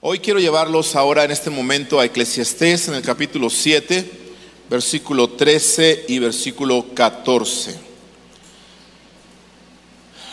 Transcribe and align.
Hoy 0.00 0.20
quiero 0.20 0.38
llevarlos 0.38 0.94
ahora 0.94 1.24
en 1.24 1.32
este 1.32 1.50
momento 1.50 1.98
a 1.98 2.04
Eclesiastés 2.04 2.86
en 2.86 2.94
el 2.94 3.02
capítulo 3.02 3.50
7, 3.50 4.08
versículo 4.70 5.30
13 5.30 6.04
y 6.06 6.20
versículo 6.20 6.94
14. 6.94 7.76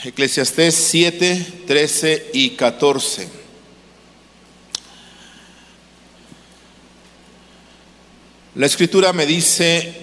Eclesiastés 0.04 0.76
7, 0.76 1.64
13 1.66 2.30
y 2.34 2.52
14. 2.52 3.28
La 8.54 8.68
escritura 8.68 9.14
me 9.14 9.26
dice, 9.26 9.96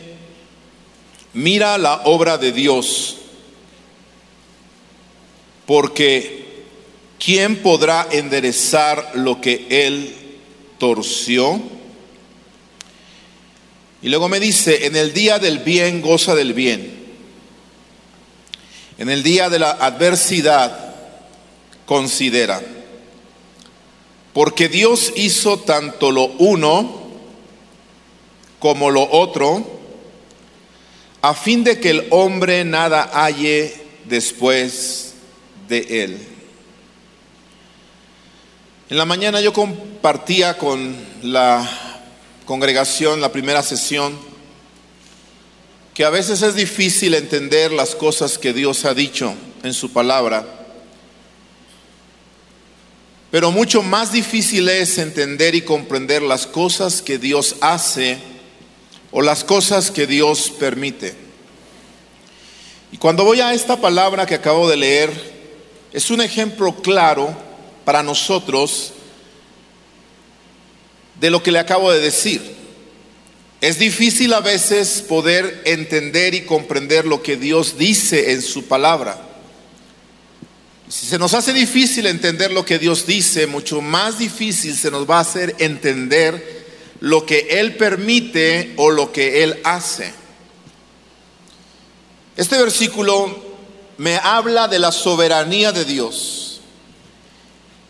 mira 1.34 1.78
la 1.78 2.02
obra 2.06 2.36
de 2.36 2.50
Dios, 2.50 3.18
porque 5.66 6.41
¿quién 7.24 7.62
podrá 7.62 8.08
enderezar 8.10 9.12
lo 9.14 9.40
que 9.40 9.66
él 9.70 10.14
torció? 10.78 11.60
Y 14.02 14.08
luego 14.08 14.28
me 14.28 14.40
dice, 14.40 14.86
en 14.86 14.96
el 14.96 15.12
día 15.12 15.38
del 15.38 15.60
bien 15.60 16.02
goza 16.02 16.34
del 16.34 16.52
bien. 16.52 17.00
En 18.98 19.08
el 19.08 19.22
día 19.22 19.48
de 19.48 19.60
la 19.60 19.70
adversidad 19.70 20.94
considera. 21.86 22.60
Porque 24.32 24.68
Dios 24.68 25.12
hizo 25.14 25.60
tanto 25.60 26.10
lo 26.10 26.24
uno 26.24 27.02
como 28.58 28.90
lo 28.90 29.08
otro, 29.08 29.80
a 31.20 31.34
fin 31.34 31.62
de 31.62 31.78
que 31.78 31.90
el 31.90 32.06
hombre 32.10 32.64
nada 32.64 33.10
halle 33.12 33.74
después 34.06 35.14
de 35.68 36.04
él. 36.04 36.31
En 38.92 38.98
la 38.98 39.06
mañana 39.06 39.40
yo 39.40 39.54
compartía 39.54 40.58
con 40.58 40.94
la 41.22 41.66
congregación 42.44 43.22
la 43.22 43.32
primera 43.32 43.62
sesión 43.62 44.18
que 45.94 46.04
a 46.04 46.10
veces 46.10 46.42
es 46.42 46.54
difícil 46.54 47.14
entender 47.14 47.72
las 47.72 47.94
cosas 47.94 48.36
que 48.36 48.52
Dios 48.52 48.84
ha 48.84 48.92
dicho 48.92 49.32
en 49.62 49.72
su 49.72 49.94
palabra, 49.94 50.44
pero 53.30 53.50
mucho 53.50 53.82
más 53.82 54.12
difícil 54.12 54.68
es 54.68 54.98
entender 54.98 55.54
y 55.54 55.62
comprender 55.62 56.20
las 56.20 56.46
cosas 56.46 57.00
que 57.00 57.16
Dios 57.16 57.56
hace 57.62 58.18
o 59.10 59.22
las 59.22 59.42
cosas 59.42 59.90
que 59.90 60.06
Dios 60.06 60.52
permite. 60.60 61.14
Y 62.92 62.98
cuando 62.98 63.24
voy 63.24 63.40
a 63.40 63.54
esta 63.54 63.80
palabra 63.80 64.26
que 64.26 64.34
acabo 64.34 64.68
de 64.68 64.76
leer, 64.76 65.10
es 65.94 66.10
un 66.10 66.20
ejemplo 66.20 66.74
claro 66.82 67.51
para 67.84 68.02
nosotros 68.02 68.92
de 71.20 71.30
lo 71.30 71.42
que 71.42 71.52
le 71.52 71.58
acabo 71.58 71.92
de 71.92 72.00
decir. 72.00 72.42
Es 73.60 73.78
difícil 73.78 74.32
a 74.32 74.40
veces 74.40 75.04
poder 75.08 75.62
entender 75.64 76.34
y 76.34 76.42
comprender 76.42 77.06
lo 77.06 77.22
que 77.22 77.36
Dios 77.36 77.78
dice 77.78 78.32
en 78.32 78.42
su 78.42 78.64
palabra. 78.64 79.28
Si 80.88 81.06
se 81.06 81.18
nos 81.18 81.32
hace 81.32 81.52
difícil 81.52 82.06
entender 82.06 82.50
lo 82.50 82.64
que 82.64 82.78
Dios 82.78 83.06
dice, 83.06 83.46
mucho 83.46 83.80
más 83.80 84.18
difícil 84.18 84.76
se 84.76 84.90
nos 84.90 85.08
va 85.08 85.18
a 85.18 85.20
hacer 85.20 85.54
entender 85.58 86.66
lo 87.00 87.24
que 87.24 87.46
Él 87.50 87.76
permite 87.76 88.74
o 88.76 88.90
lo 88.90 89.12
que 89.12 89.42
Él 89.42 89.58
hace. 89.64 90.12
Este 92.36 92.58
versículo 92.58 93.42
me 93.96 94.16
habla 94.16 94.68
de 94.68 94.78
la 94.78 94.92
soberanía 94.92 95.72
de 95.72 95.84
Dios. 95.84 96.51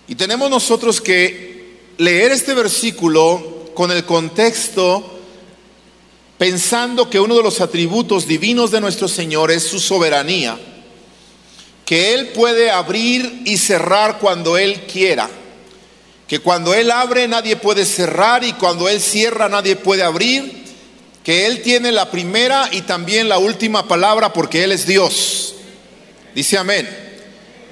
Y 0.08 0.14
tenemos 0.14 0.50
nosotros 0.50 1.00
que 1.00 1.76
leer 1.98 2.32
este 2.32 2.54
versículo 2.54 3.70
con 3.74 3.90
el 3.90 4.04
contexto 4.04 5.18
pensando 6.42 7.08
que 7.08 7.20
uno 7.20 7.36
de 7.36 7.42
los 7.42 7.60
atributos 7.60 8.26
divinos 8.26 8.72
de 8.72 8.80
nuestro 8.80 9.06
Señor 9.06 9.52
es 9.52 9.62
su 9.62 9.78
soberanía, 9.78 10.58
que 11.84 12.14
Él 12.14 12.30
puede 12.30 12.70
abrir 12.70 13.42
y 13.44 13.58
cerrar 13.58 14.18
cuando 14.18 14.58
Él 14.58 14.80
quiera, 14.92 15.30
que 16.26 16.40
cuando 16.40 16.74
Él 16.74 16.90
abre 16.90 17.28
nadie 17.28 17.54
puede 17.54 17.84
cerrar 17.84 18.42
y 18.42 18.54
cuando 18.54 18.88
Él 18.88 19.00
cierra 19.00 19.48
nadie 19.48 19.76
puede 19.76 20.02
abrir, 20.02 20.64
que 21.22 21.46
Él 21.46 21.62
tiene 21.62 21.92
la 21.92 22.10
primera 22.10 22.68
y 22.72 22.80
también 22.80 23.28
la 23.28 23.38
última 23.38 23.86
palabra 23.86 24.32
porque 24.32 24.64
Él 24.64 24.72
es 24.72 24.84
Dios. 24.84 25.54
Dice 26.34 26.58
amén, 26.58 26.88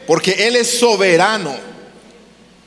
porque 0.06 0.46
Él 0.46 0.54
es 0.54 0.78
soberano. 0.78 1.56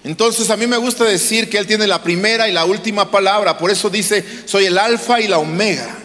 Entonces 0.04 0.50
a 0.50 0.58
mí 0.58 0.68
me 0.68 0.78
gusta 0.78 1.06
decir 1.06 1.50
que 1.50 1.58
Él 1.58 1.68
tiene 1.68 1.88
la 1.88 2.04
primera 2.04 2.50
y 2.50 2.52
la 2.52 2.66
última 2.66 3.10
palabra, 3.10 3.58
por 3.58 3.72
eso 3.72 3.90
dice, 3.90 4.24
soy 4.46 4.66
el 4.66 4.78
alfa 4.78 5.22
y 5.22 5.28
la 5.28 5.38
omega. 5.38 5.98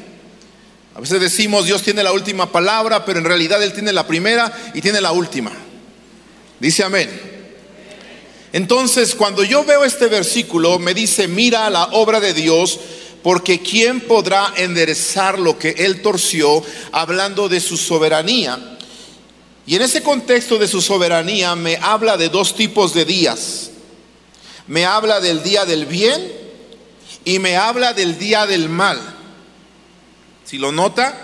A 0.95 1.01
veces 1.01 1.21
decimos, 1.21 1.65
Dios 1.65 1.83
tiene 1.83 2.03
la 2.03 2.13
última 2.13 2.51
palabra, 2.51 3.05
pero 3.05 3.19
en 3.19 3.25
realidad 3.25 3.63
Él 3.63 3.73
tiene 3.73 3.93
la 3.93 4.07
primera 4.07 4.53
y 4.75 4.81
tiene 4.81 5.01
la 5.01 5.13
última. 5.13 5.53
Dice 6.61 6.85
amén. 6.85 7.09
Entonces, 8.53 9.15
cuando 9.15 9.43
yo 9.45 9.65
veo 9.65 9.85
este 9.85 10.07
versículo, 10.07 10.79
me 10.79 10.95
dice, 10.95 11.29
mira 11.29 11.69
la 11.69 11.85
obra 11.87 12.21
de 12.21 12.35
Dios, 12.35 12.79
porque 13.23 13.61
¿quién 13.61 14.01
podrá 14.01 14.55
enderezar 14.57 15.39
lo 15.39 15.59
que 15.59 15.71
Él 15.71 16.03
torció, 16.03 16.63
hablando 16.93 17.49
de 17.49 17.61
su 17.61 17.77
soberanía? 17.77 18.79
Y 19.67 19.75
en 19.75 19.83
ese 19.83 20.03
contexto 20.03 20.57
de 20.57 20.69
su 20.69 20.81
soberanía 20.81 21.55
me 21.57 21.77
habla 21.77 22.17
de 22.17 22.29
dos 22.29 22.55
tipos 22.55 22.95
de 22.95 23.05
días 23.05 23.73
me 24.69 24.85
habla 24.85 25.21
del 25.21 25.43
día 25.43 25.65
del 25.65 25.87
bien 25.87 26.33
y 27.25 27.39
me 27.39 27.57
habla 27.57 27.95
del 27.95 28.19
día 28.19 28.47
del 28.47 28.69
mal. 28.69 29.01
Si 30.45 30.59
lo 30.59 30.73
nota, 30.73 31.19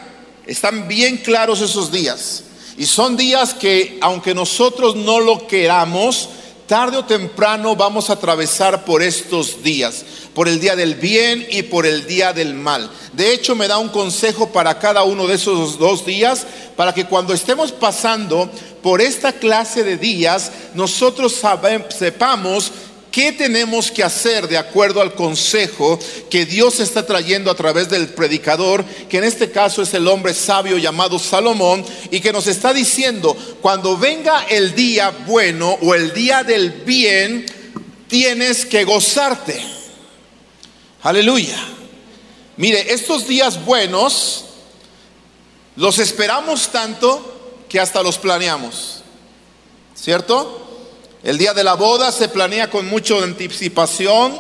están 0.47 0.89
bien 0.89 1.19
claros 1.19 1.61
esos 1.61 1.93
días. 1.93 2.45
Y 2.77 2.87
son 2.87 3.17
días 3.17 3.55
que, 3.55 3.99
aunque 4.01 4.35
nosotros 4.35 4.97
no 4.97 5.21
lo 5.21 5.47
queramos, 5.47 6.29
tarde 6.67 6.97
o 6.97 7.05
temprano 7.05 7.77
vamos 7.77 8.09
a 8.09 8.15
atravesar 8.15 8.85
por 8.85 9.03
estos 9.03 9.63
días, 9.63 10.05
por 10.35 10.49
el 10.49 10.59
día 10.59 10.75
del 10.75 10.95
bien 10.95 11.47
y 11.51 11.63
por 11.63 11.87
el 11.87 12.07
día 12.07 12.33
del 12.33 12.55
mal. 12.55 12.91
De 13.13 13.33
hecho, 13.33 13.55
me 13.55 13.69
da 13.69 13.79
un 13.79 13.91
consejo 13.91 14.51
para 14.51 14.79
cada 14.79 15.05
uno 15.05 15.27
de 15.27 15.35
esos 15.35 15.79
dos 15.79 16.05
días, 16.05 16.47
para 16.77 16.93
que 16.93 17.05
cuando 17.05 17.35
estemos 17.35 17.71
pasando 17.71 18.51
por 18.83 19.01
esta 19.01 19.33
clase 19.33 19.85
de 19.85 19.97
días, 19.97 20.51
nosotros 20.75 21.41
sepamos 21.97 22.73
¿Qué 23.15 23.31
tenemos 23.31 23.93
que 23.93 24.03
hacer 24.03 24.49
de 24.49 24.59
acuerdo 24.59 25.01
al 25.01 25.15
consejo 25.15 26.01
que 26.29 26.47
Dios 26.47 26.81
está 26.81 27.07
trayendo 27.07 27.49
a 27.49 27.55
través 27.55 27.89
del 27.89 28.09
predicador, 28.09 28.85
que 29.09 29.19
en 29.19 29.23
este 29.23 29.53
caso 29.53 29.83
es 29.83 29.95
el 29.95 30.09
hombre 30.09 30.35
sabio 30.35 30.79
llamado 30.79 31.21
Salomón, 31.21 31.87
y 32.11 32.19
que 32.19 32.33
nos 32.33 32.49
está 32.49 32.75
diciendo, 32.75 33.37
cuando 33.63 33.97
venga 33.97 34.47
el 34.51 34.75
día 34.75 35.11
bueno 35.29 35.79
o 35.81 35.95
el 35.95 36.13
día 36.13 36.43
del 36.43 36.73
bien, 36.73 37.47
tienes 38.09 38.67
que 38.67 38.83
gozarte. 38.83 39.65
Aleluya. 41.05 41.65
Mire, 42.57 42.95
estos 42.95 43.29
días 43.29 43.65
buenos 43.65 44.47
los 45.77 46.01
esperamos 46.01 46.73
tanto 46.73 47.63
que 47.69 47.79
hasta 47.79 48.03
los 48.03 48.19
planeamos. 48.19 49.05
¿Cierto? 49.95 50.74
El 51.25 51.39
día 51.39 51.55
de 51.55 51.65
la 51.65 51.73
boda 51.73 52.13
se 52.13 52.29
planea 52.29 52.69
con 52.69 52.87
mucha 52.87 53.17
anticipación, 53.17 54.39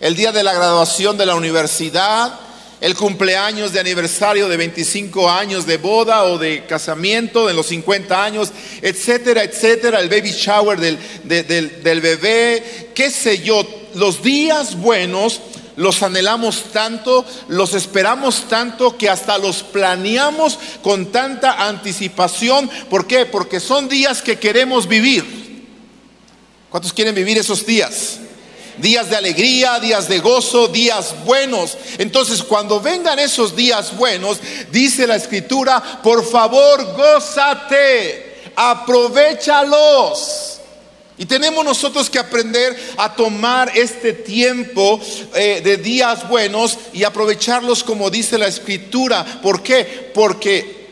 el 0.00 0.14
día 0.14 0.32
de 0.32 0.42
la 0.42 0.52
graduación 0.52 1.16
de 1.16 1.24
la 1.24 1.34
universidad, 1.34 2.38
el 2.82 2.94
cumpleaños 2.94 3.72
de 3.72 3.80
aniversario 3.80 4.46
de 4.46 4.58
25 4.58 5.30
años 5.30 5.64
de 5.64 5.78
boda 5.78 6.24
o 6.24 6.36
de 6.36 6.66
casamiento 6.66 7.46
de 7.46 7.54
los 7.54 7.68
50 7.68 8.22
años, 8.22 8.50
etcétera, 8.82 9.44
etcétera, 9.44 9.98
el 9.98 10.10
baby 10.10 10.30
shower 10.30 10.78
del, 10.78 10.98
del 11.24 12.00
bebé, 12.02 12.90
qué 12.94 13.10
sé 13.10 13.38
yo, 13.38 13.66
los 13.94 14.22
días 14.22 14.76
buenos 14.76 15.40
los 15.76 16.02
anhelamos 16.02 16.64
tanto, 16.64 17.24
los 17.48 17.72
esperamos 17.72 18.46
tanto 18.50 18.98
que 18.98 19.08
hasta 19.08 19.38
los 19.38 19.62
planeamos 19.62 20.58
con 20.82 21.06
tanta 21.12 21.66
anticipación. 21.66 22.68
¿Por 22.90 23.06
qué? 23.06 23.24
Porque 23.24 23.58
son 23.58 23.88
días 23.88 24.20
que 24.20 24.38
queremos 24.38 24.86
vivir. 24.86 25.45
¿Cuántos 26.76 26.92
quieren 26.92 27.14
vivir 27.14 27.38
esos 27.38 27.64
días? 27.64 28.18
Días 28.76 29.08
de 29.08 29.16
alegría, 29.16 29.80
días 29.80 30.10
de 30.10 30.18
gozo, 30.18 30.68
días 30.68 31.14
buenos. 31.24 31.78
Entonces, 31.96 32.42
cuando 32.42 32.82
vengan 32.82 33.18
esos 33.18 33.56
días 33.56 33.96
buenos, 33.96 34.38
dice 34.70 35.06
la 35.06 35.16
escritura, 35.16 36.02
por 36.02 36.22
favor, 36.22 36.84
gózate, 36.94 38.50
aprovechalos. 38.54 40.58
Y 41.16 41.24
tenemos 41.24 41.64
nosotros 41.64 42.10
que 42.10 42.18
aprender 42.18 42.78
a 42.98 43.14
tomar 43.14 43.72
este 43.74 44.12
tiempo 44.12 45.00
eh, 45.34 45.62
de 45.64 45.78
días 45.78 46.28
buenos 46.28 46.76
y 46.92 47.04
aprovecharlos 47.04 47.82
como 47.82 48.10
dice 48.10 48.36
la 48.36 48.48
escritura. 48.48 49.24
¿Por 49.42 49.62
qué? 49.62 50.10
Porque 50.12 50.85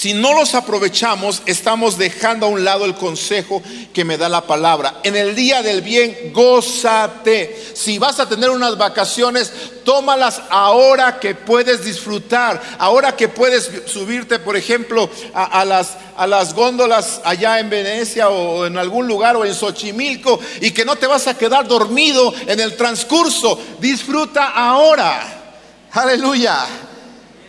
si 0.00 0.14
no 0.14 0.32
los 0.32 0.54
aprovechamos, 0.54 1.42
estamos 1.44 1.98
dejando 1.98 2.46
a 2.46 2.48
un 2.48 2.64
lado 2.64 2.86
el 2.86 2.94
consejo 2.94 3.62
que 3.92 4.02
me 4.02 4.16
da 4.16 4.30
la 4.30 4.46
palabra. 4.46 5.02
En 5.02 5.14
el 5.14 5.34
día 5.34 5.62
del 5.62 5.82
bien, 5.82 6.32
gózate. 6.32 7.74
Si 7.74 7.98
vas 7.98 8.18
a 8.18 8.26
tener 8.26 8.48
unas 8.48 8.78
vacaciones, 8.78 9.52
tómalas 9.84 10.40
ahora 10.48 11.20
que 11.20 11.34
puedes 11.34 11.84
disfrutar, 11.84 12.62
ahora 12.78 13.14
que 13.14 13.28
puedes 13.28 13.70
subirte, 13.84 14.38
por 14.38 14.56
ejemplo, 14.56 15.10
a, 15.34 15.66
las, 15.66 15.98
a 16.16 16.26
las 16.26 16.54
góndolas 16.54 17.20
allá 17.22 17.60
en 17.60 17.68
Venecia 17.68 18.30
o 18.30 18.64
en 18.64 18.78
algún 18.78 19.06
lugar 19.06 19.36
o 19.36 19.44
en 19.44 19.52
Xochimilco 19.52 20.40
y 20.62 20.70
que 20.70 20.86
no 20.86 20.96
te 20.96 21.06
vas 21.06 21.26
a 21.26 21.36
quedar 21.36 21.68
dormido 21.68 22.32
en 22.46 22.58
el 22.58 22.74
transcurso. 22.74 23.60
Disfruta 23.78 24.46
ahora. 24.48 25.58
Aleluya. 25.92 26.64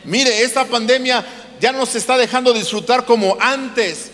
Mire, 0.04 0.42
esta 0.42 0.66
pandemia 0.66 1.24
ya 1.62 1.72
no 1.72 1.86
se 1.86 2.00
está 2.00 2.18
dejando 2.18 2.52
disfrutar 2.52 3.06
como 3.06 3.38
antes. 3.40 4.10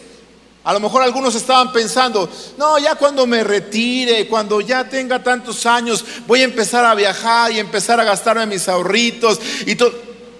A 0.65 0.73
lo 0.73 0.81
mejor 0.81 1.01
algunos 1.01 1.33
estaban 1.33 1.71
pensando, 1.71 2.29
no, 2.57 2.77
ya 2.77 2.95
cuando 2.95 3.25
me 3.25 3.41
retire, 3.41 4.27
cuando 4.27 4.59
ya 4.59 4.89
tenga 4.89 5.23
tantos 5.23 5.65
años, 5.65 6.03
voy 6.27 6.41
a 6.41 6.43
empezar 6.43 6.83
a 6.83 6.93
viajar 6.93 7.53
y 7.53 7.59
empezar 7.59 8.01
a 8.01 8.03
gastarme 8.03 8.45
mis 8.47 8.67
ahorritos 8.67 9.39
y 9.65 9.75
todo. 9.75 9.93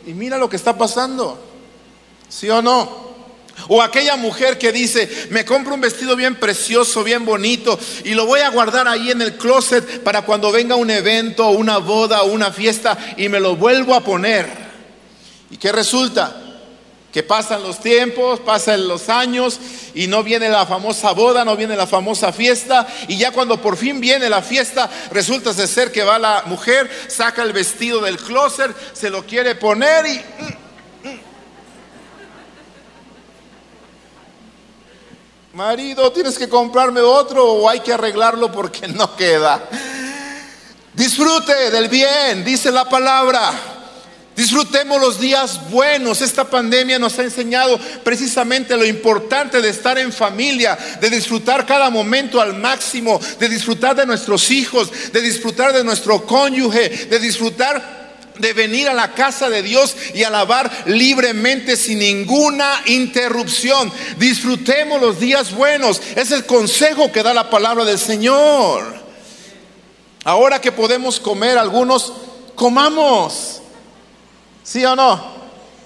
Y 0.06 0.12
mira 0.14 0.38
lo 0.38 0.50
que 0.50 0.58
está 0.58 0.78
pasando, 0.78 1.40
¿sí 2.28 2.50
o 2.50 2.62
no? 2.62 3.08
O 3.70 3.82
aquella 3.82 4.18
mujer 4.18 4.58
que 4.58 4.74
dice, 4.74 5.10
me 5.30 5.46
compro 5.46 5.76
un 5.76 5.82
vestido 5.82 6.18
bien 6.18 6.36
precioso, 6.36 7.06
bien 7.06 7.24
bonito, 7.24 7.80
y 8.04 8.14
lo 8.14 8.26
voy 8.26 8.42
a 8.42 8.50
guardar 8.50 8.90
ahí 8.90 9.12
en 9.12 9.22
el 9.22 9.38
closet 9.38 10.04
para 10.04 10.24
cuando 10.24 10.52
venga 10.52 10.76
un 10.76 10.90
evento, 10.90 11.50
una 11.52 11.78
boda 11.78 12.24
una 12.24 12.52
fiesta, 12.52 12.98
y 13.16 13.30
me 13.30 13.40
lo 13.40 13.56
vuelvo 13.56 13.96
a 13.96 14.02
poner. 14.02 14.46
¿Y 15.50 15.56
qué 15.56 15.72
resulta? 15.72 16.44
Que 17.12 17.24
pasan 17.24 17.64
los 17.64 17.80
tiempos, 17.80 18.40
pasan 18.42 18.88
los 18.88 19.10
años 19.10 19.60
y 19.94 20.08
no 20.08 20.24
viene 20.24 20.50
la 20.50 20.66
famosa 20.66 21.14
boda, 21.14 21.46
no 21.46 21.56
viene 21.56 21.76
la 21.76 21.88
famosa 21.88 22.34
fiesta 22.34 22.88
y 23.08 23.18
ya 23.18 23.32
cuando 23.32 23.62
por 23.62 23.78
fin 23.78 24.00
viene 24.00 24.30
la 24.30 24.42
fiesta 24.42 24.90
resulta 25.12 25.54
ser 25.54 25.92
que 25.92 26.04
va 26.04 26.20
la 26.20 26.44
mujer, 26.46 26.90
saca 27.08 27.44
el 27.44 27.54
vestido 27.54 28.02
del 28.02 28.18
closet, 28.18 28.76
se 28.94 29.10
lo 29.10 29.26
quiere 29.26 29.56
poner 29.56 30.06
y... 30.06 30.18
Mm, 30.20 31.10
mm. 31.10 31.20
Marido, 35.54 36.12
tienes 36.12 36.38
que 36.38 36.50
comprarme 36.50 37.02
otro 37.02 37.46
o 37.46 37.70
hay 37.70 37.80
que 37.80 37.94
arreglarlo 37.94 38.52
porque 38.52 38.88
no 38.88 39.16
queda. 39.16 39.68
Disfrute 40.94 41.72
del 41.72 41.90
bien, 41.90 42.44
dice 42.44 42.72
la 42.72 42.90
palabra. 42.90 43.77
Disfrutemos 44.38 45.02
los 45.02 45.20
días 45.20 45.68
buenos. 45.72 46.22
Esta 46.22 46.48
pandemia 46.48 47.00
nos 47.00 47.18
ha 47.18 47.24
enseñado 47.24 47.80
precisamente 48.04 48.78
lo 48.78 48.86
importante 48.86 49.64
de 49.64 49.70
estar 49.70 49.98
en 49.98 50.14
familia, 50.14 50.78
de 51.02 51.10
disfrutar 51.10 51.66
cada 51.66 51.90
momento 51.90 52.40
al 52.40 52.54
máximo, 52.54 53.20
de 53.40 53.50
disfrutar 53.50 53.96
de 53.96 54.06
nuestros 54.06 54.52
hijos, 54.52 54.92
de 55.12 55.22
disfrutar 55.22 55.74
de 55.74 55.84
nuestro 55.84 56.24
cónyuge, 56.24 57.08
de 57.08 57.20
disfrutar 57.20 57.98
de 58.38 58.54
venir 58.54 58.88
a 58.88 58.94
la 58.94 59.16
casa 59.16 59.50
de 59.50 59.64
Dios 59.64 59.96
y 60.14 60.22
alabar 60.22 60.72
libremente 60.86 61.76
sin 61.76 61.98
ninguna 61.98 62.84
interrupción. 62.86 63.92
Disfrutemos 64.20 65.02
los 65.02 65.20
días 65.20 65.52
buenos. 65.52 66.00
Es 66.16 66.30
el 66.30 66.46
consejo 66.46 67.12
que 67.12 67.24
da 67.24 67.34
la 67.34 67.50
palabra 67.50 67.86
del 67.86 67.98
Señor. 67.98 68.84
Ahora 70.24 70.62
que 70.62 70.72
podemos 70.72 71.20
comer 71.20 71.58
algunos, 71.58 72.14
comamos. 72.54 73.64
¿Sí 74.68 74.84
o 74.84 74.98
no? 74.98 75.38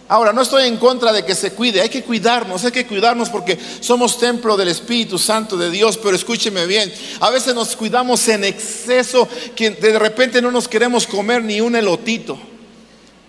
Ahora, 0.08 0.34
no 0.34 0.42
estoy 0.42 0.68
en 0.68 0.78
contra 0.78 1.14
de 1.14 1.24
que 1.24 1.36
se 1.36 1.52
cuide, 1.52 1.82
hay 1.82 1.90
que 1.90 2.04
cuidarnos, 2.04 2.66
hay 2.66 2.72
que 2.72 2.88
cuidarnos 2.88 3.30
porque 3.30 3.58
somos 3.80 4.18
templo 4.18 4.58
del 4.58 4.70
Espíritu 4.70 5.20
Santo 5.20 5.56
de 5.56 5.70
Dios, 5.70 5.98
pero 5.98 6.16
escúcheme 6.16 6.66
bien, 6.66 6.92
a 7.20 7.30
veces 7.30 7.54
nos 7.54 7.76
cuidamos 7.76 8.28
en 8.28 8.44
exceso 8.44 9.30
que 9.56 9.70
de 9.70 10.00
repente 10.00 10.42
no 10.42 10.50
nos 10.52 10.68
queremos 10.68 11.06
comer 11.06 11.44
ni 11.44 11.62
un 11.62 11.76
elotito. 11.76 12.40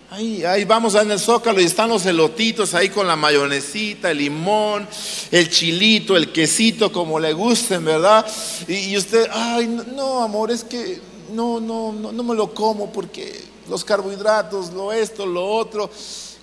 Ahí, 0.09 0.43
ahí 0.43 0.65
vamos 0.65 0.95
en 0.95 1.11
el 1.11 1.19
zócalo 1.19 1.61
y 1.61 1.65
están 1.65 1.89
los 1.89 2.03
elotitos 2.07 2.73
ahí 2.73 2.89
con 2.89 3.07
la 3.07 3.15
mayonesita, 3.15 4.09
el 4.09 4.17
limón, 4.17 4.87
el 5.29 5.49
chilito, 5.51 6.17
el 6.17 6.31
quesito, 6.31 6.91
como 6.91 7.19
le 7.19 7.31
gusten, 7.33 7.85
¿verdad? 7.85 8.25
Y, 8.67 8.89
y 8.89 8.97
usted, 8.97 9.27
ay, 9.31 9.67
no, 9.67 10.23
amor, 10.23 10.49
es 10.49 10.63
que 10.63 10.99
no, 11.31 11.59
no, 11.59 11.93
no, 11.93 12.11
no 12.11 12.23
me 12.23 12.33
lo 12.33 12.53
como 12.55 12.91
porque 12.91 13.52
los 13.69 13.83
carbohidratos, 13.83 14.71
lo 14.73 14.91
esto, 14.91 15.25
lo 15.25 15.45
otro. 15.45 15.89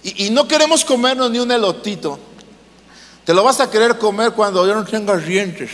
Y, 0.02 0.30
no 0.30 0.48
queremos 0.48 0.84
comernos 0.84 1.30
ni 1.30 1.38
un 1.38 1.52
elotito. 1.52 2.18
Te 3.24 3.34
lo 3.34 3.44
vas 3.44 3.60
a 3.60 3.70
querer 3.70 3.98
comer 3.98 4.32
cuando 4.32 4.66
ya 4.66 4.74
no 4.74 4.84
tengas 4.84 5.24
dientes. 5.24 5.70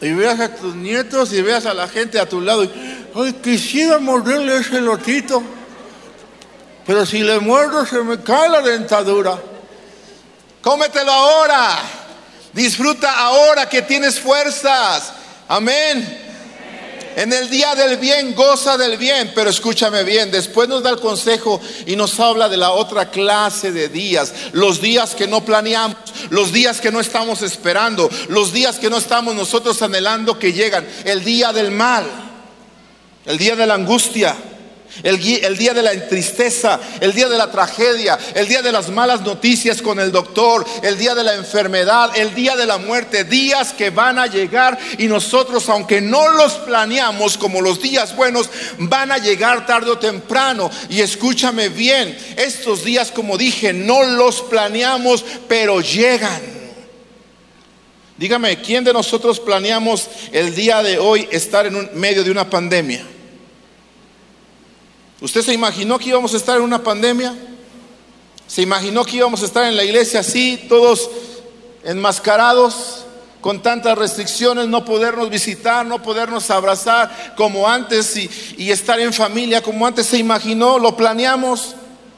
Y 0.00 0.12
veas 0.12 0.38
a 0.38 0.54
tus 0.54 0.76
nietos 0.76 1.32
y 1.32 1.42
veas 1.42 1.66
a 1.66 1.74
la 1.74 1.88
gente 1.88 2.20
a 2.20 2.28
tu 2.28 2.40
lado. 2.40 2.62
Y, 2.64 2.70
Ay, 3.14 3.32
quisiera 3.34 3.98
morderle 3.98 4.58
ese 4.58 4.78
elotito. 4.78 5.42
Pero 6.86 7.04
si 7.04 7.20
le 7.20 7.40
muerdo 7.40 7.84
se 7.84 8.02
me 8.02 8.20
cae 8.20 8.48
la 8.48 8.62
dentadura. 8.62 9.38
Cómetelo 10.62 11.10
ahora. 11.10 11.78
Disfruta 12.52 13.12
ahora 13.18 13.68
que 13.68 13.82
tienes 13.82 14.20
fuerzas. 14.20 15.12
Amén. 15.48 16.27
En 17.18 17.32
el 17.32 17.50
día 17.50 17.74
del 17.74 17.96
bien, 17.96 18.32
goza 18.32 18.76
del 18.76 18.96
bien, 18.96 19.32
pero 19.34 19.50
escúchame 19.50 20.04
bien, 20.04 20.30
después 20.30 20.68
nos 20.68 20.84
da 20.84 20.90
el 20.90 21.00
consejo 21.00 21.60
y 21.84 21.96
nos 21.96 22.20
habla 22.20 22.48
de 22.48 22.56
la 22.56 22.70
otra 22.70 23.10
clase 23.10 23.72
de 23.72 23.88
días, 23.88 24.32
los 24.52 24.80
días 24.80 25.16
que 25.16 25.26
no 25.26 25.44
planeamos, 25.44 25.96
los 26.30 26.52
días 26.52 26.80
que 26.80 26.92
no 26.92 27.00
estamos 27.00 27.42
esperando, 27.42 28.08
los 28.28 28.52
días 28.52 28.78
que 28.78 28.88
no 28.88 28.98
estamos 28.98 29.34
nosotros 29.34 29.82
anhelando 29.82 30.38
que 30.38 30.52
llegan, 30.52 30.86
el 31.04 31.24
día 31.24 31.52
del 31.52 31.72
mal, 31.72 32.04
el 33.26 33.36
día 33.36 33.56
de 33.56 33.66
la 33.66 33.74
angustia, 33.74 34.36
el, 35.02 35.18
día 35.18 35.74
de 35.74 35.82
la 35.82 36.08
tristeza, 36.08 36.80
el 37.00 37.12
día 37.12 37.28
de 37.28 37.38
la 37.38 37.50
tragedia, 37.50 38.18
el 38.34 38.48
día 38.48 38.62
de 38.62 38.72
las 38.72 38.88
malas 38.90 39.22
noticias 39.22 39.82
con 39.82 40.00
el 40.00 40.12
doctor, 40.12 40.64
el 40.82 40.98
día 40.98 41.14
de 41.14 41.24
la 41.24 41.34
enfermedad, 41.34 42.10
el 42.16 42.34
día 42.34 42.56
de 42.56 42.66
la 42.66 42.78
muerte, 42.78 43.24
días 43.24 43.72
que 43.72 43.90
van 43.90 44.18
a 44.18 44.26
llegar 44.26 44.78
y 44.98 45.06
nosotros, 45.06 45.68
aunque 45.68 46.00
no 46.00 46.28
los 46.30 46.54
planeamos 46.54 47.38
como 47.38 47.60
los 47.60 47.80
días 47.80 48.14
buenos, 48.16 48.48
van 48.78 49.12
a 49.12 49.18
llegar 49.18 49.66
tarde 49.66 49.90
o 49.90 49.98
temprano. 49.98 50.70
Y 50.88 51.00
escúchame 51.00 51.68
bien, 51.68 52.16
estos 52.36 52.84
días, 52.84 53.10
como 53.10 53.38
dije, 53.38 53.72
no 53.72 54.02
los 54.02 54.42
planeamos, 54.42 55.24
pero 55.48 55.80
llegan. 55.80 56.58
Dígame, 58.16 58.60
¿quién 58.60 58.82
de 58.82 58.92
nosotros 58.92 59.38
planeamos 59.38 60.08
el 60.32 60.54
día 60.54 60.82
de 60.82 60.98
hoy 60.98 61.28
estar 61.30 61.66
en 61.66 61.90
medio 61.94 62.24
de 62.24 62.32
una 62.32 62.50
pandemia? 62.50 63.17
¿Usted 65.20 65.42
se 65.42 65.52
imaginó 65.52 65.98
que 65.98 66.10
íbamos 66.10 66.32
a 66.34 66.36
estar 66.36 66.56
en 66.56 66.62
una 66.62 66.82
pandemia? 66.82 67.34
¿Se 68.46 68.62
imaginó 68.62 69.04
que 69.04 69.16
íbamos 69.16 69.42
a 69.42 69.46
estar 69.46 69.64
en 69.64 69.76
la 69.76 69.84
iglesia 69.84 70.20
así, 70.20 70.66
todos 70.68 71.10
enmascarados, 71.84 73.04
con 73.40 73.60
tantas 73.62 73.98
restricciones, 73.98 74.68
no 74.68 74.84
podernos 74.84 75.28
visitar, 75.28 75.84
no 75.84 76.02
podernos 76.02 76.50
abrazar 76.50 77.34
como 77.36 77.68
antes 77.68 78.16
y, 78.16 78.30
y 78.56 78.70
estar 78.70 78.98
en 79.00 79.12
familia 79.12 79.60
como 79.60 79.86
antes 79.86 80.06
se 80.06 80.18
imaginó? 80.18 80.78
¿Lo 80.78 80.96
planeamos? 80.96 81.74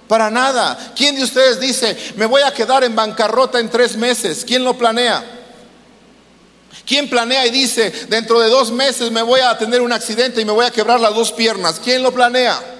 Para 0.07 0.31
nada. 0.31 0.93
¿Quién 0.95 1.17
de 1.17 1.25
ustedes 1.25 1.59
dice, 1.59 1.97
me 2.17 2.27
voy 2.27 2.43
a 2.43 2.53
quedar 2.53 2.85
en 2.85 2.95
bancarrota 2.95 3.61
en 3.61 3.71
tres 3.71 3.97
meses? 3.97 4.45
¿Quién 4.45 4.63
lo 4.63 4.77
planea? 4.77 5.25
¿Quién 6.85 7.09
planea 7.09 7.47
y 7.47 7.51
dice, 7.51 7.91
dentro 8.09 8.41
de 8.41 8.49
dos 8.49 8.71
meses 8.71 9.11
me 9.11 9.23
voy 9.23 9.41
a 9.41 9.57
tener 9.57 9.81
un 9.81 9.93
accidente 9.93 10.41
y 10.41 10.45
me 10.45 10.53
voy 10.53 10.67
a 10.67 10.71
quebrar 10.71 11.01
las 11.01 11.15
dos 11.15 11.33
piernas? 11.33 11.81
¿Quién 11.83 12.03
lo 12.03 12.13
planea? 12.13 12.79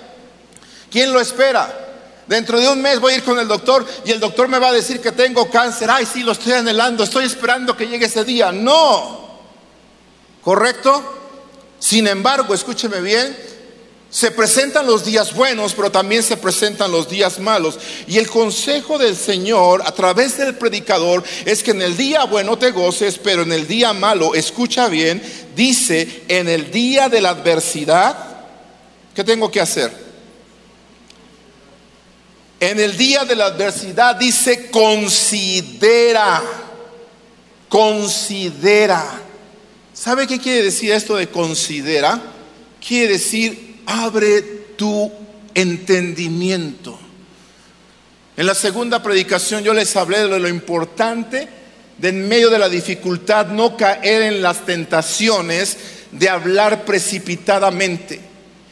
¿Quién 0.91 1.13
lo 1.13 1.21
espera? 1.21 1.89
Dentro 2.27 2.61
de 2.61 2.69
un 2.69 2.81
mes 2.81 3.01
voy 3.01 3.15
a 3.15 3.17
ir 3.17 3.25
con 3.25 3.39
el 3.39 3.49
doctor 3.49 3.85
y 4.05 4.13
el 4.13 4.21
doctor 4.21 4.47
me 4.49 4.59
va 4.59 4.69
a 4.69 4.73
decir 4.73 5.01
que 5.01 5.13
tengo 5.13 5.51
cáncer. 5.51 5.91
Ay, 5.91 6.07
sí, 6.07 6.23
lo 6.23 6.33
estoy 6.33 6.53
anhelando, 6.53 7.03
estoy 7.03 7.25
esperando 7.25 7.77
que 7.77 7.89
llegue 7.89 8.07
ese 8.07 8.25
día. 8.25 8.53
No. 8.53 9.31
¿Correcto? 10.43 11.03
Sin 11.79 12.07
embargo, 12.07 12.55
escúcheme 12.55 13.01
bien, 13.01 13.37
se 14.11 14.31
presentan 14.31 14.87
los 14.87 15.05
días 15.05 15.35
buenos, 15.35 15.75
pero 15.75 15.91
también 15.91 16.23
se 16.23 16.37
presentan 16.37 16.93
los 16.93 17.09
días 17.09 17.39
malos. 17.39 17.79
Y 18.07 18.19
el 18.19 18.29
consejo 18.29 18.99
del 18.99 19.17
Señor 19.17 19.83
a 19.85 19.93
través 19.93 20.37
del 20.37 20.57
predicador 20.57 21.25
es 21.45 21.63
que 21.63 21.71
en 21.71 21.83
el 21.83 21.97
día 21.97 22.25
bueno 22.25 22.59
te 22.59 22.71
goces, 22.71 23.19
pero 23.19 23.43
en 23.43 23.53
el 23.53 23.67
día 23.67 23.93
malo, 23.93 24.35
escucha 24.35 24.89
bien, 24.89 25.23
dice, 25.57 26.25
en 26.29 26.49
el 26.49 26.71
día 26.71 27.09
de 27.09 27.21
la 27.21 27.31
adversidad, 27.31 28.17
¿qué 29.15 29.25
tengo 29.25 29.51
que 29.51 29.61
hacer? 29.61 30.10
En 32.61 32.79
el 32.79 32.99
día 32.99 33.25
de 33.25 33.35
la 33.37 33.47
adversidad 33.47 34.17
dice 34.17 34.71
considera, 34.71 36.43
considera. 37.71 39.03
¿Sabe 39.95 40.27
qué 40.27 40.39
quiere 40.39 40.65
decir 40.65 40.93
esto 40.93 41.17
de 41.17 41.29
considera? 41.29 42.21
Quiere 42.87 43.15
decir 43.15 43.81
abre 43.87 44.43
tu 44.77 45.11
entendimiento. 45.55 46.99
En 48.37 48.45
la 48.45 48.55
segunda 48.55 49.03
predicación 49.03 49.65
yo 49.65 49.73
les 49.73 49.97
hablé 49.97 50.29
de 50.29 50.39
lo 50.39 50.49
importante 50.49 51.49
de 51.97 52.09
en 52.11 52.29
medio 52.29 52.51
de 52.51 52.59
la 52.59 52.69
dificultad 52.69 53.47
no 53.47 53.75
caer 53.75 54.21
en 54.21 54.43
las 54.43 54.67
tentaciones 54.67 55.79
de 56.13 56.29
hablar 56.29 56.85
precipitadamente 56.85 58.30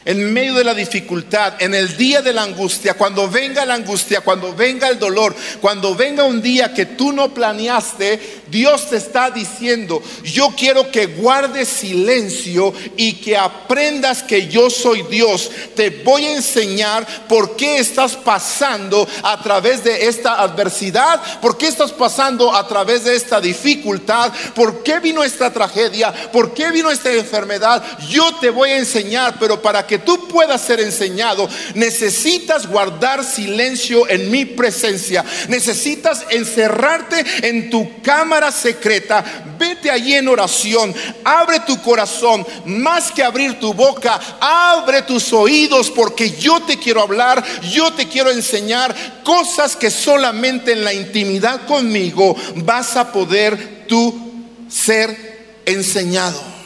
en 0.08 0.32
medio 0.32 0.54
de 0.54 0.64
la 0.64 0.72
dificultad, 0.72 1.60
en 1.60 1.74
el 1.74 1.94
día 1.98 2.22
de 2.22 2.32
la 2.32 2.42
angustia, 2.42 2.94
cuando 2.94 3.28
venga 3.28 3.66
la 3.66 3.74
angustia, 3.74 4.22
cuando 4.22 4.54
venga 4.54 4.88
el 4.88 4.98
dolor, 4.98 5.36
cuando 5.60 5.94
venga 5.94 6.24
un 6.24 6.40
día 6.40 6.72
que 6.72 6.86
tú 6.86 7.12
no 7.12 7.34
planeaste, 7.34 8.40
Dios 8.50 8.88
te 8.88 8.96
está 8.96 9.30
diciendo, 9.30 10.02
yo 10.24 10.54
quiero 10.56 10.90
que 10.90 11.04
guardes 11.04 11.68
silencio 11.68 12.72
y 12.96 13.16
que 13.16 13.36
aprendas 13.36 14.22
que 14.22 14.48
yo 14.48 14.70
soy 14.70 15.02
Dios. 15.10 15.50
Te 15.76 15.90
voy 15.90 16.24
a 16.24 16.36
enseñar 16.36 17.06
por 17.28 17.54
qué 17.54 17.76
estás 17.76 18.16
pasando 18.16 19.06
a 19.22 19.42
través 19.42 19.84
de 19.84 20.06
esta 20.06 20.40
adversidad, 20.40 21.20
por 21.42 21.58
qué 21.58 21.68
estás 21.68 21.92
pasando 21.92 22.54
a 22.54 22.66
través 22.66 23.04
de 23.04 23.14
esta 23.14 23.42
dificultad, 23.42 24.32
por 24.54 24.82
qué 24.82 25.00
vino 25.00 25.22
esta 25.22 25.52
tragedia, 25.52 26.14
por 26.32 26.54
qué 26.54 26.70
vino 26.70 26.90
esta 26.90 27.12
enfermedad. 27.12 27.84
Yo 28.08 28.34
te 28.36 28.48
voy 28.48 28.70
a 28.70 28.78
enseñar, 28.78 29.36
pero 29.38 29.60
para 29.60 29.86
que 29.86 29.97
tú 30.04 30.28
puedas 30.28 30.60
ser 30.60 30.80
enseñado, 30.80 31.48
necesitas 31.74 32.66
guardar 32.66 33.24
silencio 33.24 34.08
en 34.08 34.30
mi 34.30 34.44
presencia. 34.44 35.24
Necesitas 35.48 36.24
encerrarte 36.30 37.48
en 37.48 37.70
tu 37.70 38.00
cámara 38.02 38.52
secreta. 38.52 39.24
Vete 39.58 39.90
allí 39.90 40.14
en 40.14 40.28
oración. 40.28 40.94
Abre 41.24 41.60
tu 41.60 41.80
corazón. 41.82 42.46
Más 42.64 43.10
que 43.12 43.22
abrir 43.22 43.58
tu 43.58 43.74
boca, 43.74 44.20
abre 44.40 45.02
tus 45.02 45.32
oídos 45.32 45.90
porque 45.90 46.30
yo 46.30 46.60
te 46.62 46.78
quiero 46.78 47.02
hablar. 47.02 47.44
Yo 47.70 47.92
te 47.92 48.08
quiero 48.08 48.30
enseñar 48.30 48.94
cosas 49.24 49.76
que 49.76 49.90
solamente 49.90 50.72
en 50.72 50.84
la 50.84 50.92
intimidad 50.92 51.66
conmigo 51.66 52.36
vas 52.56 52.96
a 52.96 53.12
poder 53.12 53.86
tú 53.86 54.28
ser 54.68 55.62
enseñado. 55.66 56.57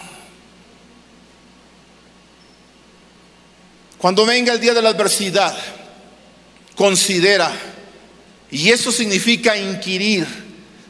Cuando 4.02 4.26
venga 4.26 4.52
el 4.52 4.58
día 4.58 4.74
de 4.74 4.82
la 4.82 4.88
adversidad, 4.88 5.56
considera, 6.74 7.52
y 8.50 8.70
eso 8.70 8.90
significa 8.90 9.56
inquirir, 9.56 10.26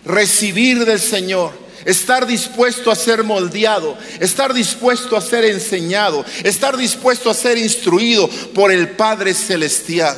recibir 0.02 0.86
del 0.86 0.98
Señor, 0.98 1.52
estar 1.84 2.26
dispuesto 2.26 2.90
a 2.90 2.96
ser 2.96 3.22
moldeado, 3.22 3.98
estar 4.18 4.54
dispuesto 4.54 5.14
a 5.14 5.20
ser 5.20 5.44
enseñado, 5.44 6.24
estar 6.42 6.74
dispuesto 6.74 7.28
a 7.28 7.34
ser 7.34 7.58
instruido 7.58 8.30
por 8.54 8.72
el 8.72 8.92
Padre 8.92 9.34
Celestial. 9.34 10.16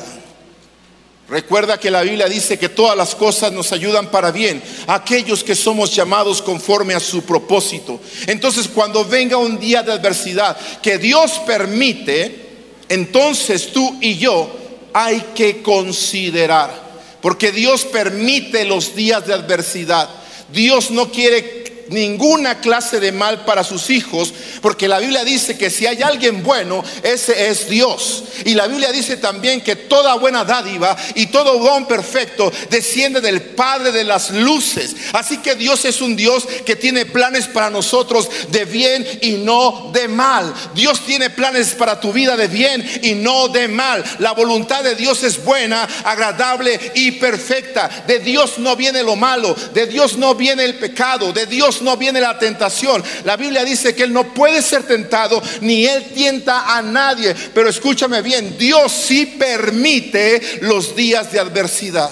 Recuerda 1.29 1.81
que 1.81 1.91
la 1.91 2.03
Biblia 2.03 2.29
dice 2.29 2.61
que 2.61 2.69
todas 2.69 2.97
las 2.97 3.17
cosas 3.17 3.51
nos 3.51 3.73
ayudan 3.73 4.09
para 4.13 4.31
bien, 4.31 4.63
aquellos 4.87 5.43
que 5.43 5.57
somos 5.57 5.93
llamados 5.93 6.41
conforme 6.41 6.95
a 6.95 7.01
su 7.01 7.25
propósito. 7.25 8.01
Entonces, 8.29 8.69
cuando 8.69 9.05
venga 9.05 9.37
un 9.37 9.59
día 9.59 9.83
de 9.83 9.91
adversidad 9.91 10.57
que 10.81 10.97
Dios 10.97 11.41
permite, 11.45 12.44
entonces 12.89 13.73
tú 13.73 13.99
y 14.01 14.17
yo 14.17 14.51
hay 14.93 15.23
que 15.35 15.63
considerar, 15.63 16.73
porque 17.21 17.53
Dios 17.53 17.85
permite 17.85 18.65
los 18.65 18.95
días 18.95 19.27
de 19.27 19.35
adversidad. 19.35 20.09
Dios 20.53 20.91
no 20.91 21.11
quiere 21.11 21.64
ninguna 21.89 22.61
clase 22.61 23.01
de 23.01 23.13
mal 23.13 23.45
para 23.45 23.65
sus 23.65 23.91
hijos, 23.91 24.33
porque 24.61 24.89
la 24.89 24.99
Biblia 24.99 25.25
dice 25.25 25.57
que 25.59 25.71
si 25.71 25.87
hay 25.87 26.03
alguien 26.03 26.43
bueno, 26.43 26.83
ese 27.03 27.49
es 27.49 27.69
Dios. 27.69 28.25
Y 28.45 28.55
la 28.55 28.67
Biblia 28.67 28.93
dice 28.93 29.17
también 29.17 29.61
que 29.61 29.77
toda 29.77 30.15
buena 30.15 30.45
dádiva 30.45 30.97
y 31.15 31.27
todo 31.27 31.59
don 31.59 31.87
perfecto 31.87 32.53
desciende 32.71 33.21
del 33.21 33.43
Padre 33.43 33.93
de 33.93 34.05
las 34.05 34.31
luces. 34.31 34.97
Así 35.13 35.39
que 35.39 35.55
Dios 35.55 35.85
es 35.85 36.01
un 36.01 36.17
Dios 36.17 36.47
que 36.65 36.77
tiene 36.77 37.07
planes 37.07 37.47
para 37.47 37.71
nosotros 37.71 38.29
de 38.51 38.65
bien 38.65 39.07
y 39.23 39.33
no 39.33 39.91
de 39.93 40.09
mal. 40.09 40.53
Dios 40.75 41.05
tiene 41.07 41.31
planes 41.31 41.75
para 41.75 42.01
tu 42.01 42.13
vida 42.13 42.37
de 42.37 42.49
bien 42.49 42.85
y 43.03 43.13
no 43.15 43.49
de 43.49 43.69
mal. 43.69 44.05
La 44.19 44.33
voluntad 44.33 44.83
de 44.83 44.95
Dios 44.95 45.23
es 45.23 45.43
buena, 45.43 45.89
agradable 46.05 46.79
y 46.95 47.13
perfecta. 47.13 48.05
De 48.07 48.19
Dios 48.19 48.59
no 48.59 48.77
viene 48.77 49.03
lo 49.03 49.17
malo, 49.17 49.55
de 49.73 49.87
Dios 49.87 50.17
no 50.17 50.35
viene 50.35 50.65
el 50.65 50.77
pecado, 50.77 51.33
de 51.33 51.47
Dios 51.47 51.83
no 51.85 51.97
viene 51.97 52.21
la 52.21 52.39
tentación. 52.39 53.05
La 53.25 53.37
Biblia 53.37 53.65
dice 53.65 53.95
que 53.95 54.03
Él 54.03 54.13
no 54.13 54.35
puede 54.35 54.63
ser 54.63 54.85
tentado, 54.85 55.41
ni 55.61 55.87
Él 55.87 56.07
tienta 56.15 56.77
a 56.77 56.83
nadie. 56.83 57.35
Pero 57.55 57.69
escúchame 57.69 58.23
bien, 58.23 58.57
Dios 58.59 58.91
sí 58.91 59.27
permite 59.39 60.59
los 60.63 60.97
días 60.97 61.31
de 61.31 61.39
adversidad. 61.39 62.11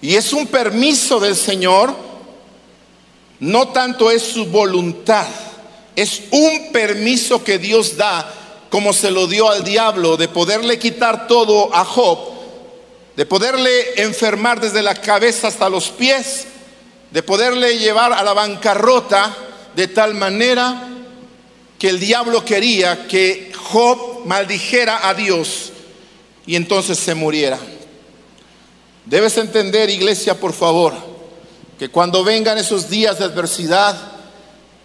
Y 0.00 0.14
es 0.14 0.32
un 0.32 0.46
permiso 0.46 1.18
del 1.18 1.34
Señor, 1.34 1.94
no 3.40 3.68
tanto 3.68 4.10
es 4.10 4.22
su 4.22 4.46
voluntad, 4.46 5.26
es 5.96 6.22
un 6.30 6.70
permiso 6.72 7.42
que 7.42 7.58
Dios 7.58 7.96
da, 7.96 8.32
como 8.70 8.92
se 8.92 9.10
lo 9.10 9.26
dio 9.26 9.50
al 9.50 9.64
diablo, 9.64 10.16
de 10.16 10.28
poderle 10.28 10.78
quitar 10.78 11.26
todo 11.26 11.74
a 11.74 11.84
Job, 11.84 12.18
de 13.16 13.26
poderle 13.26 14.02
enfermar 14.02 14.60
desde 14.60 14.82
la 14.82 14.94
cabeza 14.94 15.48
hasta 15.48 15.68
los 15.68 15.88
pies, 15.88 16.46
de 17.10 17.22
poderle 17.22 17.78
llevar 17.78 18.12
a 18.12 18.22
la 18.22 18.32
bancarrota 18.32 19.34
de 19.74 19.88
tal 19.88 20.14
manera 20.14 20.88
que 21.78 21.88
el 21.88 22.00
diablo 22.00 22.44
quería 22.44 23.06
que 23.06 23.52
Job 23.56 24.26
maldijera 24.26 25.08
a 25.08 25.14
Dios 25.14 25.72
y 26.46 26.56
entonces 26.56 26.98
se 26.98 27.14
muriera. 27.14 27.58
Debes 29.04 29.38
entender, 29.38 29.88
iglesia, 29.88 30.38
por 30.38 30.52
favor, 30.52 30.94
que 31.78 31.88
cuando 31.88 32.24
vengan 32.24 32.58
esos 32.58 32.90
días 32.90 33.18
de 33.18 33.24
adversidad, 33.24 33.96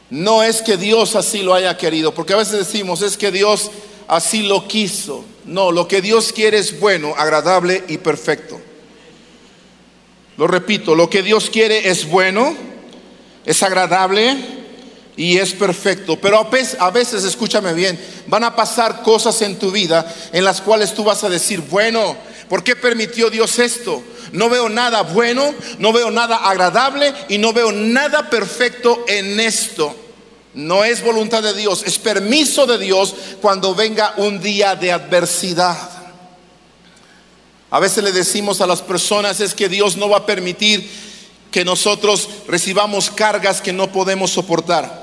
no 0.10 0.44
es 0.44 0.62
que 0.62 0.78
Dios 0.78 1.16
así 1.16 1.42
lo 1.42 1.54
haya 1.54 1.76
querido, 1.78 2.14
porque 2.14 2.34
a 2.34 2.38
veces 2.38 2.60
decimos, 2.60 3.02
es 3.02 3.18
que 3.18 3.32
Dios 3.32 3.72
así 4.08 4.44
lo 4.44 4.68
quiso. 4.68 5.26
No, 5.46 5.72
lo 5.72 5.88
que 5.88 6.02
Dios 6.02 6.32
quiere 6.32 6.60
es 6.60 6.80
bueno, 6.80 7.14
agradable 7.18 7.84
y 7.88 7.98
perfecto. 7.98 8.62
Lo 10.38 10.48
repito, 10.48 10.96
lo 10.96 11.10
que 11.10 11.22
Dios 11.22 11.50
quiere 11.50 11.90
es 11.90 12.10
bueno, 12.10 12.56
es 13.46 13.62
agradable 13.62 14.36
y 15.16 15.38
es 15.38 15.54
perfecto. 15.54 16.18
Pero 16.20 16.40
a 16.80 16.92
veces, 16.92 17.24
escúchame 17.24 17.74
bien, 17.74 18.00
van 18.28 18.44
a 18.44 18.56
pasar 18.56 19.04
cosas 19.04 19.42
en 19.42 19.60
tu 19.60 19.72
vida 19.72 20.12
en 20.32 20.44
las 20.44 20.62
cuales 20.62 20.94
tú 20.94 21.04
vas 21.04 21.24
a 21.24 21.30
decir, 21.30 21.62
bueno, 21.70 22.16
¿por 22.50 22.64
qué 22.64 22.76
permitió 22.76 23.30
Dios 23.30 23.60
esto? 23.60 24.02
No 24.32 24.50
veo 24.50 24.70
nada 24.70 25.04
bueno, 25.04 25.54
no 25.78 25.94
veo 25.94 26.10
nada 26.10 26.38
agradable 26.38 27.14
y 27.30 27.38
no 27.38 27.54
veo 27.54 27.72
nada 27.72 28.30
perfecto 28.30 29.06
en 29.08 29.40
esto. 29.40 29.96
No 30.56 30.84
es 30.84 31.04
voluntad 31.04 31.42
de 31.42 31.54
Dios, 31.54 31.84
es 31.86 31.98
permiso 31.98 32.66
de 32.66 32.78
Dios 32.78 33.16
cuando 33.42 33.74
venga 33.74 34.14
un 34.18 34.40
día 34.40 34.76
de 34.76 34.92
adversidad. 34.92 36.03
A 37.74 37.80
veces 37.80 38.04
le 38.04 38.12
decimos 38.12 38.62
a 38.62 38.68
las 38.68 38.84
personas 38.84 39.40
es 39.40 39.56
que 39.56 39.68
Dios 39.68 39.98
no 39.98 40.08
va 40.08 40.18
a 40.18 40.26
permitir 40.28 40.88
que 41.50 41.66
nosotros 41.66 42.30
recibamos 42.48 43.10
cargas 43.10 43.62
que 43.62 43.74
no 43.74 43.92
podemos 43.92 44.30
soportar. 44.30 45.02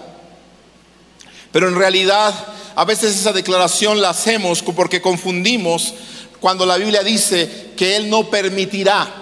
Pero 1.50 1.66
en 1.66 1.74
realidad 1.74 2.32
a 2.76 2.84
veces 2.84 3.16
esa 3.16 3.32
declaración 3.32 4.00
la 4.00 4.10
hacemos 4.10 4.62
porque 4.62 5.00
confundimos 5.00 5.94
cuando 6.38 6.64
la 6.64 6.76
Biblia 6.76 7.02
dice 7.02 7.72
que 7.76 7.96
Él 7.96 8.08
no 8.08 8.30
permitirá 8.30 9.16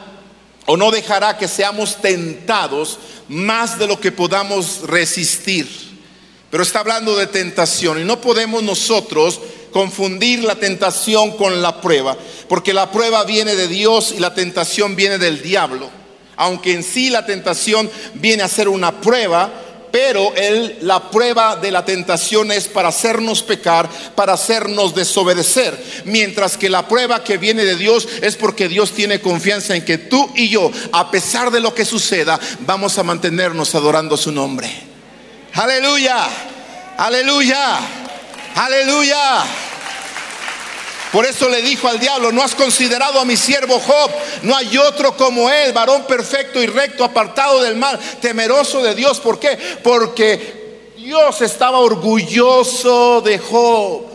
o 0.67 0.76
no 0.76 0.90
dejará 0.90 1.38
que 1.38 1.49
seamos 1.49 2.02
tentados 2.02 2.99
más 3.28 3.78
de 3.78 3.87
lo 3.87 3.99
que 3.99 4.12
podamos 4.12 4.83
resistir. 4.83 5.88
Pero 6.50 6.62
está 6.62 6.81
hablando 6.81 7.17
de 7.17 7.26
tentación 7.26 8.00
y 8.00 8.05
no 8.05 8.21
podemos 8.21 8.62
nosotros 8.62 9.40
confundir 9.73 10.43
la 10.45 10.55
tentación 10.55 11.37
con 11.37 11.61
la 11.61 11.81
prueba, 11.81 12.17
porque 12.49 12.73
la 12.73 12.90
prueba 12.90 13.25
viene 13.25 13.55
de 13.55 13.69
Dios 13.69 14.14
y 14.17 14.21
la 14.21 14.35
tentación 14.35 14.97
viene 14.97 15.19
del 15.19 15.43
diablo. 15.43 15.90
Aunque 16.37 16.73
en 16.73 16.83
sí 16.83 17.11
la 17.11 17.26
tentación 17.26 17.90
viene 18.14 18.45
a 18.45 18.49
ser 18.49 18.69
una 18.69 19.00
prueba, 19.00 19.50
pero 19.90 20.35
él, 20.37 20.78
la 20.83 21.11
prueba 21.11 21.57
de 21.57 21.71
la 21.71 21.85
tentación 21.85 22.52
es 22.52 22.69
para 22.69 22.88
hacernos 22.88 23.43
pecar, 23.43 23.88
para 24.14 24.35
hacernos 24.35 24.95
desobedecer. 24.95 25.76
Mientras 26.05 26.57
que 26.57 26.71
la 26.71 26.87
prueba 26.87 27.25
que 27.25 27.38
viene 27.38 27.64
de 27.64 27.76
Dios 27.76 28.09
es 28.23 28.37
porque 28.37 28.69
Dios 28.69 28.93
tiene 28.93 29.21
confianza 29.21 29.75
en 29.75 29.85
que 29.85 29.99
tú 29.99 30.31
y 30.37 30.49
yo, 30.49 30.71
a 30.93 31.11
pesar 31.11 31.50
de 31.50 31.61
lo 31.61 31.75
que 31.75 31.85
suceda, 31.85 32.38
vamos 32.61 32.99
a 32.99 33.02
mantenernos 33.02 33.75
adorando 33.75 34.17
su 34.17 34.31
nombre. 34.31 34.88
Aleluya, 35.59 36.29
aleluya. 36.97 37.79
Aleluya. 38.55 39.45
Por 41.12 41.27
eso 41.27 41.49
le 41.49 41.62
dijo 41.62 41.88
al 41.88 41.99
diablo, 41.99 42.33
no 42.33 42.43
has 42.43 42.55
considerado 42.55 43.19
a 43.19 43.25
mi 43.25 43.37
siervo 43.37 43.81
Job, 43.81 44.11
no 44.43 44.57
hay 44.57 44.77
otro 44.77 45.17
como 45.17 45.49
él, 45.49 45.73
varón 45.73 46.05
perfecto 46.07 46.62
y 46.62 46.67
recto, 46.67 47.03
apartado 47.03 47.62
del 47.62 47.77
mal, 47.77 47.99
temeroso 48.21 48.83
de 48.83 48.95
Dios. 48.95 49.19
¿Por 49.21 49.38
qué? 49.41 49.59
Porque 49.83 50.93
Dios 50.97 51.41
estaba 51.41 51.79
orgulloso 51.79 53.21
de 53.21 53.38
Job. 53.38 54.07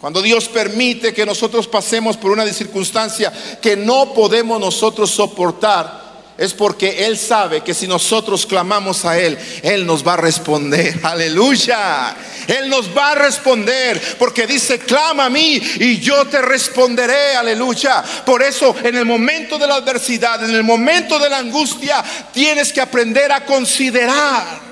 Cuando 0.00 0.22
Dios 0.22 0.48
permite 0.48 1.12
que 1.12 1.26
nosotros 1.26 1.66
pasemos 1.66 2.16
por 2.16 2.30
una 2.30 2.46
circunstancia 2.52 3.32
que 3.60 3.76
no 3.76 4.14
podemos 4.14 4.60
nosotros 4.60 5.10
soportar, 5.10 6.11
es 6.38 6.54
porque 6.54 7.04
Él 7.06 7.18
sabe 7.18 7.62
que 7.62 7.74
si 7.74 7.86
nosotros 7.86 8.46
clamamos 8.46 9.04
a 9.04 9.18
Él, 9.18 9.38
Él 9.62 9.86
nos 9.86 10.06
va 10.06 10.14
a 10.14 10.16
responder. 10.16 10.98
Aleluya. 11.02 12.16
Él 12.48 12.68
nos 12.68 12.96
va 12.96 13.12
a 13.12 13.14
responder 13.14 14.00
porque 14.18 14.46
dice, 14.46 14.78
clama 14.78 15.26
a 15.26 15.30
mí 15.30 15.60
y 15.78 15.98
yo 15.98 16.26
te 16.26 16.42
responderé. 16.42 17.36
Aleluya. 17.36 18.02
Por 18.24 18.42
eso 18.42 18.74
en 18.82 18.96
el 18.96 19.04
momento 19.04 19.58
de 19.58 19.66
la 19.66 19.76
adversidad, 19.76 20.42
en 20.42 20.54
el 20.54 20.64
momento 20.64 21.18
de 21.18 21.30
la 21.30 21.38
angustia, 21.38 22.02
tienes 22.32 22.72
que 22.72 22.80
aprender 22.80 23.30
a 23.30 23.44
considerar 23.44 24.71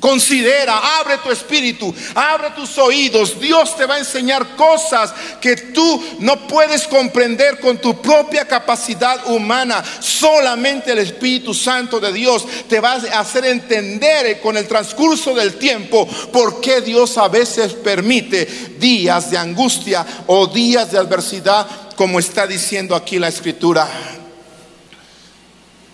Considera, 0.00 1.00
abre 1.00 1.18
tu 1.18 1.30
espíritu, 1.30 1.92
abre 2.14 2.50
tus 2.50 2.78
oídos. 2.78 3.40
Dios 3.40 3.76
te 3.76 3.84
va 3.84 3.96
a 3.96 3.98
enseñar 3.98 4.54
cosas 4.54 5.12
que 5.40 5.56
tú 5.56 6.04
no 6.20 6.46
puedes 6.46 6.86
comprender 6.86 7.58
con 7.58 7.78
tu 7.78 8.00
propia 8.00 8.46
capacidad 8.46 9.28
humana. 9.28 9.82
Solamente 9.98 10.92
el 10.92 10.98
Espíritu 10.98 11.52
Santo 11.52 11.98
de 11.98 12.12
Dios 12.12 12.46
te 12.68 12.78
va 12.78 12.92
a 12.92 13.18
hacer 13.18 13.44
entender 13.46 14.40
con 14.40 14.56
el 14.56 14.68
transcurso 14.68 15.34
del 15.34 15.54
tiempo 15.54 16.06
por 16.32 16.60
qué 16.60 16.80
Dios 16.80 17.18
a 17.18 17.26
veces 17.26 17.72
permite 17.72 18.46
días 18.78 19.32
de 19.32 19.38
angustia 19.38 20.06
o 20.28 20.46
días 20.46 20.92
de 20.92 20.98
adversidad, 20.98 21.66
como 21.96 22.20
está 22.20 22.46
diciendo 22.46 22.94
aquí 22.94 23.18
la 23.18 23.26
escritura. 23.26 23.88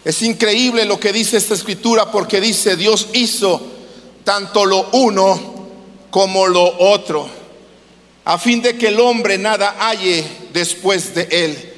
Es 0.04 0.20
increíble 0.20 0.84
lo 0.84 1.00
que 1.00 1.14
dice 1.14 1.38
esta 1.38 1.54
escritura 1.54 2.10
porque 2.10 2.38
dice 2.38 2.76
Dios 2.76 3.08
hizo 3.14 3.70
tanto 4.24 4.64
lo 4.64 4.88
uno 4.92 5.54
como 6.10 6.46
lo 6.46 6.78
otro, 6.78 7.28
a 8.24 8.38
fin 8.38 8.62
de 8.62 8.76
que 8.76 8.88
el 8.88 9.00
hombre 9.00 9.38
nada 9.38 9.76
halle 9.78 10.24
después 10.52 11.14
de 11.14 11.28
él. 11.30 11.72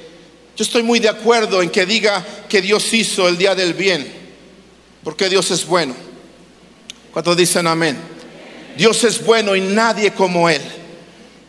Yo 0.56 0.62
estoy 0.64 0.82
muy 0.82 1.00
de 1.00 1.08
acuerdo 1.08 1.60
en 1.60 1.70
que 1.70 1.84
diga 1.84 2.24
que 2.48 2.62
Dios 2.62 2.92
hizo 2.94 3.28
el 3.28 3.36
día 3.36 3.54
del 3.54 3.74
bien, 3.74 4.10
porque 5.02 5.28
Dios 5.28 5.50
es 5.50 5.66
bueno. 5.66 5.94
¿Cuántos 7.12 7.36
dicen 7.36 7.66
amén? 7.66 7.98
Dios 8.76 9.02
es 9.04 9.24
bueno 9.24 9.56
y 9.56 9.60
nadie 9.60 10.12
como 10.12 10.48
Él. 10.48 10.60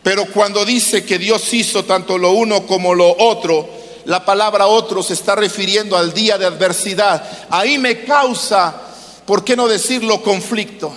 Pero 0.02 0.26
cuando 0.26 0.64
dice 0.64 1.04
que 1.04 1.18
Dios 1.18 1.52
hizo 1.52 1.84
tanto 1.84 2.16
lo 2.16 2.32
uno 2.32 2.66
como 2.66 2.94
lo 2.94 3.14
otro, 3.18 3.68
la 4.06 4.24
palabra 4.24 4.66
otro 4.66 5.02
se 5.02 5.12
está 5.12 5.34
refiriendo 5.34 5.96
al 5.96 6.14
día 6.14 6.38
de 6.38 6.46
adversidad. 6.46 7.22
Ahí 7.50 7.76
me 7.76 8.04
causa 8.04 8.87
¿por 9.28 9.44
qué 9.44 9.54
no 9.54 9.68
decirlo 9.68 10.22
conflicto? 10.22 10.90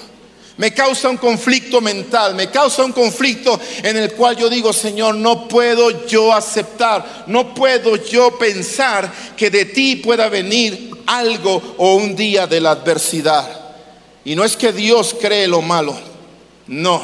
Me 0.55 0.73
causa 0.73 1.09
un 1.09 1.17
conflicto 1.17 1.81
mental, 1.81 2.33
me 2.33 2.49
causa 2.49 2.81
un 2.85 2.93
conflicto 2.93 3.59
en 3.83 3.97
el 3.97 4.13
cual 4.13 4.37
yo 4.37 4.49
digo, 4.49 4.71
Señor, 4.71 5.15
no 5.15 5.49
puedo 5.49 6.07
yo 6.07 6.31
aceptar, 6.31 7.25
no 7.27 7.53
puedo 7.53 7.97
yo 7.97 8.37
pensar 8.37 9.11
que 9.35 9.49
de 9.49 9.65
ti 9.65 9.97
pueda 9.97 10.29
venir 10.29 10.91
algo 11.07 11.61
o 11.75 11.95
un 11.95 12.15
día 12.15 12.47
de 12.47 12.61
la 12.61 12.71
adversidad. 12.71 13.73
Y 14.23 14.33
no 14.33 14.45
es 14.45 14.55
que 14.55 14.71
Dios 14.71 15.13
cree 15.19 15.49
lo 15.49 15.61
malo, 15.61 15.99
no, 16.67 17.01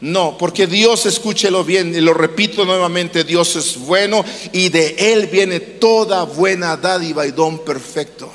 no, 0.00 0.38
porque 0.38 0.66
Dios 0.66 1.04
escúchelo 1.04 1.62
bien 1.62 1.94
y 1.94 2.00
lo 2.00 2.14
repito 2.14 2.64
nuevamente, 2.64 3.22
Dios 3.22 3.54
es 3.54 3.76
bueno 3.76 4.24
y 4.52 4.70
de 4.70 5.12
Él 5.12 5.26
viene 5.26 5.60
toda 5.60 6.22
buena 6.22 6.74
dádiva 6.78 7.26
y 7.26 7.32
don 7.32 7.58
perfecto. 7.58 8.32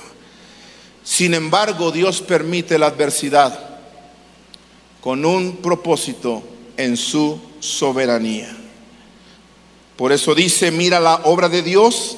Sin 1.03 1.33
embargo, 1.33 1.91
Dios 1.91 2.21
permite 2.21 2.79
la 2.79 2.87
adversidad 2.87 3.59
con 5.01 5.25
un 5.25 5.57
propósito 5.57 6.41
en 6.77 6.95
su 6.95 7.39
soberanía. 7.59 8.55
Por 9.97 10.11
eso 10.11 10.33
dice, 10.33 10.71
mira 10.71 10.99
la 10.99 11.15
obra 11.25 11.49
de 11.49 11.61
Dios, 11.61 12.17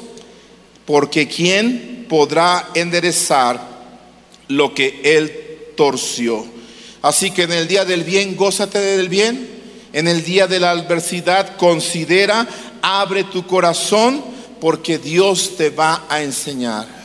porque 0.86 1.28
¿quién 1.28 2.06
podrá 2.08 2.70
enderezar 2.76 3.60
lo 4.48 4.74
que 4.74 5.02
Él 5.04 5.68
torció? 5.76 6.46
Así 7.02 7.32
que 7.32 7.44
en 7.44 7.54
el 7.54 7.68
día 7.68 7.86
del 7.86 8.04
bien, 8.04 8.36
gózate 8.36 8.80
del 8.80 9.10
bien. 9.10 9.56
En 9.94 10.08
el 10.08 10.24
día 10.24 10.46
de 10.46 10.60
la 10.60 10.72
adversidad, 10.72 11.56
considera, 11.58 12.48
abre 12.82 13.24
tu 13.24 13.48
corazón, 13.48 14.24
porque 14.60 14.98
Dios 14.98 15.56
te 15.58 15.70
va 15.70 16.06
a 16.10 16.22
enseñar. 16.22 17.05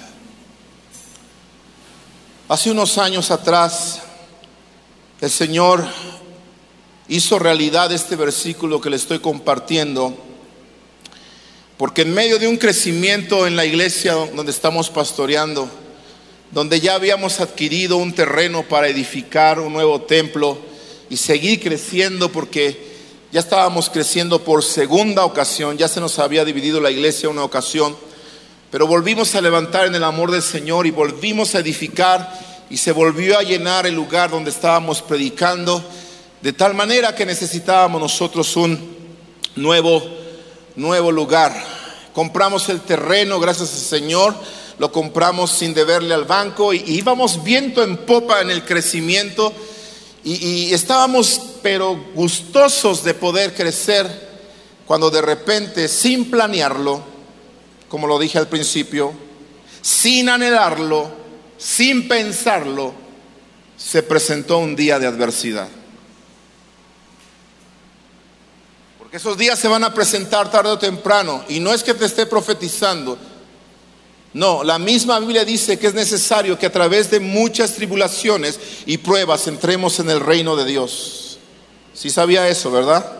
Hace 2.51 2.73
unos 2.73 2.99
años 2.99 3.31
atrás, 3.31 4.01
el 5.21 5.31
Señor 5.31 5.87
hizo 7.07 7.39
realidad 7.39 7.93
este 7.93 8.17
versículo 8.17 8.81
que 8.81 8.91
le 8.91 8.97
estoy 8.97 9.21
compartiendo, 9.21 10.13
porque 11.77 12.03
en 12.03 12.13
medio 12.13 12.41
de 12.41 12.49
un 12.49 12.57
crecimiento 12.57 13.47
en 13.47 13.55
la 13.55 13.65
iglesia 13.65 14.15
donde 14.35 14.51
estamos 14.51 14.91
pastoreando, 14.91 15.71
donde 16.51 16.81
ya 16.81 16.97
habíamos 16.97 17.39
adquirido 17.39 17.99
un 17.99 18.13
terreno 18.13 18.65
para 18.65 18.89
edificar 18.89 19.61
un 19.61 19.73
nuevo 19.73 20.01
templo 20.01 20.59
y 21.09 21.19
seguir 21.19 21.61
creciendo 21.61 22.33
porque 22.33 22.97
ya 23.31 23.39
estábamos 23.39 23.89
creciendo 23.91 24.43
por 24.43 24.65
segunda 24.65 25.25
ocasión, 25.25 25.79
ya 25.79 25.87
se 25.87 26.01
nos 26.01 26.19
había 26.19 26.45
dividido 26.45 26.81
la 26.81 26.91
iglesia 26.91 27.29
una 27.29 27.45
ocasión 27.45 27.97
pero 28.71 28.87
volvimos 28.87 29.35
a 29.35 29.41
levantar 29.41 29.87
en 29.87 29.95
el 29.97 30.05
amor 30.05 30.31
del 30.31 30.43
Señor 30.43 30.87
y 30.87 30.93
volvimos 30.93 31.55
a 31.55 31.59
edificar 31.59 32.33
y 32.71 32.77
se 32.77 32.93
volvió 32.93 33.37
a 33.37 33.43
llenar 33.43 33.87
el 33.87 33.95
lugar 33.95 34.31
donde 34.31 34.51
estábamos 34.51 35.03
predicando, 35.03 35.83
de 36.41 36.53
tal 36.53 36.75
manera 36.75 37.15
que 37.15 37.27
necesitábamos 37.27 38.01
nosotros 38.01 38.57
un 38.57 38.97
nuevo, 39.57 40.01
nuevo 40.77 41.11
lugar. 41.11 41.53
Compramos 42.15 42.69
el 42.69 42.81
terreno, 42.83 43.41
gracias 43.41 43.73
al 43.73 43.81
Señor, 43.81 44.35
lo 44.79 44.93
compramos 44.93 45.51
sin 45.51 45.75
deberle 45.75 46.15
al 46.15 46.25
banco 46.25 46.73
y, 46.73 46.85
íbamos 46.87 47.43
viento 47.43 47.83
en 47.83 47.97
popa 47.97 48.41
en 48.41 48.51
el 48.51 48.65
crecimiento 48.65 49.53
y, 50.23 50.47
y 50.47 50.75
estábamos 50.75 51.41
pero 51.61 52.01
gustosos 52.15 53.03
de 53.03 53.15
poder 53.15 53.53
crecer 53.53 54.31
cuando 54.87 55.11
de 55.11 55.23
repente, 55.23 55.89
sin 55.89 56.31
planearlo, 56.31 57.03
como 57.91 58.07
lo 58.07 58.19
dije 58.21 58.39
al 58.39 58.49
principio, 58.49 59.13
sin 59.83 60.29
anhelarlo, 60.29 61.11
sin 61.59 62.07
pensarlo, 62.07 62.95
se 63.77 64.05
presentó 64.05 64.59
un 64.59 64.77
día 64.77 65.01
de 65.01 65.09
adversidad. 65.09 65.69
Porque 68.97 69.17
esos 69.17 69.37
días 69.37 69.59
se 69.59 69.67
van 69.67 69.83
a 69.83 69.93
presentar 69.93 70.53
tarde 70.53 70.71
o 70.71 70.79
temprano. 70.79 71.45
Y 71.49 71.59
no 71.59 71.75
es 71.75 71.83
que 71.83 71.95
te 71.95 72.05
esté 72.05 72.27
profetizando. 72.27 73.19
No, 74.33 74.63
la 74.63 74.79
misma 74.79 75.19
Biblia 75.19 75.45
dice 75.45 75.77
que 75.77 75.89
es 75.89 75.95
necesario 75.95 76.57
que 76.57 76.67
a 76.67 76.73
través 76.73 77.11
de 77.11 77.19
muchas 77.19 77.75
tribulaciones 77.75 78.61
y 78.87 78.99
pruebas 78.99 79.49
entremos 79.49 79.99
en 79.99 80.11
el 80.11 80.21
reino 80.21 80.55
de 80.55 80.65
Dios. 80.65 81.39
Si 81.93 82.03
¿Sí 82.03 82.11
sabía 82.11 82.47
eso, 82.47 82.71
¿verdad? 82.71 83.20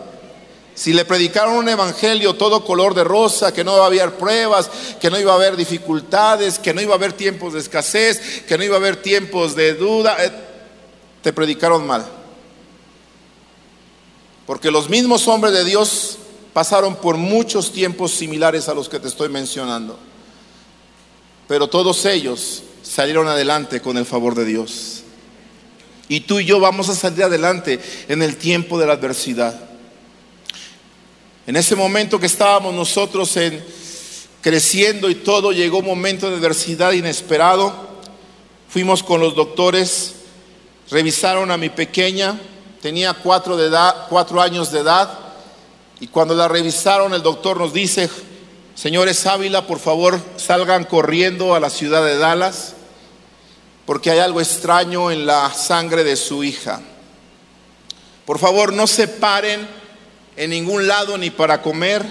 Si 0.73 0.93
le 0.93 1.05
predicaron 1.05 1.55
un 1.55 1.69
evangelio 1.69 2.35
todo 2.35 2.63
color 2.63 2.93
de 2.93 3.03
rosa, 3.03 3.53
que 3.53 3.63
no 3.63 3.75
iba 3.75 3.83
a 3.83 3.87
haber 3.87 4.15
pruebas, 4.15 4.69
que 4.99 5.09
no 5.09 5.19
iba 5.19 5.33
a 5.33 5.35
haber 5.35 5.55
dificultades, 5.55 6.59
que 6.59 6.73
no 6.73 6.81
iba 6.81 6.93
a 6.93 6.97
haber 6.97 7.13
tiempos 7.13 7.53
de 7.53 7.59
escasez, 7.59 8.43
que 8.47 8.57
no 8.57 8.63
iba 8.63 8.75
a 8.75 8.79
haber 8.79 9.01
tiempos 9.01 9.55
de 9.55 9.73
duda, 9.73 10.15
eh, 10.23 10.31
te 11.21 11.33
predicaron 11.33 11.85
mal. 11.85 12.05
Porque 14.45 14.71
los 14.71 14.89
mismos 14.89 15.27
hombres 15.27 15.53
de 15.53 15.65
Dios 15.65 16.17
pasaron 16.53 16.95
por 16.95 17.17
muchos 17.17 17.71
tiempos 17.71 18.11
similares 18.11 18.67
a 18.67 18.73
los 18.73 18.89
que 18.89 18.99
te 18.99 19.07
estoy 19.07 19.29
mencionando. 19.29 19.97
Pero 21.47 21.67
todos 21.67 22.05
ellos 22.05 22.63
salieron 22.81 23.27
adelante 23.27 23.81
con 23.81 23.97
el 23.97 24.05
favor 24.05 24.35
de 24.35 24.45
Dios. 24.45 25.03
Y 26.07 26.21
tú 26.21 26.39
y 26.39 26.45
yo 26.45 26.59
vamos 26.59 26.89
a 26.89 26.95
salir 26.95 27.23
adelante 27.23 27.79
en 28.07 28.21
el 28.21 28.37
tiempo 28.37 28.79
de 28.79 28.87
la 28.87 28.93
adversidad. 28.93 29.70
En 31.47 31.55
ese 31.55 31.75
momento 31.75 32.19
que 32.19 32.27
estábamos 32.27 32.73
nosotros 32.75 33.35
en, 33.35 33.63
creciendo 34.41 35.09
y 35.09 35.15
todo, 35.15 35.51
llegó 35.51 35.79
un 35.79 35.85
momento 35.85 36.29
de 36.29 36.37
adversidad 36.37 36.91
inesperado. 36.91 37.73
Fuimos 38.69 39.01
con 39.01 39.19
los 39.19 39.35
doctores, 39.35 40.13
revisaron 40.91 41.49
a 41.49 41.57
mi 41.57 41.69
pequeña, 41.69 42.39
tenía 42.79 43.13
cuatro, 43.13 43.57
de 43.57 43.67
edad, 43.67 44.05
cuatro 44.07 44.39
años 44.39 44.71
de 44.71 44.81
edad, 44.81 45.17
y 45.99 46.07
cuando 46.07 46.35
la 46.35 46.47
revisaron 46.47 47.13
el 47.13 47.23
doctor 47.23 47.57
nos 47.57 47.73
dice, 47.73 48.07
señores 48.75 49.25
Ávila, 49.25 49.65
por 49.65 49.79
favor 49.79 50.19
salgan 50.37 50.83
corriendo 50.83 51.55
a 51.55 51.59
la 51.59 51.71
ciudad 51.71 52.05
de 52.05 52.17
Dallas, 52.17 52.75
porque 53.87 54.11
hay 54.11 54.19
algo 54.19 54.41
extraño 54.41 55.09
en 55.09 55.25
la 55.25 55.51
sangre 55.53 56.03
de 56.03 56.15
su 56.15 56.43
hija. 56.43 56.81
Por 58.25 58.37
favor, 58.37 58.73
no 58.73 58.85
se 58.85 59.07
paren 59.07 59.80
en 60.41 60.49
ningún 60.49 60.87
lado 60.87 61.19
ni 61.19 61.29
para 61.29 61.61
comer. 61.61 62.03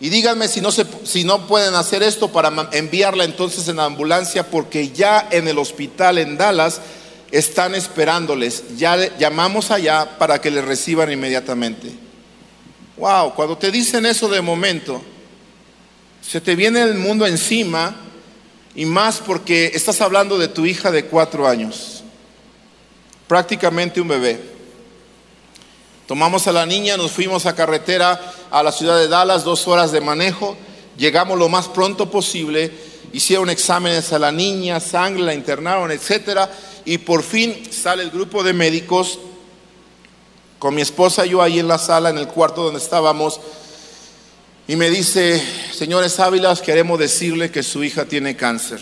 Y 0.00 0.10
díganme 0.10 0.48
si 0.48 0.60
no, 0.60 0.70
se, 0.70 0.84
si 1.04 1.24
no 1.24 1.46
pueden 1.46 1.74
hacer 1.74 2.02
esto 2.02 2.30
para 2.30 2.68
enviarla 2.72 3.24
entonces 3.24 3.68
en 3.68 3.80
ambulancia, 3.80 4.50
porque 4.50 4.90
ya 4.90 5.28
en 5.30 5.48
el 5.48 5.56
hospital 5.56 6.18
en 6.18 6.36
Dallas 6.36 6.82
están 7.30 7.74
esperándoles. 7.74 8.76
Ya 8.76 9.16
llamamos 9.16 9.70
allá 9.70 10.18
para 10.18 10.42
que 10.42 10.50
les 10.50 10.62
reciban 10.62 11.10
inmediatamente. 11.10 11.90
Wow, 12.98 13.34
cuando 13.34 13.56
te 13.56 13.70
dicen 13.70 14.04
eso 14.04 14.28
de 14.28 14.42
momento, 14.42 15.00
se 16.20 16.42
te 16.42 16.54
viene 16.54 16.82
el 16.82 16.96
mundo 16.96 17.26
encima 17.26 17.96
y 18.74 18.84
más 18.84 19.20
porque 19.20 19.70
estás 19.72 20.02
hablando 20.02 20.36
de 20.36 20.48
tu 20.48 20.66
hija 20.66 20.90
de 20.90 21.06
cuatro 21.06 21.48
años, 21.48 22.02
prácticamente 23.26 24.02
un 24.02 24.08
bebé. 24.08 24.61
Tomamos 26.12 26.46
a 26.46 26.52
la 26.52 26.66
niña, 26.66 26.98
nos 26.98 27.10
fuimos 27.10 27.46
a 27.46 27.54
carretera 27.54 28.20
a 28.50 28.62
la 28.62 28.70
ciudad 28.70 28.98
de 28.98 29.08
Dallas, 29.08 29.44
dos 29.44 29.66
horas 29.66 29.92
de 29.92 30.02
manejo, 30.02 30.58
llegamos 30.98 31.38
lo 31.38 31.48
más 31.48 31.68
pronto 31.68 32.10
posible, 32.10 32.70
hicieron 33.14 33.48
exámenes 33.48 34.12
a 34.12 34.18
la 34.18 34.30
niña, 34.30 34.78
sangre, 34.78 35.22
la 35.22 35.32
internaron, 35.32 35.90
etcétera 35.90 36.52
y 36.84 36.98
por 36.98 37.22
fin 37.22 37.62
sale 37.72 38.02
el 38.02 38.10
grupo 38.10 38.42
de 38.42 38.52
médicos 38.52 39.20
con 40.58 40.74
mi 40.74 40.82
esposa 40.82 41.24
y 41.24 41.30
yo 41.30 41.40
ahí 41.40 41.58
en 41.58 41.68
la 41.68 41.78
sala, 41.78 42.10
en 42.10 42.18
el 42.18 42.28
cuarto 42.28 42.62
donde 42.62 42.80
estábamos, 42.80 43.40
y 44.68 44.76
me 44.76 44.90
dice, 44.90 45.42
señores 45.72 46.20
Ávilas, 46.20 46.60
queremos 46.60 46.98
decirle 46.98 47.50
que 47.50 47.62
su 47.62 47.82
hija 47.84 48.04
tiene 48.04 48.36
cáncer. 48.36 48.80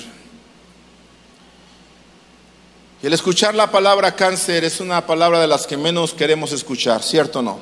Y 3.02 3.06
el 3.06 3.12
escuchar 3.12 3.54
la 3.54 3.70
palabra 3.70 4.14
cáncer 4.14 4.64
es 4.64 4.80
una 4.80 5.06
palabra 5.06 5.40
de 5.40 5.46
las 5.46 5.66
que 5.66 5.76
menos 5.76 6.12
queremos 6.12 6.52
escuchar, 6.52 7.02
¿cierto 7.02 7.38
o 7.38 7.42
no? 7.42 7.58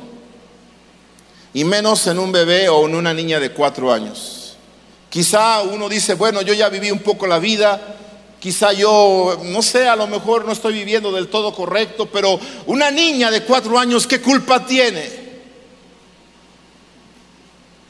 Y 1.54 1.64
menos 1.64 2.06
en 2.06 2.18
un 2.18 2.32
bebé 2.32 2.68
o 2.68 2.86
en 2.86 2.94
una 2.94 3.14
niña 3.14 3.38
de 3.40 3.52
cuatro 3.52 3.92
años. 3.92 4.56
Quizá 5.08 5.62
uno 5.62 5.88
dice, 5.88 6.14
bueno, 6.14 6.42
yo 6.42 6.54
ya 6.54 6.68
viví 6.68 6.90
un 6.90 6.98
poco 6.98 7.26
la 7.26 7.38
vida, 7.38 7.96
Quizá 8.40 8.72
yo, 8.72 9.40
no 9.46 9.62
sé, 9.62 9.88
a 9.88 9.96
lo 9.96 10.06
mejor 10.06 10.44
no 10.44 10.52
estoy 10.52 10.72
viviendo 10.72 11.10
del 11.10 11.26
todo 11.26 11.52
correcto, 11.52 12.06
pero 12.06 12.38
una 12.66 12.90
niña 12.90 13.32
de 13.32 13.42
cuatro 13.42 13.78
años, 13.78 14.06
¿qué 14.06 14.20
culpa 14.20 14.64
tiene? 14.64 15.27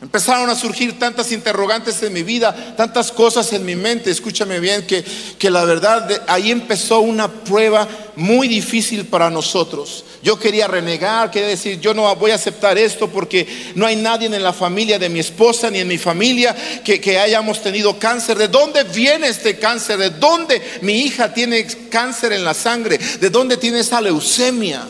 Empezaron 0.00 0.48
a 0.48 0.54
surgir 0.54 0.96
tantas 0.96 1.32
interrogantes 1.32 2.00
en 2.04 2.12
mi 2.12 2.22
vida, 2.22 2.54
tantas 2.76 3.10
cosas 3.10 3.52
en 3.52 3.64
mi 3.64 3.74
mente, 3.74 4.12
escúchame 4.12 4.60
bien, 4.60 4.86
que, 4.86 5.04
que 5.36 5.50
la 5.50 5.64
verdad 5.64 6.22
ahí 6.28 6.52
empezó 6.52 7.00
una 7.00 7.26
prueba 7.28 7.88
muy 8.14 8.46
difícil 8.46 9.06
para 9.06 9.28
nosotros. 9.28 10.04
Yo 10.22 10.38
quería 10.38 10.68
renegar, 10.68 11.32
quería 11.32 11.48
decir, 11.48 11.80
yo 11.80 11.94
no 11.94 12.14
voy 12.14 12.30
a 12.30 12.36
aceptar 12.36 12.78
esto 12.78 13.08
porque 13.08 13.72
no 13.74 13.86
hay 13.86 13.96
nadie 13.96 14.26
en 14.26 14.40
la 14.40 14.52
familia 14.52 15.00
de 15.00 15.08
mi 15.08 15.18
esposa 15.18 15.68
ni 15.68 15.80
en 15.80 15.88
mi 15.88 15.98
familia 15.98 16.54
que, 16.84 17.00
que 17.00 17.18
hayamos 17.18 17.60
tenido 17.60 17.98
cáncer. 17.98 18.38
¿De 18.38 18.46
dónde 18.46 18.84
viene 18.84 19.26
este 19.26 19.58
cáncer? 19.58 19.98
¿De 19.98 20.10
dónde 20.10 20.62
mi 20.82 21.00
hija 21.00 21.34
tiene 21.34 21.66
cáncer 21.88 22.32
en 22.32 22.44
la 22.44 22.54
sangre? 22.54 22.98
¿De 22.98 23.30
dónde 23.30 23.56
tiene 23.56 23.80
esa 23.80 24.00
leucemia? 24.00 24.86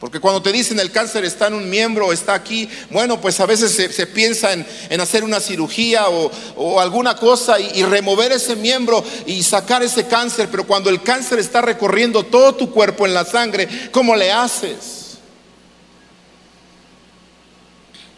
Porque 0.00 0.20
cuando 0.20 0.40
te 0.40 0.52
dicen 0.52 0.78
el 0.78 0.92
cáncer 0.92 1.24
está 1.24 1.48
en 1.48 1.54
un 1.54 1.68
miembro, 1.68 2.12
está 2.12 2.34
aquí, 2.34 2.68
bueno, 2.90 3.20
pues 3.20 3.40
a 3.40 3.46
veces 3.46 3.72
se, 3.72 4.06
piensa 4.06 4.52
en, 4.52 5.00
hacer 5.00 5.24
una 5.24 5.40
cirugía 5.40 6.08
o, 6.08 6.80
alguna 6.80 7.16
cosa 7.16 7.58
y, 7.58 7.80
y, 7.80 7.82
remover 7.82 8.30
ese 8.30 8.54
miembro 8.54 9.04
y 9.26 9.42
sacar 9.42 9.82
ese 9.82 10.06
cáncer, 10.06 10.48
pero 10.50 10.64
cuando 10.64 10.88
el 10.88 11.02
cáncer 11.02 11.40
está 11.40 11.62
recorriendo 11.62 12.22
todo 12.22 12.54
tu 12.54 12.70
cuerpo 12.70 13.06
en 13.06 13.14
la 13.14 13.24
sangre, 13.24 13.68
¿cómo 13.90 14.14
le 14.14 14.30
haces? 14.30 15.18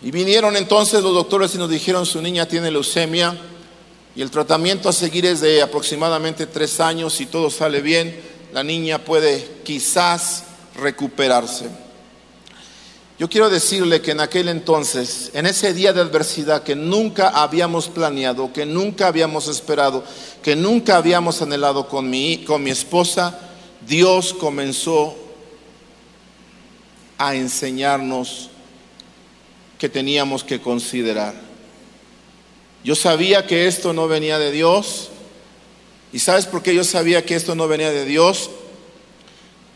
Y 0.03 0.11
vinieron 0.11 0.57
entonces 0.57 1.03
los 1.03 1.15
doctores 1.15 1.55
y 1.55 1.59
nos 1.59 1.71
dijeron 1.71 2.05
su 2.05 2.21
niña 2.21 2.47
tiene 2.47 2.71
leucemia 2.71 3.39
y 4.15 4.21
el 4.21 4.31
tratamiento 4.31 4.89
a 4.91 4.93
seguir 4.93 5.25
es 5.25 5.41
de 5.41 5.63
aproximadamente 5.63 6.47
tres 6.47 6.81
años, 6.81 7.15
si 7.15 7.27
todo 7.27 7.49
sale 7.49 7.81
bien, 7.81 8.21
la 8.53 8.63
niña 8.63 8.99
puede 8.99 9.47
quizás 9.63 10.45
recuperarse. 10.81 11.67
Yo 13.19 13.29
quiero 13.29 13.51
decirle 13.51 14.01
que 14.01 14.13
en 14.13 14.21
aquel 14.21 14.49
entonces, 14.49 15.31
en 15.35 15.45
ese 15.45 15.75
día 15.75 15.93
de 15.93 16.01
adversidad 16.01 16.63
que 16.63 16.75
nunca 16.75 17.29
habíamos 17.29 17.89
planeado, 17.89 18.51
que 18.51 18.65
nunca 18.65 19.09
habíamos 19.09 19.47
esperado, 19.47 20.03
que 20.43 20.57
nunca 20.57 20.97
habíamos 20.97 21.43
anhelado 21.43 21.87
con 21.87 22.09
mi, 22.09 22.45
con 22.45 22.63
mi 22.63 22.71
esposa, 22.71 23.39
Dios 23.87 24.33
comenzó 24.33 25.15
a 27.19 27.35
enseñarnos 27.35 28.49
que 29.79 29.91
teníamos 29.91 30.43
que 30.43 30.63
considerar. 30.63 31.35
Yo 32.83 32.95
sabía 32.95 33.47
que 33.47 33.67
esto 33.67 33.93
no 33.93 34.09
venía 34.09 34.39
de 34.39 34.51
Dios. 34.51 35.11
¿Y 36.13 36.19
sabes 36.21 36.47
por 36.47 36.63
qué 36.63 36.75
yo 36.75 36.85
sabía 36.85 37.25
que 37.25 37.37
esto 37.37 37.55
no 37.55 37.69
venía 37.69 37.91
de 37.91 38.07
Dios? 38.07 38.51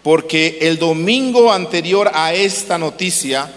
Porque 0.04 0.58
el 0.60 0.78
domingo 0.78 1.50
anterior 1.50 2.10
a 2.12 2.34
esta 2.34 2.76
noticia, 2.76 3.50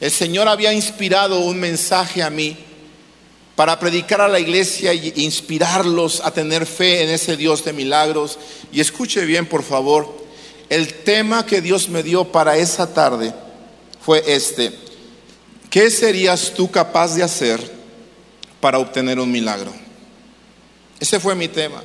el 0.00 0.10
Señor 0.10 0.48
había 0.48 0.72
inspirado 0.72 1.38
un 1.38 1.60
mensaje 1.60 2.24
a 2.24 2.28
mí 2.28 2.56
para 3.54 3.78
predicar 3.78 4.20
a 4.20 4.26
la 4.26 4.40
iglesia 4.40 4.90
e 4.90 5.12
inspirarlos 5.20 6.22
a 6.24 6.32
tener 6.32 6.66
fe 6.66 7.04
en 7.04 7.10
ese 7.10 7.36
Dios 7.36 7.64
de 7.64 7.72
milagros. 7.72 8.36
Y 8.72 8.80
escuche 8.80 9.24
bien, 9.24 9.46
por 9.46 9.62
favor, 9.62 10.12
el 10.68 10.92
tema 11.04 11.46
que 11.46 11.60
Dios 11.60 11.88
me 11.88 12.02
dio 12.02 12.24
para 12.24 12.56
esa 12.56 12.92
tarde 12.92 13.32
fue 14.00 14.24
este. 14.26 14.72
¿Qué 15.70 15.88
serías 15.88 16.52
tú 16.52 16.68
capaz 16.68 17.14
de 17.14 17.22
hacer 17.22 17.60
para 18.60 18.80
obtener 18.80 19.20
un 19.20 19.30
milagro? 19.30 19.72
Ese 20.98 21.20
fue 21.20 21.36
mi 21.36 21.46
tema. 21.46 21.80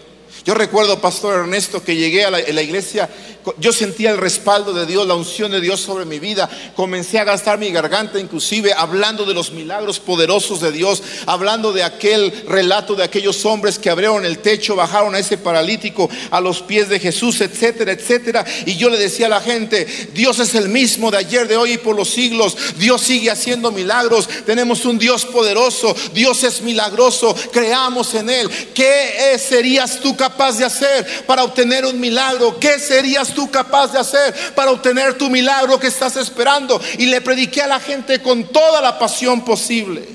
Yo 0.45 0.53
recuerdo, 0.53 1.01
Pastor 1.01 1.39
Ernesto, 1.39 1.83
que 1.83 1.95
llegué 1.95 2.23
a 2.23 2.29
la, 2.29 2.61
iglesia, 2.61 3.09
yo 3.57 3.73
sentía 3.73 4.11
el 4.11 4.19
respaldo 4.19 4.73
de 4.73 4.85
Dios, 4.85 5.07
la 5.07 5.15
unción 5.15 5.51
de 5.51 5.59
Dios 5.59 5.79
sobre 5.79 6.05
mi 6.05 6.19
vida. 6.19 6.47
Comencé 6.75 7.17
a 7.17 7.23
gastar 7.23 7.57
mi 7.57 7.71
garganta, 7.71 8.19
inclusive 8.19 8.71
hablando 8.71 9.25
de 9.25 9.33
los 9.33 9.51
milagros 9.51 9.99
poderosos 9.99 10.61
de 10.61 10.71
Dios, 10.71 11.01
hablando 11.25 11.73
de 11.73 11.81
aquel 11.81 12.31
relato 12.47 12.93
de 12.93 13.03
aquellos 13.03 13.43
hombres 13.43 13.79
que 13.79 13.89
abrieron 13.89 14.23
el 14.23 14.37
techo, 14.37 14.75
bajaron 14.75 15.15
a 15.15 15.19
ese 15.19 15.39
paralítico 15.39 16.11
a 16.29 16.39
los 16.39 16.61
pies 16.61 16.89
de 16.89 16.99
Jesús, 16.99 17.41
etcétera, 17.41 17.93
etcétera. 17.93 18.45
Y 18.67 18.75
yo 18.75 18.91
le 18.91 18.99
decía 18.99 19.25
a 19.25 19.29
la 19.29 19.41
gente, 19.41 19.87
Dios 20.13 20.37
es 20.37 20.53
el 20.53 20.69
mismo 20.69 21.09
de 21.09 21.17
ayer, 21.17 21.47
de 21.47 21.57
hoy 21.57 21.71
y 21.71 21.77
por 21.79 21.95
los 21.95 22.11
siglos. 22.11 22.55
Dios 22.77 23.01
sigue 23.01 23.31
haciendo 23.31 23.71
milagros. 23.71 24.29
Tenemos 24.45 24.85
un 24.85 24.99
Dios 24.99 25.25
poderoso. 25.25 25.95
Dios 26.13 26.43
es 26.43 26.61
milagroso. 26.61 27.35
Creamos 27.51 28.13
en 28.13 28.29
Él. 28.29 28.47
¿Qué 28.75 29.39
serías 29.39 29.99
tú 29.99 30.15
capaz? 30.15 30.34
Capaz 30.35 30.57
de 30.57 30.65
hacer 30.65 31.25
para 31.25 31.43
obtener 31.43 31.85
un 31.85 31.99
milagro? 31.99 32.59
¿Qué 32.59 32.77
serías 32.77 33.33
tú 33.33 33.49
capaz 33.49 33.93
de 33.93 33.99
hacer 33.99 34.53
para 34.53 34.71
obtener 34.71 35.17
tu 35.17 35.29
milagro 35.29 35.79
que 35.79 35.87
estás 35.87 36.17
esperando? 36.17 36.81
Y 36.97 37.05
le 37.05 37.21
prediqué 37.21 37.61
a 37.61 37.67
la 37.67 37.79
gente 37.79 38.21
con 38.21 38.43
toda 38.45 38.81
la 38.81 38.99
pasión 38.99 39.45
posible. 39.45 40.07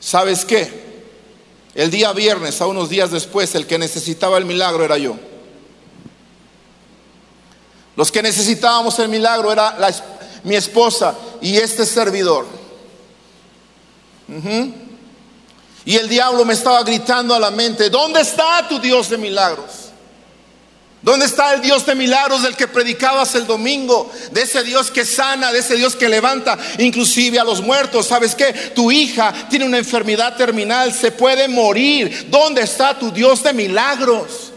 ¿Sabes 0.00 0.44
qué? 0.44 0.82
El 1.74 1.90
día 1.90 2.12
viernes, 2.12 2.60
a 2.60 2.66
unos 2.66 2.88
días 2.88 3.12
después, 3.12 3.54
el 3.54 3.66
que 3.66 3.78
necesitaba 3.78 4.36
el 4.36 4.44
milagro 4.44 4.84
era 4.84 4.98
yo. 4.98 5.16
Los 7.94 8.10
que 8.10 8.22
necesitábamos 8.22 8.98
el 8.98 9.08
milagro 9.08 9.52
era 9.52 9.76
mi 10.42 10.56
esposa 10.56 11.14
y 11.40 11.56
este 11.56 11.86
servidor. 11.86 12.46
Y 15.84 15.96
el 15.96 16.08
diablo 16.08 16.44
me 16.44 16.54
estaba 16.54 16.82
gritando 16.82 17.34
a 17.34 17.40
la 17.40 17.50
mente, 17.50 17.90
¿dónde 17.90 18.20
está 18.20 18.66
tu 18.68 18.78
Dios 18.78 19.10
de 19.10 19.18
milagros? 19.18 19.82
¿Dónde 21.02 21.26
está 21.26 21.54
el 21.54 21.60
Dios 21.60 21.84
de 21.84 21.96
milagros 21.96 22.44
del 22.44 22.54
que 22.54 22.68
predicabas 22.68 23.34
el 23.34 23.44
domingo? 23.44 24.08
De 24.30 24.42
ese 24.42 24.62
Dios 24.62 24.92
que 24.92 25.04
sana, 25.04 25.52
de 25.52 25.58
ese 25.58 25.74
Dios 25.74 25.96
que 25.96 26.08
levanta 26.08 26.56
inclusive 26.78 27.40
a 27.40 27.44
los 27.44 27.60
muertos. 27.60 28.06
¿Sabes 28.06 28.36
qué? 28.36 28.52
Tu 28.74 28.92
hija 28.92 29.34
tiene 29.50 29.64
una 29.64 29.78
enfermedad 29.78 30.36
terminal, 30.36 30.94
se 30.94 31.10
puede 31.10 31.48
morir. 31.48 32.28
¿Dónde 32.30 32.62
está 32.62 32.96
tu 32.96 33.10
Dios 33.10 33.42
de 33.42 33.52
milagros? 33.52 34.51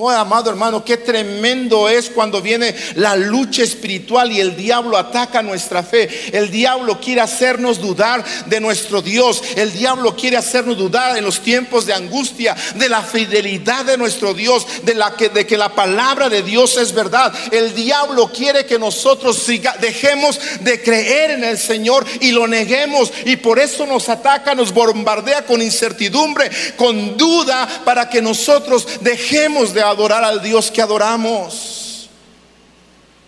Oh, 0.00 0.08
amado 0.08 0.48
hermano, 0.48 0.84
qué 0.84 0.96
tremendo 0.96 1.88
es 1.88 2.08
cuando 2.08 2.40
viene 2.40 2.72
la 2.94 3.16
lucha 3.16 3.64
espiritual 3.64 4.30
y 4.30 4.38
el 4.38 4.54
diablo 4.54 4.96
ataca 4.96 5.42
nuestra 5.42 5.82
fe. 5.82 6.08
El 6.32 6.52
diablo 6.52 7.00
quiere 7.00 7.20
hacernos 7.20 7.80
dudar 7.80 8.24
de 8.46 8.60
nuestro 8.60 9.02
Dios. 9.02 9.42
El 9.56 9.72
diablo 9.72 10.14
quiere 10.14 10.36
hacernos 10.36 10.78
dudar 10.78 11.18
en 11.18 11.24
los 11.24 11.40
tiempos 11.40 11.84
de 11.84 11.94
angustia 11.94 12.54
de 12.76 12.88
la 12.88 13.02
fidelidad 13.02 13.86
de 13.86 13.98
nuestro 13.98 14.34
Dios, 14.34 14.64
de, 14.84 14.94
la 14.94 15.16
que, 15.16 15.30
de 15.30 15.44
que 15.48 15.56
la 15.56 15.74
palabra 15.74 16.28
de 16.28 16.42
Dios 16.44 16.76
es 16.76 16.92
verdad. 16.92 17.34
El 17.50 17.74
diablo 17.74 18.30
quiere 18.32 18.66
que 18.66 18.78
nosotros 18.78 19.44
dejemos 19.80 20.38
de 20.60 20.80
creer 20.80 21.32
en 21.32 21.42
el 21.42 21.58
Señor 21.58 22.06
y 22.20 22.30
lo 22.30 22.46
neguemos. 22.46 23.12
Y 23.24 23.34
por 23.34 23.58
eso 23.58 23.84
nos 23.84 24.08
ataca, 24.08 24.54
nos 24.54 24.72
bombardea 24.72 25.44
con 25.44 25.60
incertidumbre, 25.60 26.48
con 26.76 27.16
duda, 27.16 27.82
para 27.84 28.08
que 28.08 28.22
nosotros 28.22 28.86
dejemos 29.00 29.74
de 29.74 29.87
adorar 29.88 30.24
al 30.24 30.42
Dios 30.42 30.70
que 30.70 30.82
adoramos. 30.82 32.08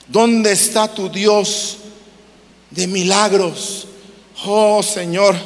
¿Dónde 0.07 0.53
está 0.53 0.89
tu 0.93 1.09
Dios 1.09 1.77
de 2.71 2.87
milagros? 2.87 3.87
Oh 4.45 4.83
Señor, 4.83 5.37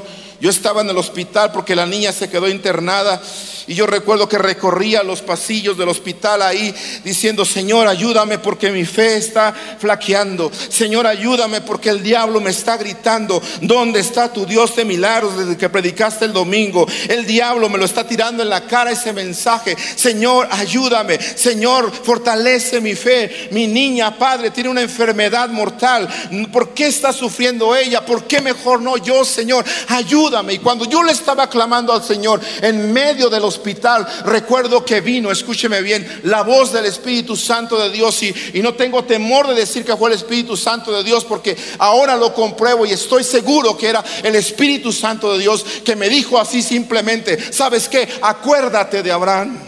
yo 0.44 0.50
estaba 0.50 0.82
en 0.82 0.90
el 0.90 0.98
hospital 0.98 1.52
porque 1.52 1.74
la 1.74 1.86
niña 1.86 2.12
se 2.12 2.28
quedó 2.28 2.50
internada 2.50 3.18
Y 3.66 3.72
yo 3.72 3.86
recuerdo 3.86 4.28
que 4.28 4.36
recorría 4.36 5.02
los 5.02 5.22
pasillos 5.22 5.78
del 5.78 5.88
hospital 5.88 6.42
ahí 6.42 6.74
diciendo, 7.02 7.46
Señor, 7.46 7.88
ayúdame 7.88 8.38
porque 8.38 8.70
mi 8.70 8.84
fe 8.84 9.16
está 9.16 9.54
flaqueando. 9.78 10.52
Señor, 10.68 11.06
ayúdame 11.06 11.62
porque 11.62 11.88
el 11.88 12.02
diablo 12.02 12.42
me 12.42 12.50
está 12.50 12.76
gritando, 12.76 13.40
¿dónde 13.62 14.00
está 14.00 14.30
tu 14.30 14.44
Dios 14.44 14.76
de 14.76 14.84
milagros 14.84 15.38
desde 15.38 15.56
que 15.56 15.70
predicaste 15.70 16.26
el 16.26 16.34
domingo? 16.34 16.86
El 17.08 17.24
diablo 17.24 17.70
me 17.70 17.78
lo 17.78 17.86
está 17.86 18.06
tirando 18.06 18.42
en 18.42 18.50
la 18.50 18.66
cara 18.66 18.90
ese 18.90 19.14
mensaje. 19.14 19.74
Señor, 19.96 20.46
ayúdame. 20.50 21.18
Señor, 21.18 21.90
fortalece 21.90 22.82
mi 22.82 22.94
fe. 22.94 23.48
Mi 23.50 23.66
niña, 23.66 24.18
Padre, 24.18 24.50
tiene 24.50 24.68
una 24.68 24.82
enfermedad 24.82 25.48
mortal. 25.48 26.06
¿Por 26.52 26.74
qué 26.74 26.88
está 26.88 27.14
sufriendo 27.14 27.74
ella? 27.74 28.04
¿Por 28.04 28.24
qué 28.24 28.42
mejor 28.42 28.82
no 28.82 28.98
yo, 28.98 29.24
Señor? 29.24 29.64
Ayúdame. 29.88 30.33
Y 30.52 30.58
cuando 30.58 30.84
yo 30.84 31.02
le 31.02 31.12
estaba 31.12 31.48
clamando 31.48 31.92
al 31.92 32.02
Señor 32.02 32.40
en 32.60 32.92
medio 32.92 33.30
de 33.30 33.40
los 33.40 33.54
hospital, 33.54 34.06
recuerdo 34.24 34.84
que 34.84 35.00
vino, 35.00 35.30
escúcheme 35.30 35.80
bien, 35.80 36.06
la 36.24 36.42
voz 36.42 36.72
del 36.72 36.86
Espíritu 36.86 37.36
Santo 37.36 37.78
de 37.78 37.90
Dios 37.90 38.22
y, 38.22 38.34
y 38.52 38.62
no 38.62 38.74
tengo 38.74 39.04
temor 39.04 39.46
de 39.48 39.54
decir 39.54 39.84
que 39.84 39.96
fue 39.96 40.10
el 40.10 40.16
Espíritu 40.16 40.56
Santo 40.56 40.92
de 40.92 41.04
Dios 41.04 41.24
porque 41.24 41.56
ahora 41.78 42.16
lo 42.16 42.34
compruebo 42.34 42.84
y 42.84 42.92
estoy 42.92 43.22
seguro 43.22 43.76
que 43.76 43.88
era 43.88 44.04
el 44.22 44.34
Espíritu 44.34 44.92
Santo 44.92 45.32
de 45.32 45.38
Dios 45.38 45.64
que 45.84 45.96
me 45.96 46.08
dijo 46.08 46.38
así 46.38 46.62
simplemente, 46.62 47.52
¿sabes 47.52 47.88
qué? 47.88 48.08
Acuérdate 48.20 49.02
de 49.02 49.12
Abraham. 49.12 49.58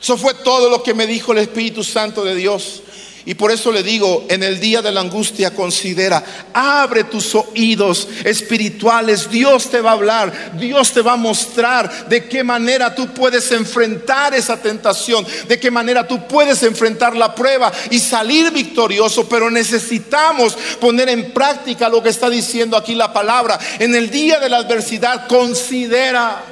Eso 0.00 0.16
fue 0.16 0.32
todo 0.34 0.70
lo 0.70 0.82
que 0.82 0.94
me 0.94 1.06
dijo 1.06 1.32
el 1.32 1.38
Espíritu 1.38 1.84
Santo 1.84 2.24
de 2.24 2.34
Dios. 2.34 2.82
Y 3.26 3.34
por 3.34 3.50
eso 3.50 3.70
le 3.70 3.82
digo, 3.82 4.24
en 4.28 4.42
el 4.42 4.58
día 4.60 4.80
de 4.80 4.92
la 4.92 5.02
angustia 5.02 5.54
considera, 5.54 6.24
abre 6.54 7.04
tus 7.04 7.34
oídos 7.34 8.08
espirituales, 8.24 9.30
Dios 9.30 9.70
te 9.70 9.82
va 9.82 9.90
a 9.90 9.94
hablar, 9.94 10.56
Dios 10.58 10.92
te 10.92 11.02
va 11.02 11.12
a 11.12 11.16
mostrar 11.16 12.08
de 12.08 12.26
qué 12.28 12.42
manera 12.42 12.94
tú 12.94 13.08
puedes 13.08 13.52
enfrentar 13.52 14.34
esa 14.34 14.56
tentación, 14.56 15.26
de 15.48 15.60
qué 15.60 15.70
manera 15.70 16.08
tú 16.08 16.26
puedes 16.26 16.62
enfrentar 16.62 17.14
la 17.14 17.34
prueba 17.34 17.70
y 17.90 17.98
salir 17.98 18.50
victorioso, 18.52 19.28
pero 19.28 19.50
necesitamos 19.50 20.56
poner 20.80 21.10
en 21.10 21.32
práctica 21.32 21.90
lo 21.90 22.02
que 22.02 22.08
está 22.08 22.30
diciendo 22.30 22.76
aquí 22.76 22.94
la 22.94 23.12
palabra. 23.12 23.58
En 23.78 23.94
el 23.94 24.10
día 24.10 24.40
de 24.40 24.48
la 24.48 24.58
adversidad, 24.58 25.26
considera. 25.28 26.42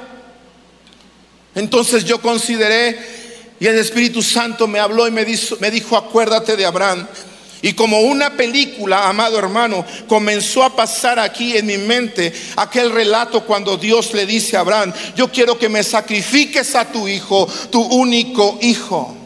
Entonces 1.55 2.05
yo 2.05 2.21
consideré 2.21 3.28
y 3.59 3.67
el 3.67 3.77
Espíritu 3.77 4.21
Santo 4.23 4.67
me 4.67 4.79
habló 4.79 5.07
y 5.07 5.11
me 5.11 5.25
dijo, 5.25 5.97
acuérdate 5.97 6.55
de 6.55 6.65
Abraham. 6.65 7.07
Y 7.61 7.73
como 7.73 7.99
una 8.01 8.37
película, 8.37 9.09
amado 9.09 9.37
hermano, 9.37 9.85
comenzó 10.07 10.63
a 10.63 10.75
pasar 10.75 11.19
aquí 11.19 11.57
en 11.57 11.65
mi 11.65 11.77
mente 11.77 12.31
aquel 12.55 12.89
relato 12.89 13.43
cuando 13.43 13.75
Dios 13.75 14.13
le 14.13 14.25
dice 14.25 14.55
a 14.55 14.61
Abraham, 14.61 14.93
yo 15.15 15.29
quiero 15.29 15.57
que 15.57 15.67
me 15.67 15.83
sacrifiques 15.83 16.73
a 16.75 16.89
tu 16.89 17.07
hijo, 17.07 17.47
tu 17.69 17.81
único 17.81 18.57
hijo. 18.61 19.18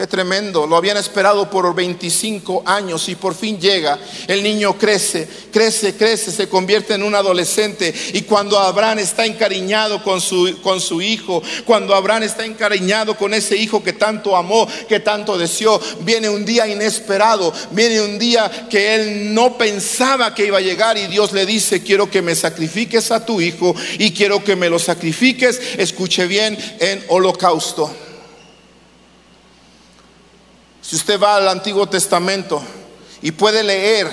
Qué 0.00 0.06
tremendo, 0.06 0.66
lo 0.66 0.76
habían 0.76 0.96
esperado 0.96 1.50
por 1.50 1.74
25 1.74 2.62
años 2.64 3.06
y 3.10 3.16
por 3.16 3.34
fin 3.34 3.60
llega. 3.60 3.98
El 4.26 4.42
niño 4.42 4.78
crece, 4.78 5.28
crece, 5.52 5.94
crece, 5.94 6.32
se 6.32 6.48
convierte 6.48 6.94
en 6.94 7.02
un 7.02 7.14
adolescente. 7.14 7.92
Y 8.14 8.22
cuando 8.22 8.58
Abraham 8.58 9.00
está 9.00 9.26
encariñado 9.26 10.02
con 10.02 10.22
su, 10.22 10.58
con 10.62 10.80
su 10.80 11.02
hijo, 11.02 11.42
cuando 11.66 11.94
Abraham 11.94 12.22
está 12.22 12.46
encariñado 12.46 13.14
con 13.14 13.34
ese 13.34 13.58
hijo 13.58 13.84
que 13.84 13.92
tanto 13.92 14.34
amó, 14.34 14.66
que 14.88 15.00
tanto 15.00 15.36
deseó, 15.36 15.78
viene 16.00 16.30
un 16.30 16.46
día 16.46 16.66
inesperado, 16.66 17.52
viene 17.72 18.00
un 18.00 18.18
día 18.18 18.68
que 18.70 18.94
él 18.94 19.34
no 19.34 19.58
pensaba 19.58 20.34
que 20.34 20.46
iba 20.46 20.56
a 20.56 20.62
llegar 20.62 20.96
y 20.96 21.08
Dios 21.08 21.32
le 21.32 21.44
dice, 21.44 21.82
quiero 21.82 22.10
que 22.10 22.22
me 22.22 22.34
sacrifiques 22.34 23.10
a 23.10 23.26
tu 23.26 23.42
hijo 23.42 23.74
y 23.98 24.12
quiero 24.12 24.42
que 24.42 24.56
me 24.56 24.70
lo 24.70 24.78
sacrifiques, 24.78 25.60
escuche 25.76 26.26
bien, 26.26 26.56
en 26.78 27.04
holocausto. 27.08 27.94
Si 30.90 30.96
usted 30.96 31.20
va 31.20 31.36
al 31.36 31.46
Antiguo 31.46 31.88
Testamento 31.88 32.60
y 33.22 33.30
puede 33.30 33.62
leer 33.62 34.10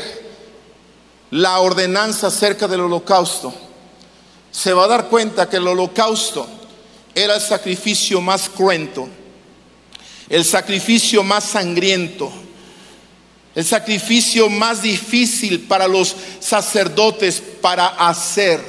la 1.31 1.59
ordenanza 1.59 2.27
acerca 2.27 2.67
del 2.67 2.81
holocausto, 2.81 3.51
se 4.51 4.73
va 4.73 4.83
a 4.83 4.87
dar 4.87 5.07
cuenta 5.07 5.49
que 5.49 5.57
el 5.57 5.67
holocausto 5.67 6.47
era 7.15 7.33
el 7.33 7.41
sacrificio 7.41 8.21
más 8.21 8.47
cruento, 8.47 9.09
el 10.29 10.45
sacrificio 10.45 11.23
más 11.23 11.45
sangriento, 11.45 12.31
el 13.55 13.65
sacrificio 13.65 14.47
más 14.47 14.83
difícil 14.83 15.61
para 15.61 15.87
los 15.87 16.15
sacerdotes 16.39 17.41
para 17.59 17.87
hacer. 17.87 18.61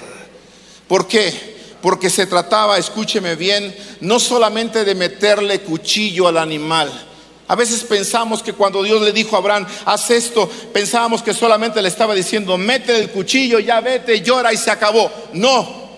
¿Por 0.89 1.07
qué? 1.07 1.59
Porque 1.83 2.09
se 2.09 2.27
trataba, 2.27 2.79
escúcheme 2.79 3.37
bien, 3.37 3.77
no 4.01 4.19
solamente 4.19 4.87
de 4.87 4.95
meterle 4.95 5.61
cuchillo 5.61 6.27
al 6.27 6.39
animal, 6.39 7.08
a 7.49 7.55
veces 7.55 7.83
pensamos 7.83 8.43
que 8.43 8.53
cuando 8.53 8.83
Dios 8.83 9.01
le 9.01 9.11
dijo 9.11 9.35
a 9.35 9.39
Abraham, 9.39 9.67
haz 9.87 10.11
esto, 10.11 10.51
pensábamos 10.73 11.23
que 11.23 11.33
solamente 11.33 11.81
le 11.81 11.89
estaba 11.89 12.15
diciendo, 12.15 12.59
mete 12.59 12.99
el 12.99 13.11
cuchillo, 13.11 13.59
ya 13.59 13.81
vete, 13.81 14.21
llora 14.21 14.53
y 14.53 14.59
se 14.59 14.71
acabó. 14.71 15.11
No. 15.33 15.89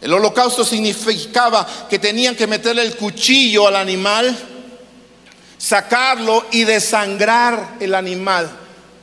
El 0.00 0.12
holocausto 0.12 0.64
significaba 0.64 1.64
que 1.88 2.00
tenían 2.00 2.34
que 2.34 2.48
meterle 2.48 2.82
el 2.82 2.96
cuchillo 2.96 3.68
al 3.68 3.76
animal, 3.76 4.36
sacarlo 5.56 6.44
y 6.50 6.64
desangrar 6.64 7.76
el 7.78 7.94
animal, 7.94 8.50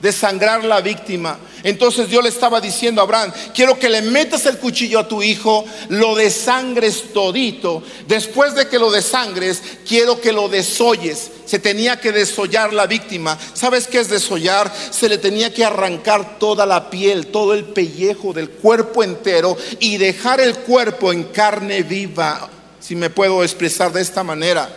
desangrar 0.01 0.63
la 0.63 0.81
víctima. 0.81 1.39
Entonces 1.63 2.09
Dios 2.09 2.23
le 2.23 2.29
estaba 2.29 2.61
diciendo 2.61 3.01
a 3.01 3.03
Abraham, 3.03 3.33
quiero 3.53 3.77
que 3.77 3.89
le 3.89 4.01
metas 4.01 4.45
el 4.45 4.57
cuchillo 4.57 4.99
a 4.99 5.07
tu 5.07 5.21
hijo, 5.21 5.65
lo 5.89 6.15
desangres 6.15 7.13
todito. 7.13 7.83
Después 8.07 8.55
de 8.55 8.67
que 8.67 8.79
lo 8.79 8.91
desangres, 8.91 9.61
quiero 9.87 10.21
que 10.21 10.31
lo 10.31 10.47
desolles. 10.47 11.31
Se 11.45 11.59
tenía 11.59 11.99
que 11.99 12.11
desollar 12.11 12.73
la 12.73 12.87
víctima. 12.87 13.37
¿Sabes 13.53 13.87
qué 13.87 13.99
es 13.99 14.09
desollar? 14.09 14.71
Se 14.91 15.09
le 15.09 15.17
tenía 15.17 15.53
que 15.53 15.65
arrancar 15.65 16.39
toda 16.39 16.65
la 16.65 16.89
piel, 16.89 17.27
todo 17.27 17.53
el 17.53 17.65
pellejo 17.65 18.33
del 18.33 18.49
cuerpo 18.49 19.03
entero 19.03 19.57
y 19.79 19.97
dejar 19.97 20.39
el 20.39 20.55
cuerpo 20.59 21.11
en 21.11 21.23
carne 21.25 21.83
viva, 21.83 22.49
si 22.79 22.95
me 22.95 23.09
puedo 23.09 23.43
expresar 23.43 23.91
de 23.91 24.01
esta 24.01 24.23
manera. 24.23 24.69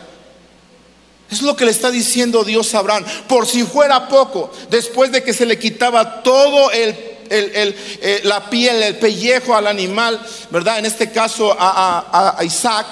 Es 1.33 1.43
lo 1.43 1.57
que 1.57 1.65
le 1.65 1.71
está 1.71 1.91
diciendo 1.91 2.45
Dios 2.45 2.75
a 2.75 2.81
Abraham. 2.81 3.05
Por 3.27 3.47
si 3.47 3.65
fuera 3.65 4.07
poco, 4.07 4.53
después 4.71 5.11
de 5.11 5.23
que 5.23 5.33
se 5.33 5.47
le 5.47 5.59
quitaba 5.59 6.23
todo 6.23 6.71
el, 6.71 6.95
eh, 7.31 8.21
la 8.25 8.51
piel, 8.51 8.83
el 8.83 8.97
pellejo 8.97 9.57
al 9.57 9.67
animal, 9.67 10.21
¿verdad? 10.51 10.79
En 10.79 10.87
este 10.87 11.11
caso 11.11 11.57
a 11.59 12.37
Isaac, 12.45 12.87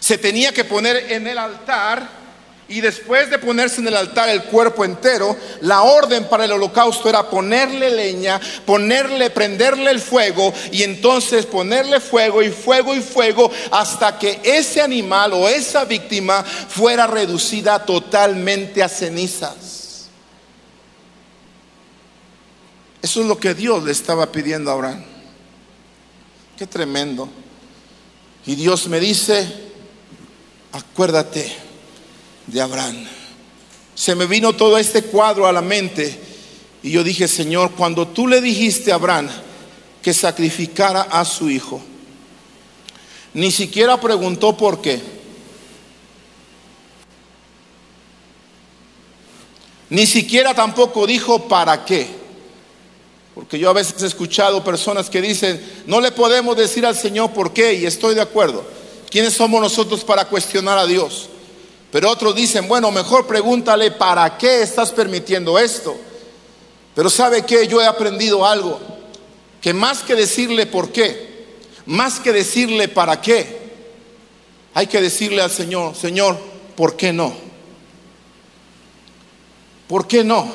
se 0.00 0.18
tenía 0.18 0.52
que 0.52 0.64
poner 0.64 1.12
en 1.12 1.26
el 1.28 1.38
altar 1.38 2.25
y 2.68 2.80
después 2.80 3.30
de 3.30 3.38
ponerse 3.38 3.80
en 3.80 3.86
el 3.86 3.96
altar 3.96 4.28
el 4.28 4.44
cuerpo 4.44 4.84
entero, 4.84 5.36
la 5.60 5.82
orden 5.82 6.24
para 6.24 6.46
el 6.46 6.52
holocausto 6.52 7.08
era 7.08 7.30
ponerle 7.30 7.90
leña, 7.90 8.40
ponerle, 8.64 9.30
prenderle 9.30 9.92
el 9.92 10.00
fuego 10.00 10.52
y 10.72 10.82
entonces 10.82 11.46
ponerle 11.46 12.00
fuego 12.00 12.42
y 12.42 12.50
fuego 12.50 12.94
y 12.94 13.00
fuego 13.00 13.50
hasta 13.70 14.18
que 14.18 14.40
ese 14.42 14.82
animal 14.82 15.32
o 15.34 15.48
esa 15.48 15.84
víctima 15.84 16.42
fuera 16.42 17.06
reducida 17.06 17.84
totalmente 17.84 18.82
a 18.82 18.88
cenizas. 18.88 20.08
Eso 23.00 23.20
es 23.20 23.26
lo 23.28 23.38
que 23.38 23.54
Dios 23.54 23.84
le 23.84 23.92
estaba 23.92 24.32
pidiendo 24.32 24.72
a 24.72 24.74
Abraham. 24.74 25.04
Qué 26.58 26.66
tremendo. 26.66 27.28
Y 28.44 28.56
Dios 28.56 28.88
me 28.88 28.98
dice, 28.98 29.46
acuérdate 30.72 31.65
de 32.46 32.60
Abraham. 32.60 33.06
Se 33.94 34.14
me 34.14 34.26
vino 34.26 34.52
todo 34.54 34.78
este 34.78 35.02
cuadro 35.02 35.46
a 35.46 35.52
la 35.52 35.62
mente 35.62 36.20
y 36.82 36.90
yo 36.90 37.02
dije, 37.02 37.28
Señor, 37.28 37.72
cuando 37.72 38.08
tú 38.08 38.28
le 38.28 38.40
dijiste 38.40 38.92
a 38.92 38.96
Abraham 38.96 39.28
que 40.02 40.12
sacrificara 40.12 41.02
a 41.02 41.24
su 41.24 41.50
hijo, 41.50 41.80
ni 43.34 43.50
siquiera 43.50 44.00
preguntó 44.00 44.56
por 44.56 44.80
qué. 44.80 45.00
Ni 49.88 50.06
siquiera 50.06 50.54
tampoco 50.54 51.06
dijo 51.06 51.48
para 51.48 51.84
qué. 51.84 52.06
Porque 53.34 53.58
yo 53.58 53.68
a 53.68 53.74
veces 53.74 54.02
he 54.02 54.06
escuchado 54.06 54.64
personas 54.64 55.10
que 55.10 55.20
dicen, 55.20 55.62
no 55.86 56.00
le 56.00 56.10
podemos 56.12 56.56
decir 56.56 56.86
al 56.86 56.96
Señor 56.96 57.32
por 57.32 57.52
qué, 57.52 57.74
y 57.74 57.86
estoy 57.86 58.14
de 58.14 58.22
acuerdo. 58.22 58.64
¿Quiénes 59.10 59.34
somos 59.34 59.60
nosotros 59.60 60.02
para 60.04 60.24
cuestionar 60.24 60.78
a 60.78 60.86
Dios? 60.86 61.28
Pero 61.90 62.10
otros 62.10 62.34
dicen, 62.34 62.68
bueno, 62.68 62.90
mejor 62.90 63.26
pregúntale 63.26 63.90
para 63.92 64.36
qué 64.36 64.62
estás 64.62 64.92
permitiendo 64.92 65.58
esto. 65.58 65.96
Pero 66.94 67.10
sabe 67.10 67.42
que 67.42 67.66
yo 67.66 67.80
he 67.80 67.86
aprendido 67.86 68.46
algo, 68.46 68.80
que 69.60 69.72
más 69.72 70.02
que 70.02 70.14
decirle 70.14 70.66
por 70.66 70.90
qué, 70.90 71.46
más 71.86 72.20
que 72.20 72.32
decirle 72.32 72.88
para 72.88 73.20
qué, 73.20 73.66
hay 74.74 74.86
que 74.86 75.00
decirle 75.00 75.40
al 75.40 75.50
Señor, 75.50 75.94
Señor, 75.94 76.36
¿por 76.74 76.96
qué 76.96 77.12
no? 77.12 77.34
¿Por 79.88 80.06
qué 80.06 80.24
no? 80.24 80.46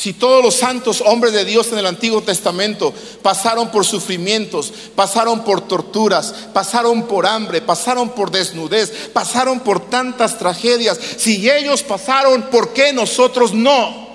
Si 0.00 0.14
todos 0.14 0.42
los 0.42 0.54
santos 0.54 1.02
hombres 1.04 1.34
de 1.34 1.44
Dios 1.44 1.70
en 1.72 1.76
el 1.76 1.84
Antiguo 1.84 2.22
Testamento 2.22 2.94
pasaron 3.20 3.70
por 3.70 3.84
sufrimientos, 3.84 4.72
pasaron 4.94 5.44
por 5.44 5.68
torturas, 5.68 6.32
pasaron 6.54 7.02
por 7.02 7.26
hambre, 7.26 7.60
pasaron 7.60 8.08
por 8.08 8.30
desnudez, 8.30 9.10
pasaron 9.12 9.60
por 9.60 9.90
tantas 9.90 10.38
tragedias, 10.38 10.98
si 11.18 11.50
ellos 11.50 11.82
pasaron, 11.82 12.44
¿por 12.44 12.72
qué 12.72 12.94
nosotros 12.94 13.52
no? 13.52 14.08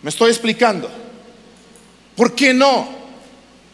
¿Me 0.00 0.10
estoy 0.10 0.30
explicando? 0.30 0.88
¿Por 2.14 2.36
qué 2.36 2.54
no? 2.54 2.86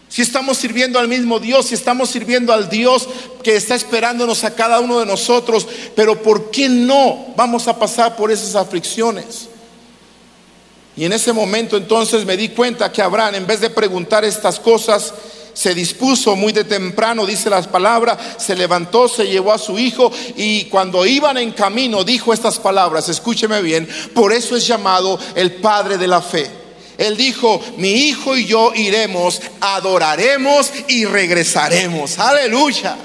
Si 0.08 0.22
estamos 0.22 0.56
sirviendo 0.56 0.98
al 0.98 1.08
mismo 1.08 1.38
Dios, 1.38 1.66
si 1.66 1.74
estamos 1.74 2.08
sirviendo 2.08 2.54
al 2.54 2.70
Dios 2.70 3.06
que 3.42 3.56
está 3.56 3.74
esperándonos 3.74 4.42
a 4.44 4.54
cada 4.54 4.80
uno 4.80 5.00
de 5.00 5.04
nosotros, 5.04 5.68
pero 5.94 6.22
¿por 6.22 6.50
qué 6.50 6.70
no 6.70 7.34
vamos 7.36 7.68
a 7.68 7.78
pasar 7.78 8.16
por 8.16 8.30
esas 8.32 8.54
aflicciones? 8.54 9.50
Y 10.98 11.04
en 11.04 11.12
ese 11.12 11.32
momento 11.32 11.76
entonces 11.76 12.24
me 12.24 12.36
di 12.36 12.48
cuenta 12.48 12.90
que 12.90 13.00
Abraham, 13.00 13.36
en 13.36 13.46
vez 13.46 13.60
de 13.60 13.70
preguntar 13.70 14.24
estas 14.24 14.58
cosas, 14.58 15.14
se 15.54 15.72
dispuso 15.72 16.34
muy 16.34 16.52
de 16.52 16.64
temprano, 16.64 17.24
dice 17.24 17.48
las 17.48 17.68
palabras, 17.68 18.18
se 18.36 18.56
levantó, 18.56 19.06
se 19.06 19.28
llevó 19.28 19.52
a 19.52 19.58
su 19.58 19.78
hijo 19.78 20.10
y 20.36 20.64
cuando 20.64 21.06
iban 21.06 21.38
en 21.38 21.52
camino 21.52 22.02
dijo 22.02 22.32
estas 22.32 22.58
palabras, 22.58 23.08
escúcheme 23.08 23.62
bien, 23.62 23.88
por 24.12 24.32
eso 24.32 24.56
es 24.56 24.66
llamado 24.66 25.20
el 25.36 25.52
Padre 25.52 25.98
de 25.98 26.08
la 26.08 26.20
Fe. 26.20 26.50
Él 26.98 27.16
dijo, 27.16 27.60
mi 27.76 27.92
hijo 27.92 28.36
y 28.36 28.46
yo 28.46 28.72
iremos, 28.74 29.40
adoraremos 29.60 30.72
y 30.88 31.04
regresaremos. 31.04 32.18
Aleluya. 32.18 32.96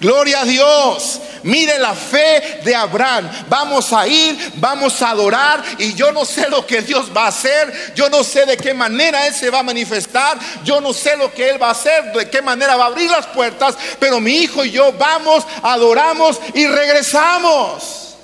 Gloria 0.00 0.40
a 0.40 0.44
Dios. 0.44 1.20
Mire 1.42 1.78
la 1.78 1.94
fe 1.94 2.60
de 2.64 2.74
Abraham. 2.74 3.30
Vamos 3.48 3.92
a 3.92 4.06
ir, 4.06 4.52
vamos 4.56 5.00
a 5.02 5.10
adorar 5.10 5.62
y 5.78 5.94
yo 5.94 6.10
no 6.10 6.24
sé 6.24 6.48
lo 6.48 6.66
que 6.66 6.80
Dios 6.80 7.10
va 7.14 7.24
a 7.24 7.28
hacer. 7.28 7.92
Yo 7.94 8.08
no 8.08 8.24
sé 8.24 8.46
de 8.46 8.56
qué 8.56 8.72
manera 8.72 9.26
Él 9.26 9.34
se 9.34 9.50
va 9.50 9.60
a 9.60 9.62
manifestar. 9.62 10.38
Yo 10.64 10.80
no 10.80 10.92
sé 10.92 11.16
lo 11.16 11.32
que 11.32 11.50
Él 11.50 11.62
va 11.62 11.68
a 11.68 11.72
hacer, 11.72 12.12
de 12.12 12.30
qué 12.30 12.40
manera 12.40 12.76
va 12.76 12.84
a 12.84 12.88
abrir 12.88 13.10
las 13.10 13.26
puertas. 13.26 13.76
Pero 13.98 14.20
mi 14.20 14.32
hijo 14.32 14.64
y 14.64 14.70
yo 14.70 14.92
vamos, 14.94 15.44
adoramos 15.62 16.40
y 16.54 16.66
regresamos. 16.66 18.16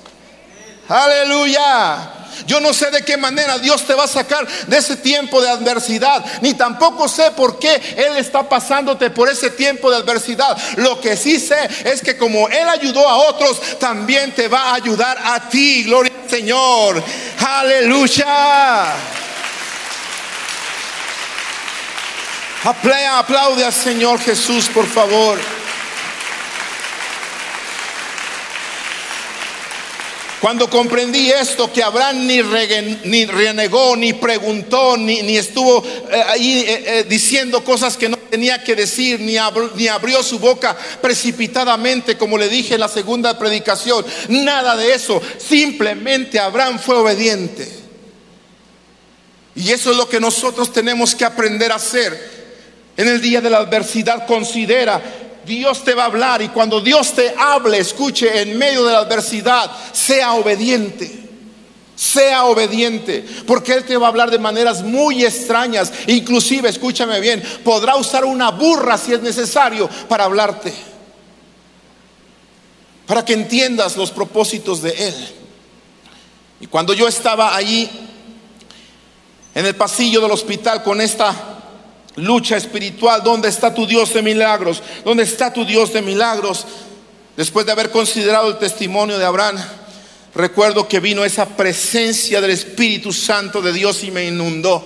Aleluya. 0.89 2.16
Yo 2.47 2.59
no 2.61 2.73
sé 2.73 2.89
de 2.89 3.03
qué 3.03 3.17
manera 3.17 3.59
Dios 3.59 3.85
te 3.85 3.93
va 3.93 4.05
a 4.05 4.07
sacar 4.07 4.47
de 4.47 4.77
ese 4.77 4.95
tiempo 4.95 5.41
de 5.41 5.49
adversidad, 5.49 6.25
ni 6.41 6.53
tampoco 6.53 7.07
sé 7.07 7.31
por 7.31 7.59
qué 7.59 7.75
Él 7.97 8.17
está 8.17 8.47
pasándote 8.47 9.09
por 9.09 9.29
ese 9.29 9.49
tiempo 9.49 9.91
de 9.91 9.97
adversidad. 9.97 10.57
Lo 10.77 10.99
que 11.01 11.17
sí 11.17 11.39
sé 11.39 11.57
es 11.83 12.01
que 12.01 12.17
como 12.17 12.47
Él 12.47 12.67
ayudó 12.69 13.07
a 13.07 13.17
otros, 13.17 13.79
también 13.79 14.33
te 14.33 14.47
va 14.47 14.71
a 14.71 14.75
ayudar 14.75 15.17
a 15.21 15.49
ti. 15.49 15.83
Gloria 15.83 16.13
al 16.23 16.29
Señor. 16.29 17.03
Aleluya. 17.45 18.95
Aplaude 22.63 23.63
al 23.63 23.73
Señor 23.73 24.19
Jesús, 24.19 24.67
por 24.69 24.87
favor. 24.87 25.37
Cuando 30.41 30.69
comprendí 30.69 31.31
esto, 31.31 31.71
que 31.73 31.81
Abraham 31.81 32.27
ni, 32.27 33.25
renegó, 33.25 33.95
ni 33.95 34.13
preguntó, 34.13 34.95
ni, 34.95 35.35
estuvo 35.35 35.83
eh, 35.83 36.23
ahí 36.27 36.59
eh, 36.59 36.83
eh, 36.85 37.05
diciendo 37.09 37.63
cosas 37.63 37.97
que 37.97 38.07
no 38.07 38.17
tenía 38.17 38.63
que 38.63 38.75
decir, 38.75 39.19
ni, 39.19 39.37
ni 39.75 39.87
abrió 39.87 40.21
su 40.21 40.37
boca 40.37 40.77
precipitadamente, 41.01 42.17
como 42.17 42.37
le 42.37 42.49
dije 42.49 42.75
en 42.75 42.81
la 42.81 42.87
segunda 42.87 43.39
predicación, 43.39 44.05
nada 44.29 44.75
de 44.75 44.93
eso. 44.93 45.19
Simplemente 45.39 46.39
Abraham 46.39 46.77
fue 46.77 46.97
obediente. 46.97 47.67
Y 49.55 49.71
eso 49.71 49.89
es 49.89 49.97
lo 49.97 50.07
que 50.07 50.19
nosotros 50.19 50.71
tenemos 50.71 51.15
que 51.15 51.25
aprender 51.25 51.71
a 51.71 51.75
hacer. 51.75 52.37
En 52.95 53.07
el 53.07 53.21
día 53.21 53.41
de 53.41 53.49
la 53.49 53.57
adversidad 53.57 54.27
considera 54.27 55.01
Dios 55.47 55.83
te 55.83 55.95
va 55.95 56.03
a 56.03 56.07
hablar 56.07 56.41
y 56.41 56.49
cuando 56.49 56.81
Dios 56.81 57.13
te 57.13 57.33
hable, 57.35 57.79
escuche, 57.79 58.41
en 58.41 58.57
medio 58.57 58.85
de 58.85 58.91
la 58.91 58.99
adversidad, 58.99 59.71
sea 59.93 60.33
obediente. 60.33 61.23
Sea 61.95 62.45
obediente, 62.45 63.25
porque 63.47 63.73
Él 63.73 63.83
te 63.83 63.97
va 63.97 64.05
a 64.05 64.09
hablar 64.09 64.29
de 64.29 64.37
maneras 64.37 64.83
muy 64.83 65.25
extrañas. 65.25 65.91
Inclusive, 66.05 66.69
escúchame 66.69 67.19
bien, 67.19 67.41
podrá 67.63 67.95
usar 67.95 68.23
una 68.23 68.51
burra 68.51 68.99
si 68.99 69.13
es 69.13 69.21
necesario 69.23 69.89
para 70.07 70.25
hablarte. 70.25 70.71
Para 73.07 73.25
que 73.25 73.33
entiendas 73.33 73.97
los 73.97 74.11
propósitos 74.11 74.83
de 74.83 74.91
Él. 74.91 75.15
Y 76.59 76.67
cuando 76.67 76.93
yo 76.93 77.07
estaba 77.07 77.55
allí 77.55 77.89
en 79.55 79.65
el 79.65 79.75
pasillo 79.75 80.21
del 80.21 80.29
hospital 80.29 80.83
con 80.83 81.01
esta 81.01 81.56
lucha 82.17 82.57
espiritual. 82.57 83.23
¿Dónde 83.23 83.47
está 83.47 83.73
tu 83.73 83.87
Dios 83.87 84.13
de 84.13 84.21
milagros? 84.21 84.83
¿Dónde 85.03 85.23
está 85.23 85.51
tu 85.51 85.65
Dios 85.65 85.93
de 85.93 86.01
milagros? 86.01 86.65
Después 87.35 87.65
de 87.65 87.71
haber 87.71 87.91
considerado 87.91 88.49
el 88.49 88.57
testimonio 88.57 89.17
de 89.17 89.25
Abraham, 89.25 89.57
recuerdo 90.35 90.87
que 90.87 90.99
vino 90.99 91.23
esa 91.23 91.45
presencia 91.45 92.41
del 92.41 92.51
Espíritu 92.51 93.13
Santo 93.13 93.61
de 93.61 93.71
Dios 93.71 94.03
y 94.03 94.11
me 94.11 94.25
inundó. 94.25 94.85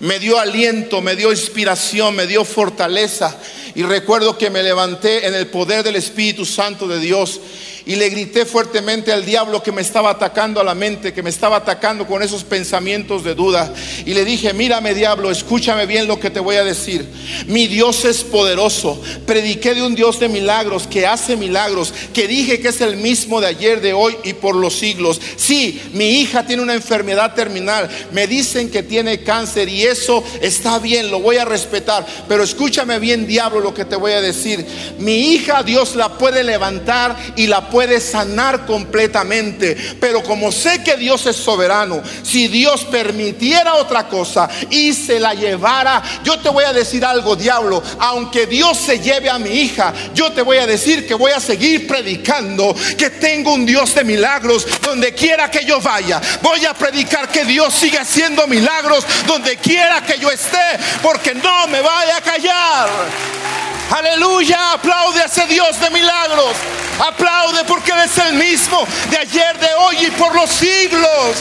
Me 0.00 0.20
dio 0.20 0.38
aliento, 0.38 1.00
me 1.00 1.16
dio 1.16 1.32
inspiración, 1.32 2.14
me 2.14 2.26
dio 2.26 2.44
fortaleza. 2.44 3.36
Y 3.74 3.82
recuerdo 3.82 4.38
que 4.38 4.50
me 4.50 4.62
levanté 4.62 5.26
en 5.26 5.34
el 5.34 5.48
poder 5.48 5.82
del 5.82 5.96
Espíritu 5.96 6.44
Santo 6.44 6.86
de 6.86 7.00
Dios 7.00 7.40
y 7.88 7.96
le 7.96 8.10
grité 8.10 8.44
fuertemente 8.44 9.14
al 9.14 9.24
diablo 9.24 9.62
que 9.62 9.72
me 9.72 9.80
estaba 9.80 10.10
atacando 10.10 10.60
a 10.60 10.64
la 10.64 10.74
mente, 10.74 11.14
que 11.14 11.22
me 11.22 11.30
estaba 11.30 11.56
atacando 11.56 12.06
con 12.06 12.22
esos 12.22 12.44
pensamientos 12.44 13.24
de 13.24 13.34
duda. 13.34 13.72
Y 14.04 14.12
le 14.12 14.26
dije, 14.26 14.52
mírame 14.52 14.92
diablo, 14.92 15.30
escúchame 15.30 15.86
bien 15.86 16.06
lo 16.06 16.20
que 16.20 16.28
te 16.28 16.38
voy 16.38 16.56
a 16.56 16.64
decir. 16.64 17.08
Mi 17.46 17.66
Dios 17.66 18.04
es 18.04 18.24
poderoso. 18.24 19.00
Prediqué 19.24 19.74
de 19.74 19.82
un 19.82 19.94
Dios 19.94 20.20
de 20.20 20.28
milagros, 20.28 20.86
que 20.86 21.06
hace 21.06 21.34
milagros, 21.34 21.94
que 22.12 22.28
dije 22.28 22.60
que 22.60 22.68
es 22.68 22.82
el 22.82 22.98
mismo 22.98 23.40
de 23.40 23.46
ayer, 23.46 23.80
de 23.80 23.94
hoy 23.94 24.14
y 24.22 24.34
por 24.34 24.54
los 24.54 24.78
siglos. 24.78 25.18
Sí, 25.36 25.80
mi 25.94 26.20
hija 26.20 26.46
tiene 26.46 26.62
una 26.62 26.74
enfermedad 26.74 27.34
terminal. 27.34 27.88
Me 28.12 28.26
dicen 28.26 28.70
que 28.70 28.82
tiene 28.82 29.22
cáncer 29.22 29.66
y 29.70 29.84
eso 29.84 30.22
está 30.42 30.78
bien, 30.78 31.10
lo 31.10 31.20
voy 31.20 31.38
a 31.38 31.46
respetar. 31.46 32.04
Pero 32.28 32.44
escúchame 32.44 32.98
bien 32.98 33.26
diablo 33.26 33.60
lo 33.60 33.72
que 33.72 33.86
te 33.86 33.96
voy 33.96 34.12
a 34.12 34.20
decir. 34.20 34.66
Mi 34.98 35.32
hija 35.32 35.62
Dios 35.62 35.96
la 35.96 36.18
puede 36.18 36.44
levantar 36.44 37.16
y 37.34 37.46
la 37.46 37.70
puede 37.70 37.77
puede 37.78 38.00
sanar 38.00 38.66
completamente. 38.66 39.76
Pero 40.00 40.20
como 40.24 40.50
sé 40.50 40.82
que 40.82 40.96
Dios 40.96 41.24
es 41.26 41.36
soberano, 41.36 42.02
si 42.24 42.48
Dios 42.48 42.84
permitiera 42.84 43.74
otra 43.74 44.08
cosa 44.08 44.48
y 44.68 44.92
se 44.92 45.20
la 45.20 45.32
llevara, 45.32 46.02
yo 46.24 46.40
te 46.40 46.48
voy 46.48 46.64
a 46.64 46.72
decir 46.72 47.04
algo, 47.04 47.36
diablo, 47.36 47.80
aunque 48.00 48.46
Dios 48.46 48.76
se 48.78 48.98
lleve 48.98 49.30
a 49.30 49.38
mi 49.38 49.50
hija, 49.50 49.94
yo 50.12 50.32
te 50.32 50.42
voy 50.42 50.56
a 50.56 50.66
decir 50.66 51.06
que 51.06 51.14
voy 51.14 51.30
a 51.30 51.38
seguir 51.38 51.86
predicando, 51.86 52.74
que 52.96 53.10
tengo 53.10 53.54
un 53.54 53.64
Dios 53.64 53.94
de 53.94 54.02
milagros 54.02 54.66
donde 54.82 55.14
quiera 55.14 55.48
que 55.48 55.64
yo 55.64 55.80
vaya. 55.80 56.20
Voy 56.42 56.66
a 56.66 56.74
predicar 56.74 57.28
que 57.28 57.44
Dios 57.44 57.72
sigue 57.72 58.00
haciendo 58.00 58.48
milagros 58.48 59.06
donde 59.24 59.56
quiera 59.56 60.04
que 60.04 60.18
yo 60.18 60.32
esté, 60.32 60.80
porque 61.00 61.32
no 61.32 61.68
me 61.68 61.80
vaya 61.80 62.16
a 62.16 62.20
callar. 62.22 63.77
Aleluya, 63.90 64.72
aplaude 64.72 65.22
a 65.22 65.24
ese 65.24 65.46
Dios 65.46 65.80
de 65.80 65.90
milagros. 65.90 66.54
Aplaude 66.98 67.64
porque 67.64 67.92
Él 67.92 68.00
es 68.04 68.18
el 68.18 68.34
mismo 68.34 68.86
de 69.10 69.18
ayer, 69.18 69.58
de 69.58 69.68
hoy 69.78 70.06
y 70.06 70.10
por 70.10 70.34
los 70.34 70.50
siglos. 70.50 71.36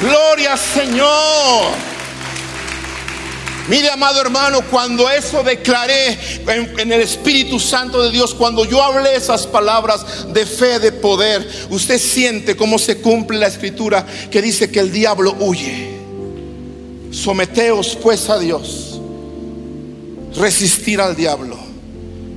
Gloria 0.00 0.56
Señor. 0.56 1.72
Mire, 3.68 3.90
amado 3.90 4.20
hermano, 4.20 4.62
cuando 4.70 5.10
eso 5.10 5.42
declaré 5.42 6.18
en, 6.46 6.90
el 6.90 7.02
Espíritu 7.02 7.60
Santo 7.60 8.02
de 8.02 8.10
Dios, 8.10 8.34
cuando 8.34 8.64
yo 8.64 8.82
hablé 8.82 9.14
esas 9.14 9.46
palabras 9.46 10.32
de 10.32 10.46
fe, 10.46 10.78
de 10.78 10.90
poder, 10.90 11.46
usted 11.68 11.98
siente 11.98 12.56
cómo 12.56 12.78
se 12.78 12.98
cumple 13.02 13.36
la 13.36 13.46
escritura 13.46 14.06
que 14.30 14.40
dice 14.40 14.70
que 14.70 14.80
el 14.80 14.90
diablo 14.90 15.36
huye. 15.38 15.97
Someteos 17.10 17.96
pues 18.02 18.28
a 18.28 18.38
Dios. 18.38 19.00
Resistir 20.36 21.00
al 21.00 21.16
diablo. 21.16 21.56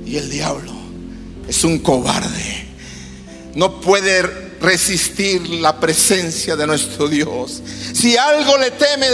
Y 0.06 0.16
el 0.16 0.30
diablo 0.30 0.72
es 1.48 1.64
un 1.64 1.78
cobarde. 1.78 2.66
No 3.54 3.80
puede 3.80 4.51
resistir 4.62 5.48
la 5.48 5.78
presencia 5.78 6.56
de 6.56 6.66
nuestro 6.66 7.08
Dios. 7.08 7.60
Si 7.92 8.16
algo 8.16 8.56
le 8.56 8.70
teme 8.70 9.06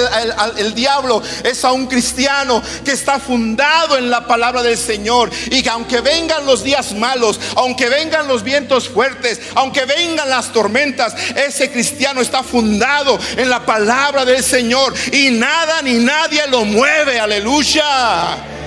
el, 0.59 0.75
diablo 0.75 1.23
es 1.43 1.65
a 1.65 1.73
un 1.73 1.87
cristiano 1.87 2.63
que 2.85 2.93
está 2.93 3.19
fundado 3.19 3.97
en 3.97 4.11
la 4.11 4.27
palabra 4.27 4.63
del 4.63 4.79
Señor 4.79 5.31
y 5.51 5.63
que 5.63 5.71
aunque 5.71 6.01
vengan 6.01 6.47
los 6.47 6.63
días 6.63 6.93
malos, 6.93 7.41
aunque 7.57 7.89
vengan 7.89 8.29
los 8.29 8.43
vientos 8.43 8.89
fuertes, 8.89 9.41
aunque 9.55 9.85
vengan 9.85 10.29
las 10.29 10.53
tormentas, 10.53 11.15
ese 11.35 11.71
cristiano 11.71 12.21
está 12.21 12.43
fundado 12.43 13.19
en 13.37 13.49
la 13.49 13.65
palabra 13.65 14.25
del 14.25 14.43
Señor 14.43 14.95
y 15.13 15.31
nada 15.31 15.83
ni 15.83 15.95
nadie 15.95 16.47
lo 16.49 16.65
mueve. 16.65 17.19
Aleluya. 17.19 18.58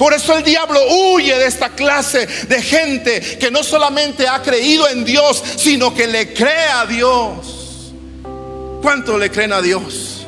Por 0.00 0.14
eso 0.14 0.34
el 0.34 0.42
diablo 0.42 0.80
huye 0.88 1.38
de 1.38 1.44
esta 1.44 1.68
clase 1.68 2.26
de 2.26 2.62
gente 2.62 3.20
que 3.20 3.50
no 3.50 3.62
solamente 3.62 4.26
ha 4.26 4.40
creído 4.40 4.88
en 4.88 5.04
Dios, 5.04 5.44
sino 5.56 5.92
que 5.92 6.06
le 6.06 6.32
cree 6.32 6.68
a 6.72 6.86
Dios. 6.86 7.92
¿Cuánto 8.80 9.18
le 9.18 9.30
creen 9.30 9.52
a 9.52 9.60
Dios? 9.60 10.24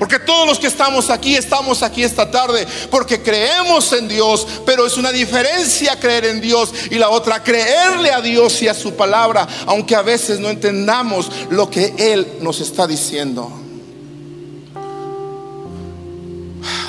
Porque 0.00 0.18
todos 0.18 0.48
los 0.48 0.58
que 0.58 0.66
estamos 0.66 1.10
aquí, 1.10 1.36
estamos 1.36 1.84
aquí 1.84 2.02
esta 2.02 2.28
tarde 2.28 2.66
porque 2.90 3.22
creemos 3.22 3.92
en 3.92 4.08
Dios, 4.08 4.48
pero 4.66 4.84
es 4.84 4.96
una 4.96 5.12
diferencia 5.12 6.00
creer 6.00 6.24
en 6.24 6.40
Dios 6.40 6.74
y 6.90 6.96
la 6.96 7.10
otra 7.10 7.40
creerle 7.40 8.10
a 8.10 8.20
Dios 8.20 8.60
y 8.62 8.66
a 8.66 8.74
su 8.74 8.96
palabra, 8.96 9.46
aunque 9.66 9.94
a 9.94 10.02
veces 10.02 10.40
no 10.40 10.50
entendamos 10.50 11.30
lo 11.50 11.70
que 11.70 11.94
Él 11.98 12.26
nos 12.40 12.58
está 12.58 12.88
diciendo. 12.88 13.48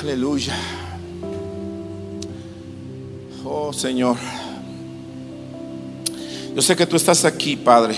Aleluya. 0.00 0.83
Oh 3.46 3.74
Señor, 3.74 4.16
yo 6.56 6.62
sé 6.62 6.74
que 6.74 6.86
tú 6.86 6.96
estás 6.96 7.26
aquí, 7.26 7.56
Padre, 7.56 7.94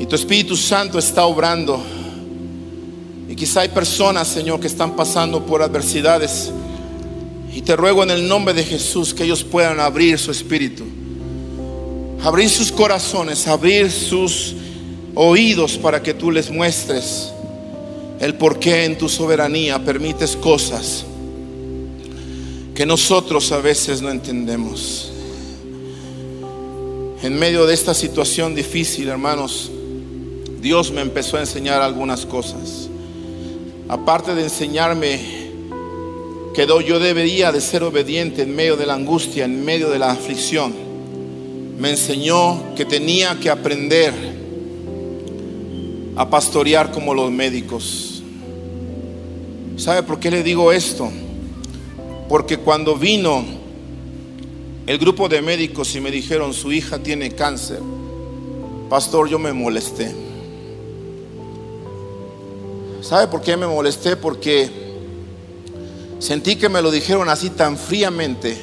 y 0.00 0.06
tu 0.06 0.16
Espíritu 0.16 0.56
Santo 0.56 0.98
está 0.98 1.26
obrando. 1.26 1.78
Y 3.28 3.36
quizá 3.36 3.60
hay 3.60 3.68
personas, 3.68 4.28
Señor, 4.28 4.58
que 4.58 4.68
están 4.68 4.96
pasando 4.96 5.44
por 5.44 5.60
adversidades. 5.60 6.50
Y 7.52 7.60
te 7.60 7.76
ruego 7.76 8.02
en 8.02 8.10
el 8.12 8.26
nombre 8.26 8.54
de 8.54 8.64
Jesús 8.64 9.12
que 9.12 9.24
ellos 9.24 9.44
puedan 9.44 9.80
abrir 9.80 10.18
su 10.18 10.30
espíritu, 10.30 10.84
abrir 12.22 12.48
sus 12.48 12.72
corazones, 12.72 13.46
abrir 13.46 13.90
sus 13.90 14.54
oídos 15.14 15.76
para 15.76 16.02
que 16.02 16.14
tú 16.14 16.30
les 16.30 16.50
muestres 16.50 17.30
el 18.18 18.34
por 18.34 18.58
qué 18.58 18.86
en 18.86 18.96
tu 18.96 19.10
soberanía 19.10 19.84
permites 19.84 20.36
cosas 20.36 21.04
que 22.74 22.86
nosotros 22.86 23.52
a 23.52 23.58
veces 23.58 24.02
no 24.02 24.10
entendemos. 24.10 25.12
En 27.22 27.38
medio 27.38 27.66
de 27.66 27.74
esta 27.74 27.94
situación 27.94 28.54
difícil, 28.54 29.08
hermanos, 29.08 29.70
Dios 30.60 30.90
me 30.90 31.00
empezó 31.00 31.36
a 31.36 31.40
enseñar 31.40 31.82
algunas 31.82 32.26
cosas 32.26 32.88
aparte 33.92 34.34
de 34.34 34.44
enseñarme 34.44 35.20
que 36.54 36.66
yo 36.66 36.98
debería 36.98 37.52
de 37.52 37.60
ser 37.60 37.82
obediente 37.82 38.40
en 38.40 38.56
medio 38.56 38.74
de 38.74 38.86
la 38.86 38.94
angustia, 38.94 39.44
en 39.44 39.62
medio 39.66 39.90
de 39.90 39.98
la 39.98 40.10
aflicción, 40.10 40.72
me 41.78 41.90
enseñó 41.90 42.74
que 42.74 42.86
tenía 42.86 43.38
que 43.38 43.50
aprender 43.50 44.14
a 46.16 46.28
pastorear 46.30 46.90
como 46.90 47.12
los 47.12 47.30
médicos. 47.30 48.22
¿Sabe 49.76 50.02
por 50.02 50.18
qué 50.18 50.30
le 50.30 50.42
digo 50.42 50.72
esto? 50.72 51.12
Porque 52.32 52.56
cuando 52.56 52.96
vino 52.96 53.44
el 54.86 54.96
grupo 54.96 55.28
de 55.28 55.42
médicos 55.42 55.94
y 55.94 56.00
me 56.00 56.10
dijeron, 56.10 56.54
su 56.54 56.72
hija 56.72 56.98
tiene 56.98 57.32
cáncer, 57.32 57.80
pastor, 58.88 59.28
yo 59.28 59.38
me 59.38 59.52
molesté. 59.52 60.10
¿Sabe 63.02 63.26
por 63.26 63.42
qué 63.42 63.54
me 63.58 63.66
molesté? 63.66 64.16
Porque 64.16 64.70
sentí 66.20 66.56
que 66.56 66.70
me 66.70 66.80
lo 66.80 66.90
dijeron 66.90 67.28
así 67.28 67.50
tan 67.50 67.76
fríamente, 67.76 68.56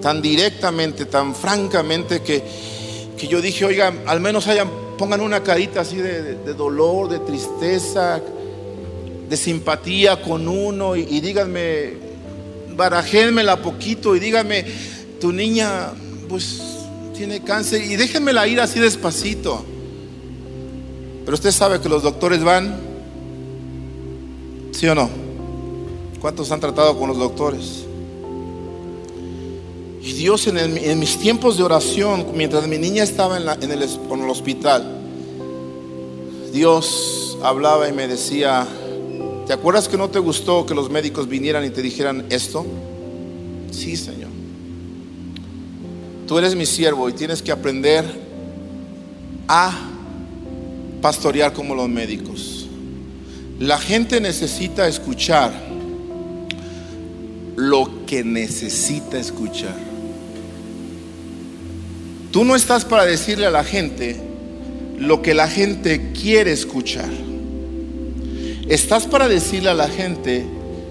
tan 0.00 0.22
directamente, 0.22 1.04
tan 1.06 1.34
francamente 1.34 2.22
que, 2.22 2.44
que 3.18 3.26
yo 3.26 3.40
dije, 3.40 3.64
oiga, 3.64 3.92
al 4.06 4.20
menos 4.20 4.46
hayan, 4.46 4.70
pongan 4.96 5.20
una 5.20 5.42
carita 5.42 5.80
así 5.80 5.96
de, 5.96 6.54
dolor, 6.54 7.08
de 7.08 7.18
tristeza, 7.18 8.22
de 9.28 9.36
simpatía 9.36 10.22
con 10.22 10.46
uno 10.46 10.94
y, 10.94 11.00
y 11.10 11.20
díganme, 11.20 12.07
barajénmela 12.78 13.60
poquito 13.60 14.16
y 14.16 14.20
díganme, 14.20 14.64
tu 15.20 15.32
niña 15.32 15.90
pues 16.30 16.62
tiene 17.14 17.42
cáncer 17.42 17.82
y 17.82 17.96
déjenmela 17.96 18.46
ir 18.48 18.60
así 18.60 18.80
despacito. 18.80 19.62
Pero 21.24 21.34
usted 21.34 21.50
sabe 21.50 21.80
que 21.80 21.90
los 21.90 22.02
doctores 22.02 22.42
van 22.42 22.88
¿Sí 24.78 24.86
o 24.86 24.94
no? 24.94 25.10
¿Cuántos 26.20 26.52
han 26.52 26.60
tratado 26.60 26.96
con 26.96 27.08
los 27.08 27.18
doctores? 27.18 27.84
Y 30.00 30.12
Dios 30.12 30.46
en, 30.46 31.00
mis 31.00 31.18
tiempos 31.18 31.56
de 31.56 31.64
oración, 31.64 32.26
mientras 32.36 32.68
mi 32.68 32.78
niña 32.78 33.02
estaba 33.02 33.38
en 33.38 33.72
el 33.72 34.30
hospital, 34.30 35.00
Dios 36.52 37.36
hablaba 37.42 37.88
y 37.88 37.92
me 37.92 38.06
decía, 38.06 38.68
¿te 39.48 39.54
acuerdas 39.54 39.88
que 39.88 39.96
no 39.96 40.10
te 40.10 40.18
gustó 40.18 40.66
que 40.66 40.74
los 40.74 40.90
médicos 40.90 41.26
vinieran 41.26 41.64
y 41.64 41.70
te 41.70 41.80
dijeran 41.80 42.26
esto? 42.28 42.66
Sí, 43.70 43.96
Señor. 43.96 44.28
Tú 46.26 46.36
eres 46.36 46.54
mi 46.54 46.66
siervo 46.66 47.08
y 47.08 47.14
tienes 47.14 47.40
que 47.40 47.50
aprender 47.50 48.04
a 49.48 49.72
pastorear 51.00 51.54
como 51.54 51.74
los 51.74 51.88
médicos. 51.88 52.68
La 53.58 53.78
gente 53.78 54.20
necesita 54.20 54.86
escuchar 54.86 55.50
lo 57.56 58.04
que 58.04 58.22
necesita 58.22 59.18
escuchar. 59.18 59.76
Tú 62.30 62.44
no 62.44 62.54
estás 62.54 62.84
para 62.84 63.06
decirle 63.06 63.46
a 63.46 63.50
la 63.50 63.64
gente 63.64 64.20
lo 64.98 65.22
que 65.22 65.32
la 65.32 65.48
gente 65.48 66.12
quiere 66.12 66.52
escuchar. 66.52 67.27
Estás 68.68 69.06
para 69.06 69.28
decirle 69.28 69.70
a 69.70 69.74
la 69.74 69.88
gente 69.88 70.44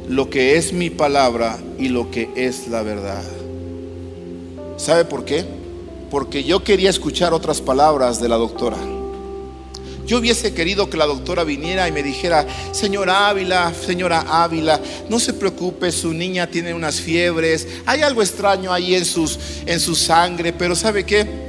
lo 0.09 0.31
que 0.31 0.57
es 0.57 0.73
mi 0.73 0.89
palabra 0.89 1.59
y 1.77 1.89
lo 1.89 2.09
que 2.09 2.31
es 2.35 2.67
la 2.69 2.81
verdad. 2.81 3.21
¿Sabe 4.77 5.05
por 5.05 5.25
qué? 5.25 5.45
Porque 6.09 6.43
yo 6.43 6.63
quería 6.63 6.89
escuchar 6.89 7.35
otras 7.35 7.61
palabras 7.61 8.19
de 8.19 8.29
la 8.29 8.37
doctora. 8.37 8.77
Yo 10.07 10.17
hubiese 10.17 10.55
querido 10.55 10.89
que 10.89 10.97
la 10.97 11.05
doctora 11.05 11.43
viniera 11.43 11.87
y 11.87 11.91
me 11.91 12.01
dijera, 12.01 12.47
señora 12.71 13.29
Ávila, 13.29 13.71
señora 13.75 14.25
Ávila, 14.27 14.81
no 15.07 15.19
se 15.19 15.33
preocupe, 15.33 15.91
su 15.91 16.13
niña 16.13 16.47
tiene 16.47 16.73
unas 16.73 16.99
fiebres, 16.99 17.67
hay 17.85 18.01
algo 18.01 18.23
extraño 18.23 18.73
ahí 18.73 18.95
en, 18.95 19.05
sus, 19.05 19.37
en 19.67 19.79
su 19.79 19.93
sangre, 19.93 20.51
pero 20.51 20.75
¿sabe 20.75 21.05
qué? 21.05 21.46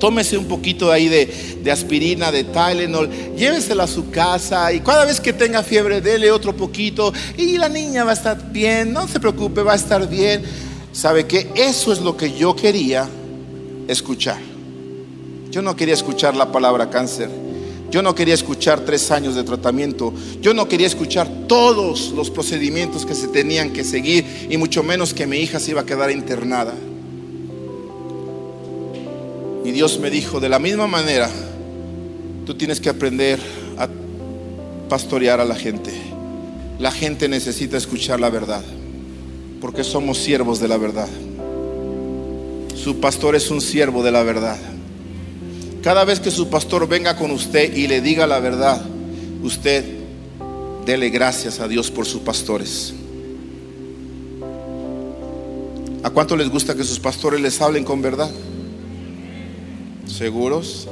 Tómese 0.00 0.36
un 0.36 0.46
poquito 0.46 0.90
ahí 0.90 1.08
de, 1.08 1.60
de, 1.62 1.70
aspirina, 1.70 2.32
de 2.32 2.44
Tylenol, 2.44 3.08
llévesela 3.36 3.84
a 3.84 3.86
su 3.86 4.10
casa 4.10 4.72
y 4.72 4.80
cada 4.80 5.04
vez 5.04 5.20
que 5.20 5.32
tenga 5.32 5.62
fiebre, 5.62 6.00
dele 6.00 6.32
otro 6.32 6.56
poquito 6.56 7.12
y 7.36 7.58
la 7.58 7.68
niña 7.68 8.02
va 8.02 8.12
a 8.12 8.14
estar 8.14 8.50
bien, 8.50 8.92
no 8.92 9.06
se 9.06 9.20
preocupe, 9.20 9.62
va 9.62 9.74
a 9.74 9.76
estar 9.76 10.08
bien. 10.08 10.42
¿Sabe 10.92 11.26
qué? 11.26 11.50
Eso 11.54 11.92
es 11.92 12.00
lo 12.00 12.16
que 12.16 12.32
yo 12.32 12.56
quería 12.56 13.08
escuchar. 13.86 14.38
Yo 15.50 15.62
no 15.62 15.76
quería 15.76 15.94
escuchar 15.94 16.34
la 16.34 16.50
palabra 16.50 16.90
cáncer. 16.90 17.28
Yo 17.90 18.02
no 18.02 18.14
quería 18.14 18.34
escuchar 18.34 18.80
tres 18.80 19.10
años 19.10 19.34
de 19.34 19.42
tratamiento. 19.42 20.14
Yo 20.40 20.54
no 20.54 20.68
quería 20.68 20.86
escuchar 20.86 21.28
todos 21.48 22.12
los 22.12 22.30
procedimientos 22.30 23.04
que 23.04 23.14
se 23.14 23.28
tenían 23.28 23.72
que 23.72 23.82
seguir 23.82 24.46
y 24.48 24.56
mucho 24.56 24.82
menos 24.82 25.12
que 25.12 25.26
mi 25.26 25.38
hija 25.38 25.58
se 25.58 25.72
iba 25.72 25.80
a 25.80 25.86
quedar 25.86 26.10
internada. 26.10 26.72
Y 29.64 29.72
Dios 29.72 29.98
me 29.98 30.10
dijo, 30.10 30.40
de 30.40 30.48
la 30.48 30.58
misma 30.58 30.86
manera, 30.86 31.30
tú 32.46 32.54
tienes 32.54 32.80
que 32.80 32.88
aprender 32.88 33.38
a 33.76 33.88
pastorear 34.88 35.40
a 35.40 35.44
la 35.44 35.54
gente. 35.54 35.92
La 36.78 36.90
gente 36.90 37.28
necesita 37.28 37.76
escuchar 37.76 38.20
la 38.20 38.30
verdad, 38.30 38.64
porque 39.60 39.84
somos 39.84 40.18
siervos 40.18 40.60
de 40.60 40.68
la 40.68 40.78
verdad. 40.78 41.08
Su 42.74 43.00
pastor 43.00 43.36
es 43.36 43.50
un 43.50 43.60
siervo 43.60 44.02
de 44.02 44.10
la 44.10 44.22
verdad. 44.22 44.56
Cada 45.82 46.04
vez 46.04 46.20
que 46.20 46.30
su 46.30 46.48
pastor 46.48 46.88
venga 46.88 47.16
con 47.16 47.30
usted 47.30 47.76
y 47.76 47.86
le 47.86 48.00
diga 48.00 48.26
la 48.26 48.40
verdad, 48.40 48.82
usted 49.42 49.84
dele 50.86 51.10
gracias 51.10 51.60
a 51.60 51.68
Dios 51.68 51.90
por 51.90 52.06
sus 52.06 52.22
pastores. 52.22 52.94
¿A 56.02 56.08
cuánto 56.08 56.34
les 56.36 56.48
gusta 56.48 56.74
que 56.74 56.84
sus 56.84 56.98
pastores 56.98 57.40
les 57.40 57.60
hablen 57.60 57.84
con 57.84 58.00
verdad? 58.00 58.30
¿Seguros? 60.20 60.86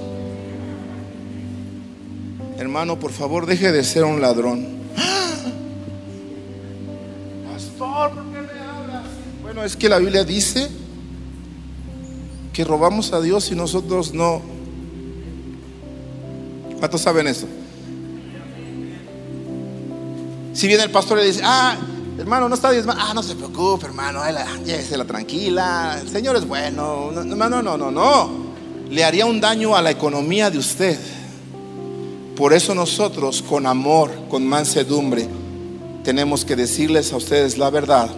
Hermano, 2.57 2.99
por 2.99 3.13
favor, 3.13 3.45
deje 3.45 3.71
de 3.73 3.85
ser 3.85 4.05
un 4.05 4.23
ladrón. 4.23 4.67
Pastor, 7.53 8.15
¿por 8.15 8.25
qué 8.25 8.41
me 8.41 8.59
hablas? 8.59 9.05
Bueno, 9.43 9.65
es 9.65 9.77
que 9.77 9.91
la 9.91 9.99
Biblia 9.99 10.25
dice 10.25 10.71
que 12.55 12.65
robamos 12.65 13.13
a 13.13 13.21
Dios 13.21 13.53
y 13.53 13.55
nosotros 13.55 14.15
no 14.15 14.41
¿Cuántos 16.79 17.03
saben 17.03 17.27
eso? 17.27 17.47
Si 20.55 20.67
viene 20.69 20.85
el 20.85 20.91
pastor 20.91 21.19
y 21.19 21.21
le 21.21 21.27
dice, 21.27 21.43
ah, 21.45 21.77
hermano, 22.19 22.49
no 22.49 22.55
está 22.55 22.71
diezmando. 22.71 23.05
Ah, 23.07 23.13
no 23.13 23.23
se 23.23 23.35
preocupe, 23.35 23.85
hermano, 23.85 24.23
la 24.25 25.05
tranquila. 25.05 25.99
El 26.01 26.09
Señor 26.09 26.37
es 26.37 26.49
bueno. 26.49 27.11
No, 27.13 27.25
no, 27.27 27.63
no, 27.63 27.77
no, 27.77 27.91
no. 27.91 28.48
Le 28.91 29.05
haría 29.05 29.27
un 29.27 29.41
daño 29.41 29.77
a 29.77 29.83
la 29.83 29.91
economía 29.91 30.51
de 30.51 30.59
usted. 30.59 30.99
Por 32.37 32.53
eso 32.53 32.75
nosotros, 32.75 33.43
con 33.43 33.67
amor, 33.67 34.11
con 34.29 34.47
mansedumbre, 34.47 35.29
tenemos 36.05 36.45
que 36.45 36.57
decirles 36.57 37.13
a 37.13 37.17
ustedes 37.17 37.59
la 37.59 37.71
verdad 37.71 38.09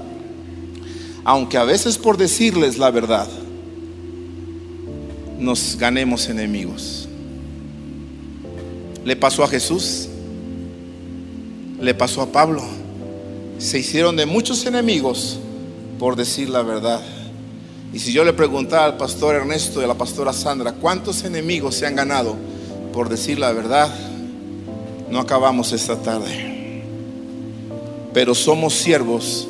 aunque 1.24 1.58
a 1.58 1.64
veces 1.64 1.98
por 1.98 2.16
decirles 2.16 2.78
la 2.78 2.90
verdad, 2.90 3.28
nos 5.38 5.76
ganemos 5.78 6.28
enemigos. 6.28 7.08
Le 9.04 9.16
pasó 9.16 9.44
a 9.44 9.48
Jesús, 9.48 10.08
le 11.80 11.94
pasó 11.94 12.22
a 12.22 12.32
Pablo. 12.32 12.62
Se 13.58 13.78
hicieron 13.78 14.16
de 14.16 14.26
muchos 14.26 14.64
enemigos 14.66 15.38
por 15.98 16.16
decir 16.16 16.48
la 16.48 16.62
verdad. 16.62 17.00
Y 17.92 17.98
si 17.98 18.12
yo 18.12 18.24
le 18.24 18.32
preguntara 18.32 18.84
al 18.84 18.96
pastor 18.96 19.34
Ernesto 19.34 19.80
y 19.80 19.84
a 19.84 19.88
la 19.88 19.94
pastora 19.94 20.32
Sandra, 20.32 20.72
¿cuántos 20.72 21.24
enemigos 21.24 21.74
se 21.74 21.86
han 21.86 21.96
ganado 21.96 22.36
por 22.92 23.08
decir 23.08 23.38
la 23.38 23.52
verdad? 23.52 23.92
No 25.10 25.18
acabamos 25.18 25.72
esta 25.72 25.96
tarde. 26.00 26.84
Pero 28.12 28.34
somos 28.34 28.74
siervos 28.74 29.48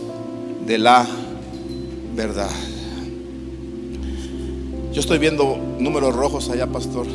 de 0.66 0.78
la 0.78 1.06
verdad. 2.14 2.50
Yo 4.92 5.00
estoy 5.00 5.18
viendo 5.18 5.58
números 5.78 6.14
rojos 6.14 6.48
allá, 6.48 6.66
pastor. 6.66 7.06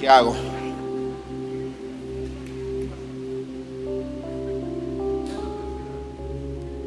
¿Qué 0.00 0.08
hago? 0.08 0.34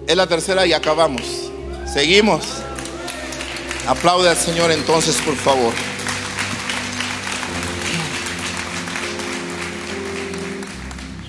Es 0.06 0.16
la 0.18 0.28
tercera 0.28 0.66
y 0.68 0.74
acabamos. 0.74 1.50
Seguimos. 1.92 2.62
Aplaude 3.88 4.30
al 4.30 4.38
Señor 4.38 4.72
entonces, 4.72 5.18
por 5.26 5.36
favor. 5.36 5.74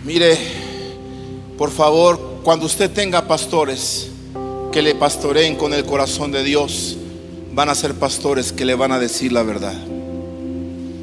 Mire, 0.05 0.37
por 1.57 1.71
favor, 1.71 2.41
cuando 2.43 2.67
usted 2.67 2.91
tenga 2.91 3.27
pastores 3.27 4.09
que 4.71 4.83
le 4.83 4.95
pastoreen 4.95 5.57
con 5.57 5.73
el 5.73 5.85
corazón 5.85 6.33
de 6.33 6.43
Dios, 6.43 6.97
van 7.53 7.69
a 7.69 7.75
ser 7.75 7.95
pastores 7.95 8.53
que 8.53 8.65
le 8.65 8.75
van 8.75 8.93
a 8.93 8.99
decir 8.99 9.33
la 9.33 9.43
verdad. 9.43 9.75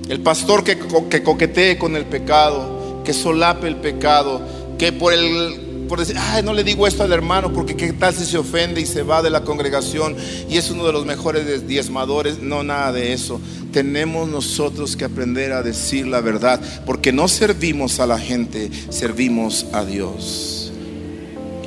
El 0.09 0.21
pastor 0.21 0.63
que, 0.63 0.77
que 1.09 1.23
coquetee 1.23 1.77
con 1.77 1.95
el 1.95 2.05
pecado, 2.05 3.01
que 3.03 3.13
solape 3.13 3.67
el 3.67 3.77
pecado, 3.77 4.41
que 4.77 4.91
por 4.91 5.13
el 5.13 5.68
por 5.89 5.99
decir, 5.99 6.15
ay, 6.17 6.43
no 6.43 6.53
le 6.53 6.63
digo 6.63 6.85
esto 6.87 7.03
al 7.03 7.11
hermano 7.11 7.51
porque 7.51 7.75
qué 7.75 7.91
tal 7.91 8.13
si 8.13 8.23
se 8.23 8.37
ofende 8.37 8.79
y 8.79 8.85
se 8.85 9.01
va 9.01 9.23
de 9.23 9.31
la 9.31 9.43
congregación 9.43 10.15
y 10.47 10.57
es 10.57 10.69
uno 10.69 10.85
de 10.85 10.93
los 10.93 11.05
mejores 11.05 11.67
diezmadores. 11.67 12.39
No, 12.39 12.63
nada 12.63 12.93
de 12.93 13.11
eso. 13.11 13.41
Tenemos 13.73 14.29
nosotros 14.29 14.95
que 14.95 15.05
aprender 15.05 15.51
a 15.51 15.63
decir 15.63 16.07
la 16.07 16.21
verdad 16.21 16.61
porque 16.85 17.11
no 17.11 17.27
servimos 17.27 17.99
a 17.99 18.05
la 18.05 18.19
gente, 18.19 18.69
servimos 18.89 19.65
a 19.73 19.83
Dios. 19.83 20.71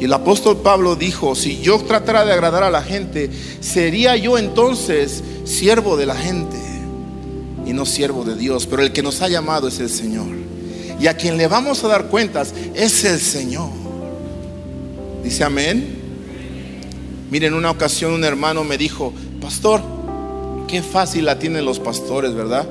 Y 0.00 0.04
el 0.04 0.12
apóstol 0.12 0.58
Pablo 0.62 0.96
dijo, 0.96 1.34
si 1.34 1.60
yo 1.60 1.78
tratara 1.80 2.24
de 2.24 2.32
agradar 2.32 2.62
a 2.62 2.70
la 2.70 2.82
gente, 2.82 3.28
sería 3.60 4.16
yo 4.16 4.38
entonces 4.38 5.22
siervo 5.44 5.96
de 5.96 6.06
la 6.06 6.16
gente 6.16 6.56
y 7.66 7.72
no 7.72 7.84
siervo 7.86 8.24
de 8.24 8.36
Dios. 8.36 8.66
Pero 8.66 8.82
el 8.82 8.92
que 8.92 9.02
nos 9.02 9.20
ha 9.20 9.28
llamado 9.28 9.68
es 9.68 9.80
el 9.80 9.90
Señor. 9.90 10.28
Y 11.00 11.08
a 11.08 11.16
quien 11.16 11.36
le 11.36 11.48
vamos 11.48 11.82
a 11.82 11.88
dar 11.88 12.06
cuentas 12.06 12.54
es 12.74 13.04
el 13.04 13.20
Señor. 13.20 13.81
Dice 15.22 15.44
amén. 15.44 16.00
Miren, 17.30 17.52
en 17.52 17.58
una 17.58 17.70
ocasión 17.70 18.12
un 18.12 18.24
hermano 18.24 18.64
me 18.64 18.76
dijo, 18.76 19.12
pastor, 19.40 19.80
qué 20.68 20.82
fácil 20.82 21.24
la 21.24 21.38
tienen 21.38 21.64
los 21.64 21.78
pastores, 21.78 22.34
¿verdad? 22.34 22.66